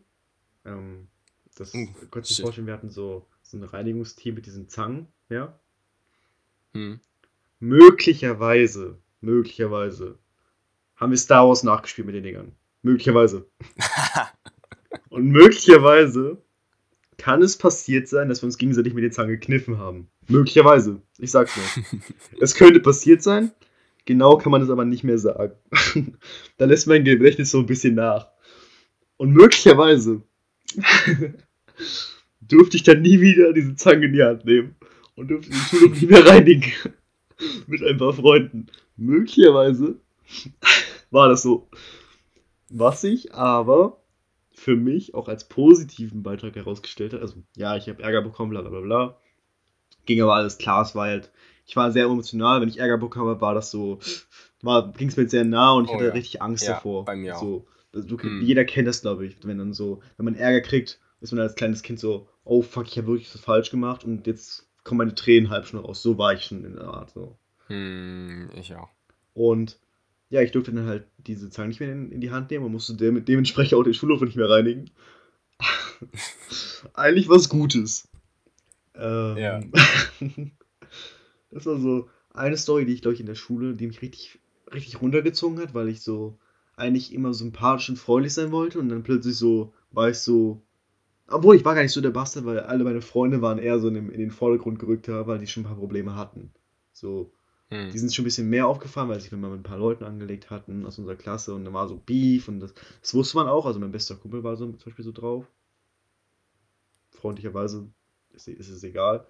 Ähm, 0.64 1.08
das 1.56 1.74
uh, 1.74 1.86
konntest 2.10 2.32
du 2.32 2.36
dir 2.36 2.42
vorstellen, 2.42 2.66
wir 2.66 2.74
hatten 2.74 2.90
so, 2.90 3.26
so 3.42 3.56
ein 3.56 3.64
Reinigungsteam 3.64 4.34
mit 4.34 4.46
diesen 4.46 4.68
Zangen, 4.68 5.08
ja. 5.28 5.58
Hm. 6.72 7.00
Möglicherweise, 7.60 8.98
möglicherweise, 9.20 10.18
haben 10.96 11.10
wir 11.10 11.18
Star 11.18 11.46
Wars 11.48 11.62
nachgespielt 11.62 12.06
mit 12.06 12.14
den 12.14 12.24
Dingern. 12.24 12.52
Möglicherweise. 12.82 13.46
Und 15.08 15.26
möglicherweise 15.26 16.42
kann 17.16 17.42
es 17.42 17.56
passiert 17.56 18.08
sein, 18.08 18.28
dass 18.28 18.42
wir 18.42 18.46
uns 18.46 18.58
gegenseitig 18.58 18.94
mit 18.94 19.04
den 19.04 19.12
Zangen 19.12 19.30
gekniffen 19.30 19.78
haben. 19.78 20.08
Möglicherweise. 20.28 21.00
Ich 21.18 21.30
sag's 21.30 21.56
nur. 21.56 22.00
es 22.40 22.54
könnte 22.54 22.80
passiert 22.80 23.22
sein. 23.22 23.52
Genau 24.04 24.36
kann 24.36 24.52
man 24.52 24.62
es 24.62 24.70
aber 24.70 24.84
nicht 24.84 25.04
mehr 25.04 25.18
sagen. 25.18 25.54
da 26.58 26.66
lässt 26.66 26.86
mein 26.86 27.04
Gedächtnis 27.04 27.50
so 27.50 27.58
ein 27.58 27.66
bisschen 27.66 27.94
nach. 27.94 28.28
Und 29.16 29.32
möglicherweise 29.32 30.22
durfte 32.40 32.76
ich 32.76 32.82
dann 32.82 33.02
nie 33.02 33.20
wieder 33.20 33.52
diese 33.52 33.76
Zange 33.76 34.06
in 34.06 34.12
die 34.12 34.22
Hand 34.22 34.44
nehmen 34.44 34.76
und 35.14 35.28
durfte 35.28 35.50
die 35.50 35.56
Schule 35.56 35.90
nicht 35.90 36.10
mehr 36.10 36.26
reinigen. 36.26 36.72
Mit 37.66 37.82
ein 37.82 37.96
paar 37.96 38.12
Freunden. 38.12 38.66
Möglicherweise 38.96 39.96
war 41.10 41.28
das 41.28 41.42
so. 41.42 41.68
Was 42.68 43.04
ich 43.04 43.34
aber 43.34 44.03
für 44.54 44.76
mich 44.76 45.14
auch 45.14 45.28
als 45.28 45.48
positiven 45.48 46.22
Beitrag 46.22 46.54
herausgestellt 46.54 47.12
hat, 47.12 47.20
also 47.20 47.42
ja, 47.56 47.76
ich 47.76 47.88
habe 47.88 48.02
Ärger 48.02 48.22
bekommen, 48.22 48.50
bla 48.50 48.62
bla 48.62 48.80
bla. 48.80 49.18
Ging 50.06 50.22
aber 50.22 50.34
alles 50.34 50.58
klar, 50.58 50.82
es 50.82 50.94
war 50.94 51.06
halt, 51.06 51.32
ich 51.66 51.76
war 51.76 51.90
sehr 51.90 52.04
emotional, 52.04 52.60
wenn 52.60 52.68
ich 52.68 52.78
Ärger 52.78 52.98
bekommen 52.98 53.28
habe, 53.28 53.40
war 53.40 53.54
das 53.54 53.70
so, 53.70 53.98
ging 54.96 55.08
es 55.08 55.16
mir 55.16 55.28
sehr 55.28 55.44
nah 55.44 55.72
und 55.72 55.86
ich 55.86 55.90
oh, 55.90 55.94
hatte 55.94 56.06
ja. 56.06 56.12
richtig 56.12 56.40
Angst 56.40 56.66
ja, 56.66 56.74
davor. 56.74 57.04
Bei 57.04 57.16
mir 57.16 57.36
so, 57.36 57.66
also, 57.92 58.06
du, 58.06 58.18
hm. 58.18 58.42
Jeder 58.42 58.64
kennt 58.64 58.88
das, 58.88 59.02
glaube 59.02 59.26
ich, 59.26 59.36
wenn 59.44 59.58
dann 59.58 59.72
so, 59.72 60.02
wenn 60.16 60.24
man 60.24 60.34
Ärger 60.34 60.60
kriegt, 60.60 61.00
ist 61.20 61.32
man 61.32 61.40
als 61.40 61.54
kleines 61.54 61.82
Kind 61.82 61.98
so, 61.98 62.28
oh 62.44 62.62
fuck, 62.62 62.86
ich 62.86 62.98
habe 62.98 63.08
wirklich 63.08 63.34
was 63.34 63.40
falsch 63.40 63.70
gemacht 63.70 64.04
und 64.04 64.26
jetzt 64.26 64.68
kommen 64.84 64.98
meine 64.98 65.14
Tränen 65.14 65.50
halb 65.50 65.66
schon 65.66 65.80
raus. 65.80 66.02
So 66.02 66.18
war 66.18 66.34
ich 66.34 66.44
schon 66.44 66.64
in 66.64 66.76
der 66.76 66.84
Art. 66.84 67.10
So. 67.10 67.38
Hm, 67.68 68.50
ich 68.54 68.74
auch. 68.74 68.90
Und 69.32 69.78
ja, 70.30 70.42
ich 70.42 70.52
durfte 70.52 70.72
dann 70.72 70.86
halt 70.86 71.06
diese 71.18 71.50
Zahlen 71.50 71.68
nicht 71.68 71.80
mehr 71.80 71.92
in, 71.92 72.10
in 72.10 72.20
die 72.20 72.30
Hand 72.30 72.50
nehmen 72.50 72.64
und 72.64 72.72
musste 72.72 72.94
de 72.94 73.20
dementsprechend 73.20 73.74
auch 73.74 73.84
den 73.84 73.94
Schulhof 73.94 74.20
nicht 74.22 74.36
mehr 74.36 74.50
reinigen. 74.50 74.90
Eigentlich 76.94 77.28
was 77.28 77.48
Gutes. 77.48 78.08
Ähm, 78.94 79.36
ja. 79.36 79.60
das 81.50 81.66
war 81.66 81.78
so 81.78 82.08
eine 82.32 82.56
Story, 82.56 82.84
die 82.84 82.94
ich, 82.94 83.02
glaube 83.02 83.14
ich, 83.14 83.20
in 83.20 83.26
der 83.26 83.34
Schule, 83.34 83.74
die 83.74 83.86
mich 83.86 84.02
richtig, 84.02 84.40
richtig 84.72 85.00
runtergezogen 85.00 85.60
hat, 85.60 85.74
weil 85.74 85.88
ich 85.88 86.02
so 86.02 86.38
eigentlich 86.76 87.12
immer 87.12 87.32
sympathisch 87.32 87.88
und 87.88 87.98
freundlich 87.98 88.34
sein 88.34 88.50
wollte 88.50 88.80
und 88.80 88.88
dann 88.88 89.04
plötzlich 89.04 89.36
so 89.36 89.72
war 89.92 90.10
ich 90.10 90.18
so. 90.18 90.62
Obwohl, 91.26 91.56
ich 91.56 91.64
war 91.64 91.74
gar 91.74 91.82
nicht 91.82 91.92
so 91.92 92.02
der 92.02 92.10
Bastard, 92.10 92.44
weil 92.44 92.60
alle 92.60 92.84
meine 92.84 93.00
Freunde 93.00 93.40
waren 93.40 93.58
eher 93.58 93.78
so 93.78 93.88
in, 93.88 93.94
den, 93.94 94.10
in 94.10 94.20
den 94.20 94.30
Vordergrund 94.30 94.78
gerückt, 94.78 95.08
weil 95.08 95.38
die 95.38 95.46
schon 95.46 95.62
ein 95.62 95.66
paar 95.66 95.76
Probleme 95.76 96.16
hatten. 96.16 96.50
So, 96.92 97.32
hm. 97.74 97.90
Die 97.90 97.98
sind 97.98 98.14
schon 98.14 98.22
ein 98.22 98.26
bisschen 98.26 98.48
mehr 98.48 98.68
aufgefallen, 98.68 99.08
weil 99.08 99.18
sich 99.18 99.32
wir 99.32 99.38
mal 99.38 99.50
mit 99.50 99.60
ein 99.60 99.64
paar 99.64 99.78
Leuten 99.78 100.04
angelegt 100.04 100.48
hatten 100.48 100.86
aus 100.86 100.96
unserer 100.98 101.16
Klasse 101.16 101.54
und 101.54 101.64
da 101.64 101.72
war 101.72 101.88
so 101.88 101.96
Beef 101.96 102.46
und 102.46 102.60
das, 102.60 102.72
das 103.00 103.14
wusste 103.14 103.36
man 103.36 103.48
auch. 103.48 103.66
Also 103.66 103.80
mein 103.80 103.90
bester 103.90 104.14
Kumpel 104.14 104.44
war 104.44 104.56
so 104.56 104.66
zum 104.66 104.84
Beispiel 104.84 105.04
so 105.04 105.10
drauf. 105.10 105.44
Freundlicherweise 107.10 107.88
ist, 108.32 108.46
ist 108.46 108.68
es 108.68 108.84
egal. 108.84 109.26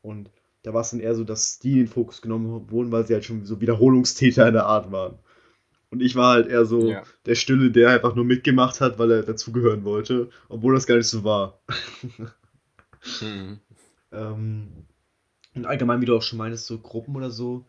Und 0.00 0.30
da 0.62 0.72
war 0.72 0.80
es 0.80 0.92
dann 0.92 1.00
eher 1.00 1.14
so, 1.14 1.24
dass 1.24 1.58
die 1.58 1.72
in 1.72 1.78
den 1.80 1.88
Fokus 1.88 2.22
genommen 2.22 2.70
wurden, 2.70 2.90
weil 2.90 3.06
sie 3.06 3.12
halt 3.12 3.26
schon 3.26 3.44
so 3.44 3.60
Wiederholungstäter 3.60 4.48
in 4.48 4.54
der 4.54 4.64
Art 4.64 4.90
waren. 4.90 5.18
Und 5.90 6.00
ich 6.00 6.16
war 6.16 6.32
halt 6.32 6.48
eher 6.48 6.64
so 6.64 6.90
ja. 6.90 7.02
der 7.26 7.34
Stille, 7.34 7.70
der 7.70 7.90
einfach 7.90 8.14
nur 8.14 8.24
mitgemacht 8.24 8.80
hat, 8.80 8.98
weil 8.98 9.10
er 9.10 9.22
dazugehören 9.24 9.84
wollte, 9.84 10.30
obwohl 10.48 10.74
das 10.74 10.86
gar 10.86 10.96
nicht 10.96 11.06
so 11.06 11.22
war. 11.22 11.60
mhm. 13.20 13.60
ähm, 14.10 14.86
und 15.54 15.66
allgemein, 15.66 16.00
wie 16.00 16.06
du 16.06 16.16
auch 16.16 16.22
schon 16.22 16.38
meinst, 16.38 16.66
so 16.66 16.78
Gruppen 16.78 17.14
oder 17.14 17.30
so. 17.30 17.66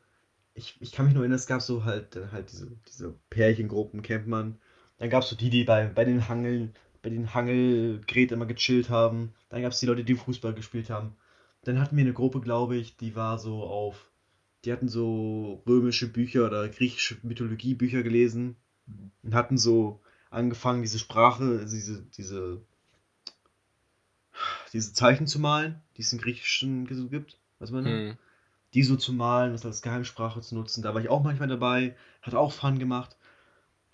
Ich, 0.56 0.78
ich 0.80 0.92
kann 0.92 1.06
mich 1.06 1.14
nur 1.14 1.24
erinnern, 1.24 1.36
es 1.36 1.48
gab 1.48 1.62
so 1.62 1.84
halt, 1.84 2.18
halt 2.32 2.52
diese, 2.52 2.72
diese 2.88 3.14
Pärchengruppen, 3.30 4.02
kennt 4.02 4.28
man. 4.28 4.58
Dann 4.98 5.10
gab 5.10 5.24
es 5.24 5.30
so 5.30 5.36
die, 5.36 5.50
die 5.50 5.66
bei, 5.66 5.88
bei 5.88 6.06
den 6.06 6.28
Hangeln, 6.28 6.74
bei 7.02 7.10
den 7.10 7.34
Hangelgerät 7.34 8.32
immer 8.32 8.46
gechillt 8.46 8.90
haben. 8.90 9.34
Dann 9.50 9.62
gab 9.62 9.74
es 9.74 9.80
die 9.80 9.86
Leute, 9.86 10.04
die 10.04 10.16
Fußball 10.16 10.54
gespielt 10.54 10.90
haben. 10.90 11.16
Dann 11.64 11.80
hatten 11.80 11.98
wir 11.98 12.04
eine 12.04 12.14
Gruppe, 12.14 12.42
glaube 12.42 12.78
ich, 12.78 12.96
die 12.98 13.16
war 13.16 13.38
so 13.38 13.64
auf. 13.64 14.10
Die 14.64 14.72
hatten 14.72 14.88
so 14.88 15.62
römische 15.68 16.08
Bücher 16.08 16.48
oder 16.48 16.68
griechische 16.70 17.18
Mythologiebücher 17.22 18.02
gelesen 18.02 18.56
und 19.24 19.36
hatten 19.36 19.58
so 19.58 20.02
angefangen, 20.30 20.82
diese 20.82 21.00
Sprache, 21.00 21.66
diese, 21.66 22.04
diese, 22.18 22.62
diese 24.74 24.94
Zeichen 24.94 25.28
zu 25.28 25.40
malen, 25.40 25.82
die 25.98 26.02
es 26.02 26.14
im 26.14 26.20
Griechischen 26.20 26.88
gibt 27.10 27.38
was 27.60 27.72
man 27.72 27.86
hm. 27.86 28.18
Die 28.76 28.84
so 28.84 28.96
zu 28.98 29.14
malen, 29.14 29.54
das 29.54 29.66
als 29.66 29.82
Geheimsprache 29.82 30.42
zu 30.42 30.54
nutzen. 30.54 30.84
Da 30.84 30.94
war 30.94 31.02
ich 31.02 31.10
auch 31.10 31.24
manchmal 31.24 31.48
dabei, 31.48 31.96
hat 32.22 32.36
auch 32.36 32.52
Fun 32.52 32.78
gemacht. 32.78 33.16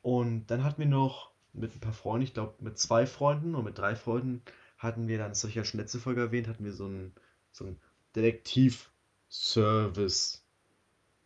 Und 0.02 0.48
dann 0.48 0.64
hatten 0.64 0.80
wir 0.80 0.88
noch 0.88 1.30
mit 1.54 1.76
ein 1.76 1.80
paar 1.80 1.94
Freunden, 1.94 2.24
ich 2.24 2.34
glaube 2.34 2.56
mit 2.60 2.80
zwei 2.80 3.06
Freunden 3.06 3.54
und 3.54 3.64
mit 3.64 3.78
drei 3.78 3.96
Freunden, 3.96 4.42
hatten 4.78 5.08
wir 5.08 5.20
dann, 5.20 5.30
das 5.30 5.44
habe 5.44 5.50
ich 5.50 5.56
ja 5.56 5.64
schon 5.64 5.80
letzte 5.80 6.00
Folge 6.00 6.22
erwähnt, 6.22 6.48
hatten 6.48 6.66
wir 6.66 6.74
so 6.74 6.86
einen, 6.86 7.14
so 7.52 7.66
einen 7.66 7.80
Detektivservice 8.16 10.44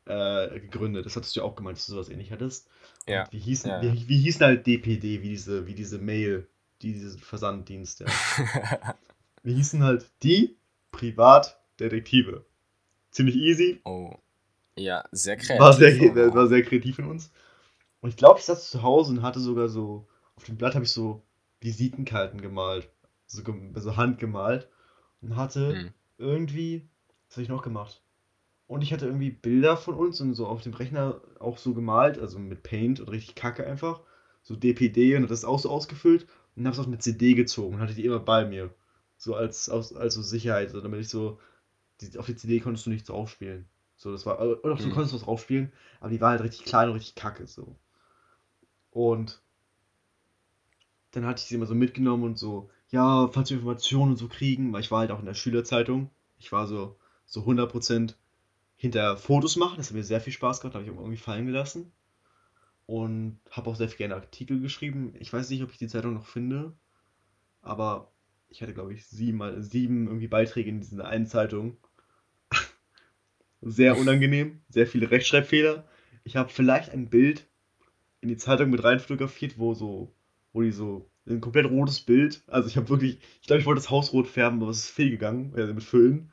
äh, 0.04 0.60
gegründet. 0.60 1.06
Das 1.06 1.16
hattest 1.16 1.34
du 1.36 1.40
ja 1.40 1.46
auch 1.46 1.56
gemeint, 1.56 1.78
dass 1.78 1.86
du 1.86 1.94
sowas 1.94 2.10
ähnlich 2.10 2.34
hattest. 2.34 2.68
Ja. 3.08 3.26
wie 3.32 3.40
hießen, 3.40 3.72
ja. 3.72 3.82
Wie, 3.82 4.10
wie 4.10 4.18
hießen 4.18 4.46
halt 4.46 4.68
DPD, 4.68 5.22
wie 5.22 5.30
diese, 5.30 5.66
wie 5.66 5.76
diese 5.76 6.00
Mail, 6.00 6.50
diese 6.82 7.18
Versanddienst, 7.18 8.02
ja. 8.02 8.08
wie 9.44 9.54
hießen 9.54 9.82
halt 9.82 10.12
die 10.24 10.58
Privat 10.92 11.58
Detektive. 11.80 12.44
Ziemlich 13.16 13.38
easy. 13.38 13.80
Oh. 13.86 14.14
Ja, 14.76 15.06
sehr 15.14 15.38
kreativ. 15.38 15.60
War 15.62 15.72
sehr, 15.72 16.34
war 16.34 16.48
sehr 16.48 16.64
kreativ 16.64 17.00
in 17.00 17.06
uns. 17.06 17.32
Und 18.02 18.10
ich 18.10 18.18
glaube, 18.18 18.40
ich 18.40 18.46
saß 18.46 18.70
zu 18.70 18.84
Hause 18.84 19.14
und 19.14 19.22
hatte 19.22 19.40
sogar 19.40 19.70
so, 19.70 20.06
auf 20.36 20.44
dem 20.44 20.58
Blatt 20.58 20.76
habe 20.76 20.84
ich 20.84 20.92
so 20.92 21.22
Visitenkarten 21.62 22.42
gemalt. 22.42 22.90
So, 23.26 23.42
so 23.76 23.96
handgemalt. 23.96 24.68
Und 25.22 25.38
hatte 25.38 25.76
hm. 25.76 25.94
irgendwie, 26.18 26.90
was 27.30 27.38
habe 27.38 27.44
ich 27.44 27.50
noch 27.50 27.64
gemacht? 27.64 28.02
Und 28.68 28.82
ich 28.82 28.92
hatte 28.92 29.06
irgendwie 29.06 29.32
Bilder 29.32 29.78
von 29.78 29.96
uns 29.96 30.20
und 30.20 30.34
so 30.34 30.46
auf 30.46 30.62
dem 30.62 30.74
Rechner 30.74 31.22
auch 31.40 31.58
so 31.58 31.74
gemalt, 31.74 32.20
also 32.20 32.38
mit 32.38 32.64
Paint 32.64 33.00
und 33.00 33.08
richtig 33.08 33.36
kacke 33.36 33.66
einfach. 33.66 34.02
So 34.44 34.58
DPD 34.58 35.16
und 35.16 35.32
das 35.32 35.46
auch 35.46 35.60
so 35.60 35.70
ausgefüllt 35.70 36.28
und 36.58 36.66
habe 36.66 36.74
es 36.74 36.80
auf 36.80 36.88
eine 36.88 37.00
CD 37.00 37.34
gezogen 37.34 37.76
und 37.76 37.82
hatte 37.82 37.94
die 37.94 38.04
immer 38.04 38.20
bei 38.20 38.44
mir. 38.44 38.76
So 39.16 39.36
als, 39.36 39.70
als, 39.70 39.96
als 39.96 40.16
so 40.16 40.22
Sicherheit, 40.22 40.72
so, 40.72 40.82
damit 40.82 41.00
ich 41.00 41.08
so 41.08 41.40
die, 42.02 42.18
auf 42.18 42.26
die 42.26 42.36
CD 42.36 42.60
konntest 42.60 42.86
du 42.86 42.90
nichts 42.90 43.08
draufspielen. 43.08 43.68
So, 43.98 44.12
das 44.12 44.26
war, 44.26 44.40
oder 44.40 44.76
du 44.76 44.88
mhm. 44.88 44.92
konntest 44.92 45.14
was 45.14 45.24
draufspielen, 45.24 45.72
aber 46.00 46.10
die 46.10 46.22
war 46.22 46.32
halt 46.32 46.44
richtig 46.44 46.66
klein 46.66 46.90
und 46.90 46.96
richtig 46.96 47.16
kacke, 47.16 47.48
so. 47.48 47.76
Und 48.92 49.42
dann 51.12 51.26
hatte 51.26 51.42
ich 51.42 51.48
sie 51.48 51.56
immer 51.56 51.66
so 51.66 51.76
mitgenommen 51.76 52.24
und 52.24 52.38
so, 52.38 52.70
ja, 52.90 53.28
falls 53.30 53.50
wir 53.50 53.58
Informationen 53.58 54.12
und 54.12 54.18
so 54.18 54.28
kriegen, 54.28 54.72
weil 54.74 54.82
ich 54.82 54.92
war 54.92 55.00
halt 55.00 55.12
auch 55.12 55.20
in 55.20 55.26
der 55.26 55.34
Schülerzeitung. 55.34 56.10
Ich 56.38 56.52
war 56.52 56.68
so, 56.68 56.98
so 57.26 57.42
100% 57.42 58.16
hinter 58.76 59.18
Fotos 59.18 59.56
machen, 59.56 59.78
das 59.78 59.88
hat 59.88 59.96
mir 59.96 60.04
sehr 60.04 60.22
viel 60.22 60.34
Spaß 60.34 60.60
gemacht, 60.60 60.76
habe 60.76 60.84
ich 60.84 60.92
irgendwie 60.92 61.18
fallen 61.18 61.46
gelassen. 61.46 61.92
Und 62.86 63.40
habe 63.50 63.70
auch 63.70 63.76
sehr 63.76 63.90
viel 63.90 63.98
gerne 63.98 64.16
Artikel 64.16 64.60
geschrieben. 64.60 65.16
Ich 65.20 65.34
weiß 65.34 65.50
nicht, 65.50 65.64
ob 65.64 65.72
ich 65.72 65.78
die 65.78 65.88
Zeitung 65.88 66.14
noch 66.14 66.28
finde, 66.28 66.74
aber 67.64 68.12
ich 68.50 68.62
hatte, 68.62 68.74
glaube 68.74 68.94
ich, 68.94 69.06
sieben, 69.06 69.62
sieben 69.62 70.08
irgendwie 70.08 70.28
Beiträge 70.28 70.70
in 70.70 70.82
dieser 70.82 71.08
einen 71.08 71.28
Zeitung. 71.28 71.78
sehr 73.62 73.98
unangenehm, 73.98 74.62
sehr 74.70 74.88
viele 74.88 75.12
Rechtschreibfehler. 75.12 75.86
Ich 76.24 76.36
habe 76.36 76.50
vielleicht 76.50 76.92
ein 76.92 77.10
Bild 77.10 77.48
in 78.22 78.30
die 78.30 78.38
Zeitung 78.38 78.70
mit 78.70 78.84
rein 78.84 79.00
fotografiert, 79.00 79.58
wo 79.58 79.74
so, 79.74 80.14
wo 80.54 80.62
die 80.62 80.72
so 80.72 81.10
ein 81.28 81.42
komplett 81.42 81.70
rotes 81.70 82.00
Bild. 82.00 82.44
Also 82.48 82.68
ich 82.68 82.78
habe 82.78 82.90
wirklich, 82.90 83.20
ich 83.42 83.48
glaube, 83.48 83.60
ich 83.60 83.66
wollte 83.66 83.82
das 83.82 83.90
Haus 83.90 84.14
rot 84.14 84.28
färben, 84.28 84.62
aber 84.62 84.72
es 84.72 84.80
ist 84.80 84.90
fehlgegangen, 84.90 85.54
also 85.56 85.74
mit 85.74 85.84
Füllen. 85.84 86.32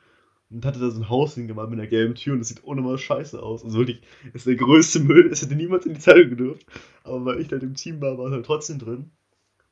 Und 0.50 0.66
hatte 0.66 0.80
da 0.80 0.90
so 0.90 1.00
ein 1.00 1.08
Haus 1.08 1.34
hingemacht 1.34 1.70
mit 1.70 1.78
einer 1.78 1.88
gelben 1.88 2.14
Tür 2.14 2.34
und 2.34 2.40
das 2.40 2.48
sieht 2.48 2.62
ohne 2.64 2.82
mal 2.82 2.98
scheiße 2.98 3.42
aus. 3.42 3.64
Also 3.64 3.78
wirklich, 3.78 4.02
das 4.26 4.42
ist 4.42 4.46
der 4.46 4.56
größte 4.56 5.00
Müll, 5.00 5.30
das 5.30 5.40
hätte 5.40 5.56
niemand 5.56 5.86
in 5.86 5.94
die 5.94 6.00
Zeitung 6.00 6.28
gedurft. 6.28 6.66
Aber 7.04 7.24
weil 7.24 7.40
ich 7.40 7.50
halt 7.50 7.62
im 7.62 7.74
Team 7.74 8.02
war, 8.02 8.18
war 8.18 8.26
es 8.26 8.32
halt 8.32 8.44
trotzdem 8.44 8.78
drin. 8.78 9.10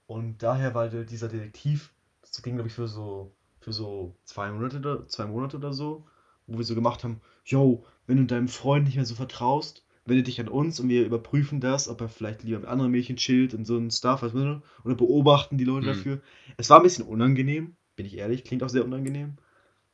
Und 0.07 0.43
daher 0.43 0.75
war 0.75 0.89
dieser 0.89 1.29
Detektiv 1.29 1.93
das 2.31 2.43
ging, 2.43 2.55
glaube 2.55 2.69
ich, 2.69 2.75
für 2.75 2.89
so, 2.89 3.35
für 3.61 3.73
so 3.73 4.15
zwei 4.25 4.51
Monate, 4.51 5.05
zwei 5.09 5.27
Monate 5.27 5.57
oder 5.57 5.73
so, 5.73 6.07
wo 6.47 6.59
wir 6.59 6.65
so 6.65 6.75
gemacht 6.75 7.05
haben, 7.05 7.21
yo, 7.45 7.85
wenn 8.07 8.17
du 8.17 8.25
deinem 8.25 8.49
Freund 8.49 8.85
nicht 8.85 8.97
mehr 8.97 9.07
so 9.07 9.15
vertraust, 9.15 9.85
wende 10.05 10.23
dich 10.23 10.41
an 10.41 10.49
uns 10.49 10.81
und 10.81 10.89
wir 10.89 11.05
überprüfen 11.05 11.61
das, 11.61 11.89
ob 11.89 12.01
er 12.01 12.09
vielleicht 12.09 12.43
lieber 12.43 12.61
mit 12.61 12.69
anderen 12.69 12.91
Mädchen 12.91 13.17
chillt 13.17 13.55
und 13.55 13.65
so 13.65 13.77
ein 13.77 13.91
Stuff, 13.91 14.21
du, 14.21 14.63
oder 14.85 14.95
beobachten 14.95 15.59
die 15.59 15.65
Leute 15.65 15.87
mhm. 15.87 15.91
dafür. 15.91 16.21
Es 16.57 16.71
war 16.71 16.79
ein 16.79 16.83
bisschen 16.83 17.07
unangenehm, 17.07 17.77
bin 17.97 18.07
ich 18.07 18.17
ehrlich, 18.17 18.45
klingt 18.45 18.63
auch 18.63 18.69
sehr 18.69 18.85
unangenehm, 18.85 19.37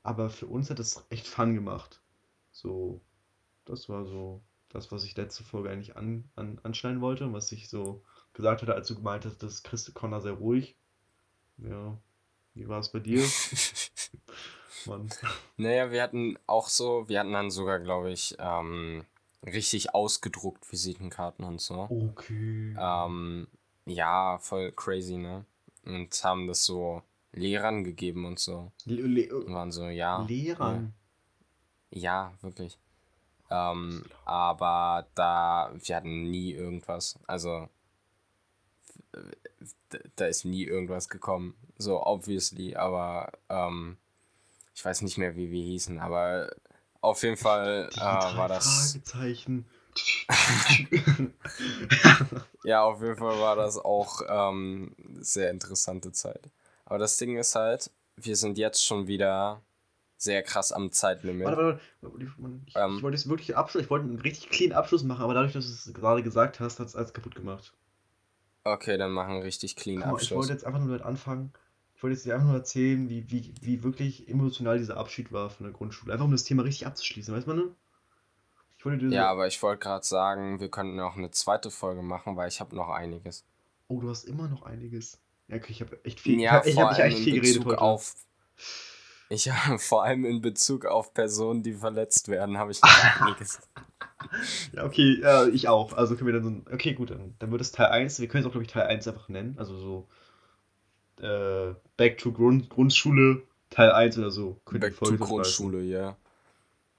aber 0.03 0.30
für 0.30 0.47
uns 0.47 0.70
hat 0.70 0.78
es 0.78 1.05
echt 1.11 1.26
Fun 1.26 1.55
gemacht. 1.55 2.01
So, 2.53 3.01
das 3.64 3.89
war 3.89 4.07
so 4.07 4.41
das, 4.68 4.91
was 4.93 5.05
ich 5.05 5.16
letzte 5.16 5.45
Folge 5.45 5.70
eigentlich 5.70 5.97
an, 5.97 6.24
an, 6.37 6.59
anschneiden 6.62 7.01
wollte 7.01 7.24
und 7.26 7.32
was 7.32 7.53
ich 7.53 7.68
so 7.68 8.03
gesagt 8.32 8.62
hatte, 8.62 8.74
als 8.74 8.89
du 8.89 8.95
gemeint 8.95 9.24
hast, 9.24 9.43
dass 9.43 9.62
Christe 9.62 9.93
Connor 9.93 10.20
sehr 10.20 10.32
ruhig. 10.32 10.76
Ja, 11.59 11.99
wie 12.57 12.68
war 12.68 12.80
es 12.80 12.88
bei 12.88 13.00
dir? 13.00 13.22
Mann. 14.86 15.09
Naja, 15.57 15.90
wir 15.90 16.02
hatten 16.02 16.38
auch 16.46 16.68
so, 16.68 17.09
wir 17.09 17.20
hatten 17.20 17.32
dann 17.32 17.50
sogar, 17.50 17.80
glaube 17.80 18.11
ich, 18.11 18.36
ähm, 18.38 19.04
richtig 19.44 19.94
ausgedruckt 19.94 20.70
Visitenkarten 20.70 21.44
und 21.44 21.61
so. 21.61 21.86
Okay. 21.90 22.74
Ähm, 22.78 23.46
ja, 23.84 24.38
voll 24.38 24.72
crazy, 24.72 25.16
ne? 25.16 25.44
Und 25.84 26.22
haben 26.24 26.46
das 26.46 26.64
so 26.64 27.02
Lehrern 27.32 27.84
gegeben 27.84 28.24
und 28.24 28.38
so. 28.38 28.72
Le 28.84 29.02
Le 29.02 29.34
Und 29.34 29.52
waren 29.54 29.72
so, 29.72 29.86
ja. 29.88 30.22
Lehrern. 30.22 30.94
Ja, 31.90 32.32
wirklich. 32.40 32.78
Ähm, 33.50 34.04
aber 34.24 35.07
da, 35.14 35.72
wir 35.74 35.96
hatten 35.96 36.30
nie 36.30 36.52
irgendwas. 36.52 37.18
Also, 37.26 37.68
da 40.16 40.26
ist 40.26 40.44
nie 40.44 40.64
irgendwas 40.64 41.09
gekommen. 41.09 41.54
So, 41.78 42.02
obviously, 42.04 42.74
aber 42.74 43.32
ähm, 43.48 43.96
ich 44.74 44.84
weiß 44.84 45.02
nicht 45.02 45.18
mehr, 45.18 45.36
wie 45.36 45.50
wir 45.50 45.62
hießen, 45.62 45.98
aber 46.00 46.50
auf 47.00 47.22
jeden 47.22 47.36
Fall 47.36 47.88
äh, 47.94 48.00
war 48.00 48.48
das. 48.48 48.92
Fragezeichen. 48.92 49.66
Ja, 52.64 52.82
auf 52.82 53.00
jeden 53.00 53.16
Fall 53.16 53.38
war 53.38 53.54
das 53.56 53.78
auch 53.78 54.20
ähm, 54.28 54.94
sehr 55.20 55.50
interessante 55.50 56.10
Zeit. 56.12 56.50
Aber 56.84 56.98
das 56.98 57.16
Ding 57.16 57.36
ist 57.36 57.54
halt, 57.54 57.90
wir 58.16 58.34
sind 58.36 58.58
jetzt 58.58 58.84
schon 58.84 59.06
wieder 59.06 59.62
sehr 60.16 60.42
krass 60.42 60.72
am 60.72 60.90
Zeitlimit. 60.90 61.46
Warte, 61.46 61.80
warte, 62.00 62.32
warte. 62.38 62.60
Ich, 62.66 62.74
Ähm. 62.76 62.96
ich 62.96 63.02
wollte 63.02 63.16
jetzt 63.16 63.28
wirklich 63.28 63.50
einen 63.50 63.58
Abschluss, 63.58 63.84
ich 63.84 63.90
wollte 63.90 64.06
einen 64.06 64.18
richtig 64.20 64.50
clean 64.50 64.72
Abschluss 64.72 65.04
machen, 65.04 65.22
aber 65.22 65.34
dadurch, 65.34 65.52
dass 65.52 65.66
du 65.66 65.72
es 65.72 65.94
gerade 65.94 66.22
gesagt 66.22 66.58
hast, 66.58 66.80
hat 66.80 66.88
es 66.88 66.96
alles 66.96 67.12
kaputt 67.12 67.34
gemacht. 67.36 67.72
Okay, 68.64 68.98
dann 68.98 69.12
machen 69.12 69.36
wir 69.36 69.44
richtig 69.44 69.76
clean 69.76 69.98
Guck 70.00 70.06
mal, 70.06 70.12
ich 70.16 70.22
Abschluss. 70.22 70.38
wollte 70.38 70.52
jetzt 70.54 70.64
einfach 70.64 70.80
nur 70.80 70.88
damit 70.88 71.02
anfangen. 71.02 71.52
Ich 71.97 72.03
wollte 72.03 72.14
jetzt 72.14 72.26
dir 72.26 72.34
einfach 72.34 72.49
nur 72.49 72.57
erzählen, 72.57 73.09
wie, 73.09 73.30
wie, 73.30 73.55
wie 73.62 73.82
wirklich 73.82 74.28
emotional 74.28 74.76
dieser 74.76 74.99
Abschied 74.99 75.32
war 75.32 75.49
von 75.49 75.64
der 75.64 75.72
Grundschule. 75.72 76.12
Einfach 76.12 76.26
um 76.26 76.32
das 76.32 76.44
Thema 76.44 76.62
richtig 76.62 76.86
abzuschließen, 76.86 77.34
weißt 77.34 77.47
man 77.47 77.57
ne? 77.57 77.68
Ich 78.78 78.84
wollte 78.84 78.99
dir 78.99 79.09
so, 79.09 79.14
Ja, 79.14 79.30
aber 79.30 79.47
ich 79.47 79.62
wollte 79.62 79.80
gerade 79.80 80.05
sagen, 80.05 80.61
wir 80.61 80.68
könnten 80.68 81.01
auch 81.01 81.16
eine 81.16 81.30
zweite 81.30 81.70
Folge 81.70 82.03
machen, 82.03 82.36
weil 82.36 82.49
ich 82.49 82.61
habe 82.61 82.76
noch 82.76 82.90
einiges. 82.90 83.44
Oh, 83.88 83.99
du 84.01 84.11
hast 84.11 84.24
immer 84.24 84.47
noch 84.47 84.64
einiges. 84.64 85.18
Ja, 85.49 85.57
okay, 85.57 85.72
ich 85.72 85.80
habe 85.80 85.99
echt 86.05 86.20
viel, 86.20 86.38
Ja, 86.38 86.62
ich 86.66 86.78
habe 86.78 86.90
hab 86.90 86.99
echt 86.99 87.18
viel 87.18 87.40
geredet 87.40 87.61
Bezug 87.61 87.72
heute. 87.72 87.80
auf. 87.80 88.14
Ich 89.30 89.51
vor 89.78 90.05
allem 90.05 90.26
in 90.26 90.42
Bezug 90.42 90.84
auf 90.84 91.14
Personen, 91.14 91.62
die 91.62 91.72
verletzt 91.72 92.28
werden, 92.28 92.59
habe 92.59 92.72
ich 92.72 92.82
noch 92.82 93.20
einiges. 93.22 93.59
Ja, 94.74 94.84
okay, 94.84 95.18
ja, 95.22 95.47
ich 95.47 95.68
auch. 95.68 95.94
Also 95.94 96.14
können 96.14 96.26
wir 96.26 96.40
dann 96.40 96.64
so 96.66 96.74
okay, 96.74 96.92
gut, 96.92 97.11
dann, 97.11 97.34
dann 97.38 97.51
wird 97.51 97.62
es 97.62 97.72
Teil 97.72 97.86
1. 97.86 98.20
Wir 98.20 98.28
können 98.28 98.42
es 98.42 98.47
auch, 98.47 98.53
glaube 98.53 98.64
ich, 98.64 98.70
Teil 98.70 98.86
1 98.86 99.09
einfach 99.09 99.30
nennen. 99.30 99.55
Also 99.59 99.78
so 99.78 100.09
äh, 101.20 101.74
Back 101.96 102.18
to 102.18 102.32
Grund, 102.32 102.68
Grundschule 102.70 103.42
Teil 103.70 103.90
1 103.92 104.18
oder 104.18 104.30
so. 104.30 104.60
Könnt 104.64 104.84
ihr 104.84 104.90
Back 104.90 104.98
to 104.98 105.16
Grundschule, 105.16 105.82
ja. 105.82 106.16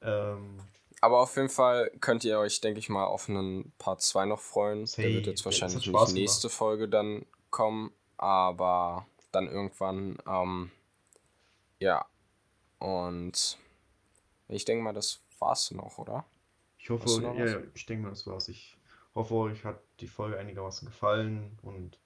Ähm, 0.01 0.59
Aber 1.01 1.21
auf 1.21 1.35
jeden 1.35 1.49
Fall 1.49 1.91
könnt 2.01 2.23
ihr 2.23 2.39
euch, 2.39 2.61
denke 2.61 2.79
ich 2.79 2.89
mal, 2.89 3.05
auf 3.05 3.29
einen 3.29 3.71
Part 3.77 4.01
2 4.01 4.25
noch 4.25 4.39
freuen. 4.39 4.79
Der 4.79 4.87
Safe. 4.87 5.13
wird 5.13 5.27
jetzt 5.27 5.45
wahrscheinlich 5.45 5.85
Spaß 5.85 6.13
nächste 6.13 6.49
Folge 6.49 6.87
dann 6.87 7.25
kommen, 7.49 7.91
aber 8.17 9.05
dann 9.31 9.47
irgendwann, 9.47 10.17
ähm, 10.27 10.71
ja. 11.79 12.05
Und 12.79 13.57
ich 14.49 14.65
denke 14.65 14.83
mal, 14.83 14.93
das 14.93 15.21
war's 15.39 15.71
noch, 15.71 15.97
oder? 15.97 16.25
ich 16.87 16.89
hoffe, 16.89 17.21
ja, 17.21 17.45
ja, 17.45 17.57
ich 17.73 17.85
denke 17.85 18.03
mal, 18.03 18.09
das 18.11 18.25
war's. 18.27 18.47
Ich 18.47 18.77
hoffe, 19.13 19.33
euch 19.33 19.65
hat 19.65 19.81
die 19.99 20.07
Folge 20.07 20.37
einigermaßen 20.37 20.87
gefallen 20.87 21.57
und 21.61 21.99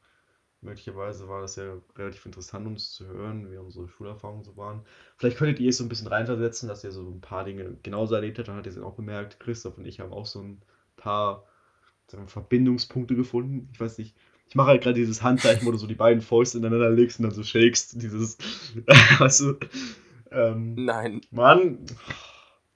möglicherweise 0.61 1.27
war 1.27 1.41
das 1.41 1.55
ja 1.55 1.73
relativ 1.97 2.25
interessant, 2.25 2.67
uns 2.67 2.91
zu 2.91 3.05
hören, 3.07 3.51
wie 3.51 3.57
unsere 3.57 3.87
Schulerfahrungen 3.89 4.43
so 4.43 4.55
waren. 4.57 4.81
Vielleicht 5.17 5.37
könntet 5.37 5.59
ihr 5.59 5.69
es 5.69 5.77
so 5.77 5.83
ein 5.83 5.89
bisschen 5.89 6.07
reinversetzen, 6.07 6.69
dass 6.69 6.83
ihr 6.83 6.91
so 6.91 7.01
ein 7.09 7.21
paar 7.21 7.43
Dinge 7.43 7.77
genauso 7.83 8.15
erlebt 8.15 8.37
habt. 8.39 8.47
Dann 8.47 8.55
hat 8.57 8.65
ihr 8.65 8.71
es 8.71 8.77
auch 8.77 8.93
bemerkt. 8.95 9.39
Christoph 9.39 9.77
und 9.77 9.85
ich 9.85 9.99
haben 9.99 10.13
auch 10.13 10.25
so 10.25 10.39
ein 10.41 10.61
paar 10.97 11.45
wir, 12.07 12.27
Verbindungspunkte 12.27 13.15
gefunden. 13.15 13.69
Ich 13.73 13.79
weiß 13.79 13.97
nicht. 13.97 14.15
Ich 14.47 14.55
mache 14.55 14.67
halt 14.67 14.83
gerade 14.83 14.95
dieses 14.99 15.23
Handzeichen, 15.23 15.65
wo 15.65 15.71
du 15.71 15.77
so 15.77 15.87
die 15.87 15.95
beiden 15.95 16.21
Fäuste 16.21 16.57
ineinander 16.57 16.89
legst 16.89 17.19
und 17.19 17.23
dann 17.23 17.33
so 17.33 17.41
shakest. 17.43 18.01
Dieses, 18.01 18.37
weißt 19.19 19.39
du, 19.41 19.57
ähm, 20.31 20.75
Nein. 20.75 21.21
Mann, 21.31 21.85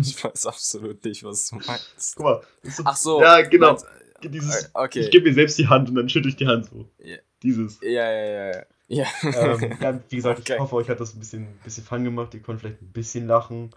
ich 0.00 0.22
weiß 0.22 0.46
absolut 0.46 1.04
nicht, 1.04 1.24
was 1.24 1.48
du 1.50 1.56
meinst. 1.56 2.14
guck 2.16 2.24
mal. 2.24 2.40
so- 2.64 2.82
Ach 2.86 2.96
so. 2.96 3.20
Ja, 3.20 3.40
genau. 3.42 3.68
meinst- 3.72 3.86
Dieses, 4.22 4.64
äh, 4.64 4.68
okay. 4.74 5.00
Ich 5.00 5.10
gebe 5.10 5.28
mir 5.28 5.34
selbst 5.34 5.58
die 5.58 5.68
Hand 5.68 5.88
und 5.88 5.94
dann 5.94 6.08
schüttle 6.08 6.30
ich 6.30 6.36
die 6.36 6.46
Hand 6.46 6.66
so. 6.66 6.88
Ja. 6.98 7.16
Dieses. 7.42 7.80
Ja, 7.82 8.10
ja, 8.10 8.24
ja, 8.24 8.46
ja. 8.56 8.64
Ja. 8.88 9.06
ähm, 9.22 9.76
ja, 9.80 10.00
wie 10.08 10.16
gesagt, 10.16 10.40
Okay. 10.40 10.54
ich 10.54 10.58
hoffe, 10.58 10.76
euch 10.76 10.88
hat 10.88 10.98
das 11.00 11.14
ein 11.14 11.18
bisschen, 11.18 11.58
bisschen 11.62 11.84
Fun 11.84 12.04
gemacht. 12.04 12.34
Ihr 12.34 12.42
konntet 12.42 12.62
vielleicht 12.62 12.82
ein 12.82 12.92
bisschen 12.92 13.26
lachen. 13.26 13.70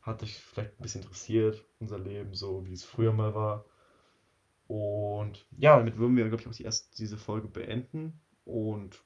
Hat 0.00 0.22
euch 0.22 0.36
vielleicht 0.38 0.78
ein 0.78 0.82
bisschen 0.82 1.02
interessiert, 1.02 1.64
unser 1.80 1.98
Leben, 1.98 2.34
so 2.34 2.64
wie 2.66 2.72
es 2.72 2.84
früher 2.84 3.12
mal 3.12 3.34
war. 3.34 3.64
Und 4.66 5.44
ja, 5.58 5.76
damit 5.76 5.98
würden 5.98 6.16
wir, 6.16 6.28
glaube 6.28 6.42
ich, 6.42 6.48
auch 6.48 6.54
die 6.54 6.64
erste, 6.64 6.96
diese 6.96 7.18
Folge 7.18 7.48
beenden. 7.48 8.20
Und 8.44 9.02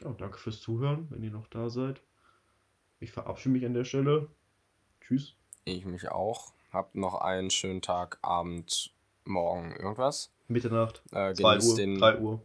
ja, 0.00 0.10
danke 0.12 0.38
fürs 0.38 0.60
Zuhören, 0.60 1.06
wenn 1.10 1.22
ihr 1.22 1.30
noch 1.30 1.48
da 1.48 1.68
seid. 1.68 2.00
Ich 3.00 3.12
verabschiede 3.12 3.54
mich 3.54 3.66
an 3.66 3.74
der 3.74 3.84
Stelle. 3.84 4.28
Tschüss. 5.00 5.34
Ich 5.64 5.84
mich 5.84 6.08
auch. 6.10 6.52
Habt 6.70 6.94
noch 6.94 7.20
einen 7.20 7.50
schönen 7.50 7.82
Tag, 7.82 8.18
Abend, 8.22 8.92
morgen, 9.28 9.72
irgendwas. 9.76 10.30
Mitternacht, 10.48 11.02
Äh, 11.12 11.34
2 11.34 11.34
genießt 11.34 11.68
Uhr, 11.70 11.76
den. 11.76 11.98
3 11.98 12.18
Uhr, 12.18 12.40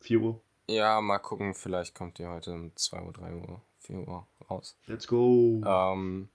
4 0.00 0.20
Uhr. 0.20 0.40
Ja, 0.68 1.00
mal 1.00 1.18
gucken, 1.18 1.54
vielleicht 1.54 1.94
kommt 1.94 2.18
ihr 2.18 2.28
heute 2.30 2.52
um 2.52 2.74
2 2.74 3.02
Uhr, 3.02 3.12
3 3.12 3.34
Uhr, 3.34 3.60
4 3.80 3.96
Uhr 4.08 4.26
raus. 4.50 4.76
Let's 4.86 5.06
go. 5.06 5.60
Ähm, 5.64 6.28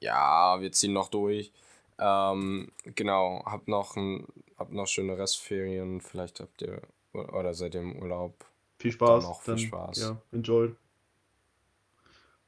ja, 0.00 0.60
wir 0.60 0.72
ziehen 0.72 0.92
noch 0.92 1.08
durch. 1.08 1.52
Ähm, 1.98 2.70
genau, 2.84 3.42
habt 3.44 3.68
noch, 3.68 3.96
ein, 3.96 4.26
habt 4.58 4.72
noch 4.72 4.86
schöne 4.86 5.18
Restferien. 5.18 6.00
Vielleicht 6.00 6.40
habt 6.40 6.62
ihr 6.62 6.80
oder 7.12 7.54
seid 7.54 7.74
ihr 7.74 7.80
im 7.82 8.00
Urlaub. 8.00 8.34
Viel 8.78 8.92
Spaß. 8.92 9.22
dann 9.22 9.30
noch 9.30 9.42
viel 9.42 9.58
Spaß. 9.58 9.98
Ja, 10.00 10.16
enjoy. 10.32 10.74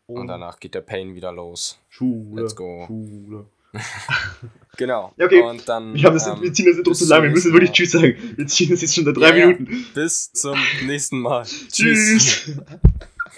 Und 0.06 0.26
danach 0.26 0.60
geht 0.60 0.74
der 0.74 0.80
Pain 0.82 1.14
wieder 1.14 1.32
los. 1.32 1.78
Schule. 1.88 2.42
Let's 2.42 2.54
go. 2.56 2.84
Schule. 2.86 3.46
Genau. 4.76 5.12
Ja, 5.16 5.26
okay. 5.26 5.40
Und 5.40 5.68
dann 5.68 5.94
Wir, 5.94 6.02
haben 6.04 6.14
das, 6.14 6.26
ähm, 6.26 6.42
wir 6.42 6.52
ziehen 6.52 6.66
das 6.66 6.78
Intro 6.78 6.92
zu 6.92 7.06
lang, 7.06 7.22
wir 7.22 7.30
müssen 7.30 7.52
wirklich. 7.52 7.70
Tschüss 7.72 7.92
sagen. 7.92 8.16
Wir 8.36 8.46
ziehen 8.46 8.70
das 8.70 8.80
jetzt 8.82 8.94
schon 8.94 9.04
seit 9.04 9.16
drei 9.16 9.38
ja. 9.38 9.46
Minuten. 9.46 9.86
bis 9.94 10.32
zum 10.32 10.58
nächsten 10.84 11.20
Mal. 11.20 11.44
Tschüss. 11.72 12.50